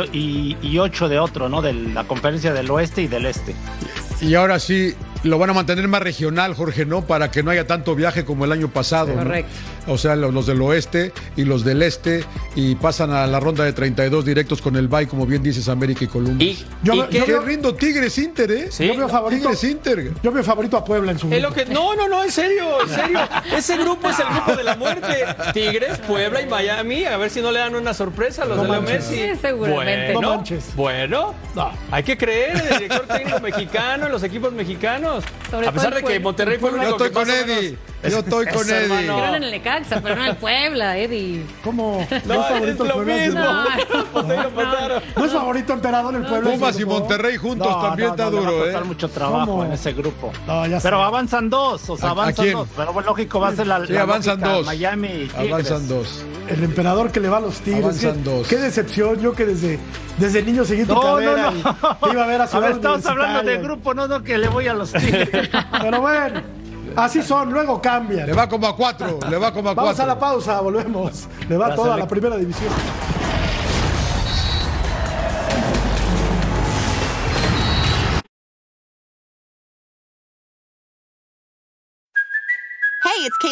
y- 0.62 0.78
ocho 0.78 1.08
de 1.08 1.18
otro, 1.18 1.48
¿no? 1.48 1.62
De 1.62 1.72
la 1.72 2.04
conferencia 2.04 2.52
del 2.52 2.70
oeste 2.70 3.02
y 3.02 3.06
del 3.08 3.26
este. 3.26 3.54
Y 4.20 4.34
ahora 4.34 4.58
sí, 4.58 4.94
lo 5.26 5.38
van 5.38 5.50
a 5.50 5.52
mantener 5.52 5.86
más 5.88 6.02
regional, 6.02 6.54
Jorge, 6.54 6.84
¿no? 6.86 7.02
Para 7.06 7.30
que 7.30 7.42
no 7.42 7.50
haya 7.50 7.66
tanto 7.66 7.94
viaje 7.94 8.24
como 8.24 8.44
el 8.44 8.52
año 8.52 8.68
pasado. 8.68 9.08
¿no? 9.08 9.22
Correcto. 9.22 9.50
O 9.88 9.98
sea, 9.98 10.16
los, 10.16 10.34
los 10.34 10.46
del 10.46 10.60
oeste 10.62 11.12
y 11.36 11.44
los 11.44 11.64
del 11.64 11.82
este, 11.82 12.24
y 12.56 12.74
pasan 12.74 13.12
a 13.12 13.26
la 13.26 13.38
ronda 13.38 13.62
de 13.64 13.72
32 13.72 14.24
directos 14.24 14.60
con 14.60 14.74
el 14.76 14.88
Bay, 14.88 15.06
como 15.06 15.26
bien 15.26 15.42
dices, 15.42 15.68
América 15.68 16.04
y 16.04 16.08
Columbus. 16.08 16.42
Y, 16.42 16.64
Yo 16.82 16.94
y 16.94 17.02
que- 17.08 17.18
yo 17.18 17.24
Qué 17.24 17.32
veo- 17.32 17.42
rindo 17.42 17.74
Tigres 17.74 18.18
Inter, 18.18 18.50
¿eh? 18.50 18.68
Sí. 18.70 18.86
Yo 18.86 18.96
veo 18.96 19.08
favorito, 19.08 19.42
Tigres 19.50 19.64
Inter. 19.64 20.12
yo 20.22 20.32
veo 20.32 20.42
favorito 20.42 20.76
a 20.76 20.84
Puebla 20.84 21.12
en 21.12 21.18
su 21.18 21.28
grupo. 21.28 21.54
que, 21.54 21.66
no, 21.66 21.94
no, 21.94 22.08
no, 22.08 22.24
en 22.24 22.30
serio, 22.32 22.82
en 22.82 22.88
serio. 22.88 23.20
Ese 23.56 23.76
grupo 23.76 24.08
es 24.10 24.18
el 24.18 24.26
grupo 24.26 24.56
de 24.56 24.64
la 24.64 24.76
muerte. 24.76 25.24
Tigres, 25.52 25.98
Puebla 26.06 26.40
y 26.42 26.46
Miami. 26.46 27.04
A 27.04 27.16
ver 27.16 27.30
si 27.30 27.40
no 27.40 27.52
le 27.52 27.60
dan 27.60 27.74
una 27.76 27.94
sorpresa 27.94 28.42
a 28.42 28.46
los 28.46 28.56
No 28.56 28.64
de 28.64 28.70
Leo 28.70 28.82
manches. 28.82 29.10
Messi. 29.10 29.22
Sí, 29.34 29.38
seguramente. 29.40 30.12
Bueno, 30.14 30.28
No 30.30 30.36
manches. 30.36 30.64
bueno, 30.74 31.34
No. 31.54 31.70
hay 31.92 32.02
que 32.02 32.16
creer 32.18 32.56
en 32.56 32.72
el 32.72 32.78
director 32.80 33.06
técnico 33.06 33.40
mexicano, 33.40 34.06
en 34.06 34.12
los 34.12 34.22
equipos 34.24 34.52
mexicanos. 34.52 35.15
Sobre 35.50 35.68
a 35.68 35.72
pesar 35.72 35.94
de 35.94 36.02
que. 36.02 36.20
Monterrey 36.20 36.58
fue 36.58 36.70
el 36.70 36.76
Yo 36.76 36.80
único 36.82 36.96
estoy 37.04 37.08
que 37.08 37.14
con 37.14 37.30
Eddie. 37.30 37.78
Yo 38.08 38.18
estoy 38.18 38.46
con 38.52 38.70
Eddie. 38.70 38.88
Pero 39.06 39.34
en 39.36 39.42
el 39.42 39.50
Necaxa, 39.50 40.00
pero 40.00 40.16
no 40.16 40.22
en 40.22 40.28
el 40.30 40.36
Puebla, 40.36 40.96
Eddie. 40.98 41.44
¿Cómo? 41.64 42.06
No, 42.24 42.34
es 42.34 42.46
favorito 42.48 42.84
lo 42.84 42.96
mismo. 42.98 43.40
No. 44.14 44.22
¿No 45.16 45.24
es 45.24 45.32
favorito 45.32 45.72
Emperador 45.72 46.14
el 46.14 46.22
Puebla? 46.22 46.50
en 46.50 46.54
su 46.54 46.60
Pumas 46.60 46.80
y? 46.80 46.84
Monterrey 46.84 47.36
juntos 47.36 47.68
No, 47.68 47.80
también 47.82 48.08
no, 48.08 48.14
está 48.14 48.24
no, 48.26 48.30
le 48.30 48.36
va 48.36 48.42
a 48.42 48.50
duro, 48.50 48.62
costar 48.64 48.82
¿eh? 48.82 48.86
mucho 48.86 49.08
trabajo 49.10 49.64
en 49.64 49.72
ese 49.72 49.92
grupo. 49.92 50.32
No, 50.46 50.66
ya 50.66 50.80
Pero 50.80 51.02
avanzan 51.02 51.50
dos, 51.50 51.88
o 51.90 51.96
sea, 51.96 52.06
¿A- 52.06 52.08
a 52.08 52.12
avanzan 52.12 52.52
dos. 52.52 52.68
Pero 52.76 52.92
bueno, 52.92 53.08
lógico 53.08 53.40
va 53.40 53.48
a 53.48 53.56
ser 53.56 53.66
la, 53.66 53.86
Sí, 53.86 53.96
avanzan 53.96 54.40
dos. 54.40 54.66
Miami. 54.66 55.28
Avanzan 55.36 55.88
dos. 55.88 56.24
El 56.48 56.62
emperador 56.64 57.10
que 57.10 57.20
le 57.20 57.28
va 57.28 57.38
a 57.38 57.40
los 57.40 57.60
tigres. 57.60 57.84
Avanzan 57.84 58.22
qué, 58.22 58.30
dos. 58.30 58.46
qué 58.48 58.56
decepción. 58.56 59.20
Yo 59.20 59.32
que 59.34 59.46
desde, 59.46 59.78
desde 60.18 60.42
niño 60.42 60.64
seguí 60.64 60.84
tu 60.84 60.94
No, 60.94 61.02
no, 61.02 61.14
carrera 61.16 61.50
no. 61.50 61.58
y 61.58 61.62
te 61.62 62.10
iba 62.12 62.24
a 62.24 62.26
ver 62.26 62.40
a 62.40 62.46
ver, 62.60 62.70
estamos 62.72 63.06
hablando 63.06 63.42
de 63.42 63.58
grupo, 63.58 63.94
no, 63.94 64.06
no, 64.06 64.22
que 64.22 64.38
le 64.38 64.48
voy 64.48 64.68
a 64.68 64.74
los 64.74 64.92
Pero 65.82 66.00
bueno, 66.00 66.40
así 66.96 67.22
son, 67.22 67.52
luego 67.52 67.80
cambian. 67.80 68.26
Le 68.26 68.32
va 68.32 68.48
como 68.48 68.66
a 68.66 68.76
cuatro, 68.76 69.18
le 69.28 69.38
va 69.38 69.52
como 69.52 69.70
a 69.70 69.74
Vamos 69.74 69.94
cuatro. 69.94 70.04
a 70.04 70.06
la 70.14 70.18
pausa, 70.18 70.60
volvemos. 70.60 71.26
Le 71.48 71.56
va 71.56 71.66
Gracias, 71.66 71.84
toda 71.84 71.96
la 71.96 72.08
primera 72.08 72.36
división. 72.36 72.72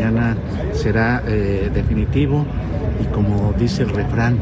Mañana 0.00 0.34
será 0.72 1.22
eh, 1.26 1.70
definitivo 1.74 2.46
y 3.02 3.04
como 3.12 3.52
dice 3.58 3.82
el 3.82 3.90
refrán, 3.90 4.38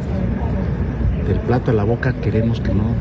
del 1.26 1.40
plato 1.40 1.72
a 1.72 1.74
la 1.74 1.82
boca 1.82 2.12
queremos 2.12 2.61
que 2.61 2.72
no 2.72 2.94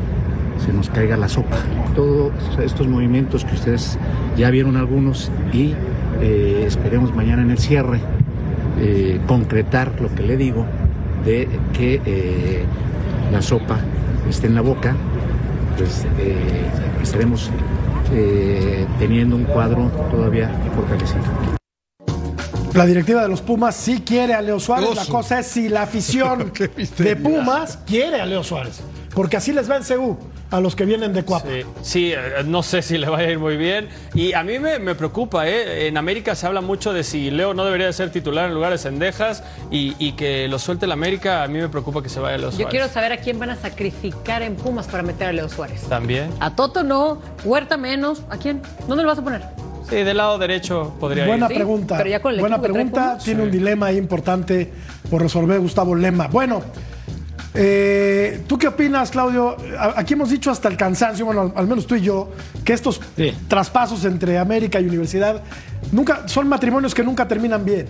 se 0.58 0.72
nos 0.72 0.90
caiga 0.90 1.16
la 1.16 1.28
sopa. 1.28 1.58
Todos 1.94 2.32
estos 2.60 2.88
movimientos 2.88 3.44
que 3.44 3.54
ustedes 3.54 3.96
ya 4.36 4.50
vieron 4.50 4.76
algunos 4.76 5.30
y 5.52 5.74
eh, 6.20 6.64
esperemos 6.66 7.14
mañana 7.14 7.42
en 7.42 7.52
el 7.52 7.58
cierre 7.58 8.00
eh, 8.80 9.20
concretar 9.28 9.92
lo 10.00 10.12
que 10.12 10.24
le 10.24 10.36
digo 10.36 10.66
de 11.24 11.48
que 11.72 12.64
la 13.30 13.40
sopa 13.40 13.78
esté 14.28 14.48
en 14.48 14.56
la 14.56 14.62
boca, 14.62 14.96
pues 15.76 16.04
estaremos 17.04 17.52
teniendo 18.98 19.36
un 19.36 19.44
cuadro 19.44 19.92
todavía 20.10 20.50
fortalecido. 20.74 21.57
La 22.78 22.86
directiva 22.86 23.22
de 23.22 23.28
los 23.28 23.42
Pumas 23.42 23.74
sí 23.74 24.02
quiere 24.06 24.34
a 24.34 24.40
Leo 24.40 24.60
Suárez. 24.60 24.94
La 24.94 25.04
cosa 25.06 25.40
es 25.40 25.48
si 25.48 25.68
la 25.68 25.82
afición 25.82 26.52
de. 26.98 27.16
Pumas 27.16 27.76
quiere 27.84 28.20
a 28.20 28.26
Leo 28.26 28.44
Suárez. 28.44 28.80
Porque 29.12 29.36
así 29.36 29.52
les 29.52 29.68
va 29.68 29.76
en 29.78 29.82
Seúl 29.82 30.16
a 30.52 30.60
los 30.60 30.76
que 30.76 30.84
vienen 30.84 31.12
de 31.12 31.24
Cuapa. 31.24 31.48
Sí, 31.48 31.64
sí, 31.82 32.12
eh, 32.12 32.44
no 32.44 32.62
sé 32.62 32.82
si 32.82 32.96
le 32.96 33.08
vaya 33.08 33.26
a 33.26 33.32
ir 33.32 33.40
muy 33.40 33.56
bien. 33.56 33.88
Y 34.14 34.32
a 34.32 34.44
mí 34.44 34.60
me, 34.60 34.78
me 34.78 34.94
preocupa, 34.94 35.48
¿eh? 35.48 35.88
En 35.88 35.96
América 35.96 36.36
se 36.36 36.46
habla 36.46 36.60
mucho 36.60 36.92
de 36.92 37.02
si 37.02 37.32
Leo 37.32 37.52
no 37.52 37.64
debería 37.64 37.86
de 37.86 37.92
ser 37.92 38.12
titular 38.12 38.48
en 38.48 38.54
lugar 38.54 38.70
de 38.70 38.78
Cendejas 38.78 39.42
y, 39.72 39.96
y 39.98 40.12
que 40.12 40.46
lo 40.46 40.60
suelte 40.60 40.86
el 40.86 40.92
América. 40.92 41.42
A 41.42 41.48
mí 41.48 41.58
me 41.58 41.68
preocupa 41.68 42.00
que 42.00 42.08
se 42.08 42.20
vaya 42.20 42.38
Leo 42.38 42.50
Yo 42.50 42.58
Suárez. 42.58 42.70
quiero 42.70 42.88
saber 42.88 43.10
a 43.10 43.16
quién 43.16 43.40
van 43.40 43.50
a 43.50 43.56
sacrificar 43.56 44.42
en 44.42 44.54
Pumas 44.54 44.86
para 44.86 45.02
meter 45.02 45.26
a 45.26 45.32
Leo 45.32 45.48
Suárez. 45.48 45.82
También. 45.88 46.30
A 46.38 46.54
Toto 46.54 46.84
no, 46.84 47.20
Huerta 47.42 47.76
menos. 47.76 48.22
¿A 48.30 48.36
quién? 48.36 48.62
¿Dónde 48.86 49.02
lo 49.02 49.08
vas 49.08 49.18
a 49.18 49.24
poner? 49.24 49.42
Sí, 49.88 49.96
del 49.96 50.16
lado 50.16 50.36
derecho 50.38 50.94
podría 51.00 51.26
Buena 51.26 51.46
ir. 51.46 51.52
Sí, 51.52 51.54
pregunta. 51.56 51.96
pero 51.96 52.10
ya 52.10 52.20
con 52.20 52.34
el 52.34 52.40
Buena 52.40 52.60
pregunta. 52.60 53.00
Pumas. 53.10 53.24
Tiene 53.24 53.42
un 53.42 53.50
dilema 53.50 53.86
ahí 53.86 53.96
importante 53.96 54.70
por 55.10 55.22
resolver 55.22 55.58
Gustavo 55.60 55.94
Lema. 55.94 56.26
Bueno, 56.28 56.62
Eh, 57.54 58.42
¿Tú 58.46 58.58
qué 58.58 58.68
opinas, 58.68 59.10
Claudio? 59.10 59.56
Aquí 59.96 60.12
hemos 60.14 60.28
dicho 60.30 60.50
hasta 60.50 60.68
el 60.68 60.76
cansancio, 60.76 61.24
bueno, 61.24 61.40
al, 61.40 61.52
al 61.56 61.66
menos 61.66 61.86
tú 61.86 61.94
y 61.96 62.02
yo, 62.02 62.28
que 62.62 62.72
estos 62.74 63.00
traspasos 63.48 64.04
entre 64.04 64.38
América 64.38 64.78
y 64.80 64.86
Universidad 64.86 65.42
nunca 65.90 66.28
son 66.28 66.46
matrimonios 66.48 66.94
que 66.94 67.02
nunca 67.02 67.26
terminan 67.26 67.64
bien. 67.64 67.88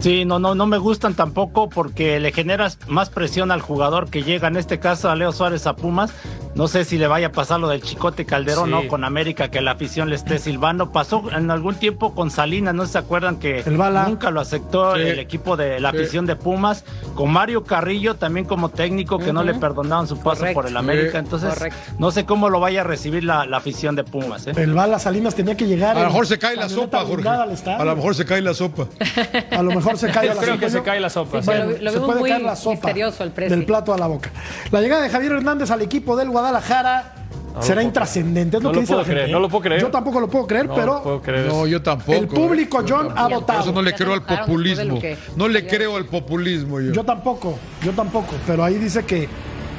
Sí, 0.00 0.24
no, 0.24 0.38
no, 0.38 0.54
no 0.54 0.66
me 0.66 0.78
gustan 0.78 1.14
tampoco 1.14 1.68
porque 1.68 2.20
le 2.20 2.30
generas 2.30 2.78
más 2.86 3.10
presión 3.10 3.50
al 3.50 3.62
jugador 3.62 4.10
que 4.10 4.22
llega, 4.22 4.46
en 4.46 4.56
este 4.56 4.78
caso 4.78 5.10
a 5.10 5.16
Leo 5.16 5.32
Suárez 5.32 5.66
a 5.66 5.74
Pumas. 5.74 6.12
No 6.58 6.66
sé 6.66 6.84
si 6.84 6.98
le 6.98 7.06
vaya 7.06 7.28
a 7.28 7.32
pasar 7.32 7.60
lo 7.60 7.68
del 7.68 7.82
Chicote 7.82 8.26
Calderón, 8.26 8.64
Sí. 8.66 8.70
¿no? 8.72 8.88
Con 8.88 9.04
América, 9.04 9.48
que 9.48 9.60
la 9.60 9.70
afición 9.70 10.10
le 10.10 10.16
esté 10.16 10.38
silbando. 10.40 10.90
Pasó 10.90 11.22
en 11.30 11.52
algún 11.52 11.76
tiempo 11.76 12.16
con 12.16 12.32
Salinas, 12.32 12.74
¿no 12.74 12.84
se 12.86 12.98
acuerdan 12.98 13.36
que 13.38 13.60
El 13.60 13.76
Bala. 13.76 14.06
nunca 14.08 14.32
lo 14.32 14.40
aceptó 14.40 14.96
Sí. 14.96 15.02
el 15.02 15.20
equipo 15.20 15.56
de 15.56 15.78
la 15.78 15.92
Sí. 15.92 15.98
afición 15.98 16.26
de 16.26 16.34
Pumas? 16.34 16.84
Con 17.14 17.30
Mario 17.30 17.62
Carrillo 17.62 18.16
también 18.16 18.44
como 18.44 18.70
técnico, 18.70 19.20
que 19.20 19.32
no 19.32 19.44
le 19.44 19.54
perdonaban 19.54 20.08
su 20.08 20.18
paso 20.18 20.46
por 20.52 20.66
el 20.66 20.76
América. 20.76 21.18
Entonces, 21.20 21.54
Correcto. 21.54 21.78
no 22.00 22.10
sé 22.10 22.24
cómo 22.26 22.50
lo 22.50 22.58
vaya 22.58 22.80
a 22.80 22.84
recibir 22.84 23.22
la, 23.22 23.46
la 23.46 23.58
afición 23.58 23.94
de 23.94 24.02
Pumas, 24.02 24.48
¿eh? 24.48 24.52
El 24.56 24.74
Bala 24.74 24.98
Salinas 24.98 25.36
tenía 25.36 25.56
que 25.56 25.66
llegar. 25.68 25.96
A 25.96 26.00
lo 26.00 26.06
mejor 26.08 26.26
se 26.26 26.40
cae 26.40 26.56
la 26.56 26.68
sopa, 26.68 27.04
Jorge. 27.04 27.28
A 27.28 27.84
lo 27.84 27.94
mejor 27.94 28.16
se 28.16 28.24
cae 28.24 28.42
la 28.42 28.52
sopa. 28.52 28.88
A 29.52 29.62
lo 29.62 29.70
mejor 29.70 29.96
se 29.96 30.10
cae 30.10 30.26
Yo 30.26 30.34
la 30.34 30.40
creo 30.40 30.54
sopa. 30.54 30.66
que 30.66 30.70
se 30.72 30.82
cae 30.82 30.98
la 30.98 31.08
sopa. 31.10 31.38
Bueno, 31.40 31.66
Lo- 31.66 31.78
lo 31.82 31.90
se 31.92 32.00
puede 32.00 32.18
muy 32.18 32.30
caer 32.30 32.42
la 32.42 32.56
sopa 32.56 32.70
misterioso 32.88 33.22
el 33.22 33.32
del 33.32 33.64
plato 33.64 33.94
a 33.94 33.98
la 33.98 34.08
boca. 34.08 34.32
La 34.72 34.80
llegada 34.80 35.02
de 35.04 35.08
Javier 35.10 35.30
Hernández 35.32 35.70
al 35.70 35.82
equipo 35.82 36.16
del 36.16 36.28
Guadalajara 36.30 36.47
lo 36.52 37.62
será 37.62 37.82
intrascendente. 37.82 38.56
Es 38.58 38.62
lo 38.62 38.68
No 38.68 38.72
que 38.72 38.76
lo 38.76 38.80
dice 38.82 38.92
puedo 38.92 39.00
la 39.02 39.06
gente, 39.06 39.20
creer, 39.22 39.32
no 39.32 39.40
lo 39.40 39.48
puedo 39.48 39.62
creer. 39.62 39.80
Yo 39.80 39.88
tampoco 39.90 40.20
lo 40.20 40.28
puedo 40.28 40.46
creer, 40.46 40.66
No 40.66 40.74
pero 40.74 40.94
lo 40.94 41.02
puedo 41.02 41.22
creer 41.22 41.46
No, 41.46 41.66
yo 41.66 41.82
tampoco. 41.82 42.12
el 42.12 42.28
público 42.28 42.80
¿eh? 42.80 42.84
John 42.88 43.08
ha 43.16 43.28
Por 43.28 43.40
votado. 43.40 43.60
eso 43.60 43.72
no 43.72 43.82
le 43.82 43.92
creo 43.94 44.12
al 44.12 44.22
populismo. 44.22 44.98
No 45.36 45.48
le 45.48 45.66
creo 45.66 45.96
al 45.96 46.04
populismo 46.06 46.80
yo. 46.80 46.92
Yo 46.92 47.04
tampoco, 47.04 47.58
yo 47.82 47.92
tampoco. 47.92 48.34
Pero 48.46 48.64
ahí 48.64 48.74
dice 48.74 49.04
que 49.04 49.28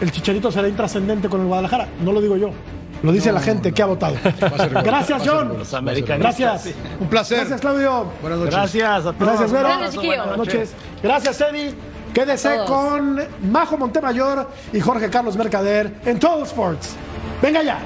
el 0.02 0.12
Chicharito 0.12 0.52
será 0.52 0.68
intrascendente 0.68 1.30
con 1.30 1.42
el 1.42 1.48
Guadalajara. 1.48 1.88
No 2.04 2.12
lo 2.12 2.22
digo 2.22 2.38
yo. 2.38 2.52
Lo 3.02 3.14
dice 3.14 3.32
la 3.32 3.40
gente 3.40 3.72
que 3.72 3.82
ha 3.82 3.86
votado. 3.86 4.16
Gracias, 4.84 5.22
John. 5.26 5.58
Los 5.60 5.74
americanistas. 5.74 6.38
Gracias. 6.38 6.76
Un 7.00 7.08
placer. 7.08 7.38
Gracias, 7.40 7.62
Claudio. 7.62 8.08
Buenas 8.22 8.40
noches. 8.40 8.54
Gracias 8.56 9.06
a 9.06 9.14
todos. 9.14 9.18
Gracias, 9.20 9.52
Vero. 9.54 9.70
Buenas 9.70 10.38
noches. 10.38 10.74
Gracias, 11.02 11.42
Eddie. 11.42 11.74
Quédese 12.14 12.49
Todos. 12.49 12.70
con 12.70 13.22
Majo 13.51 13.78
Montemayor 13.78 14.49
y 14.74 14.80
Jorge 14.80 15.10
Carlos 15.10 15.36
Mercader 15.36 15.93
en 16.05 16.20
Todo 16.20 16.43
Sports. 16.43 16.95
Venga 17.41 17.64
ya. 17.64 17.80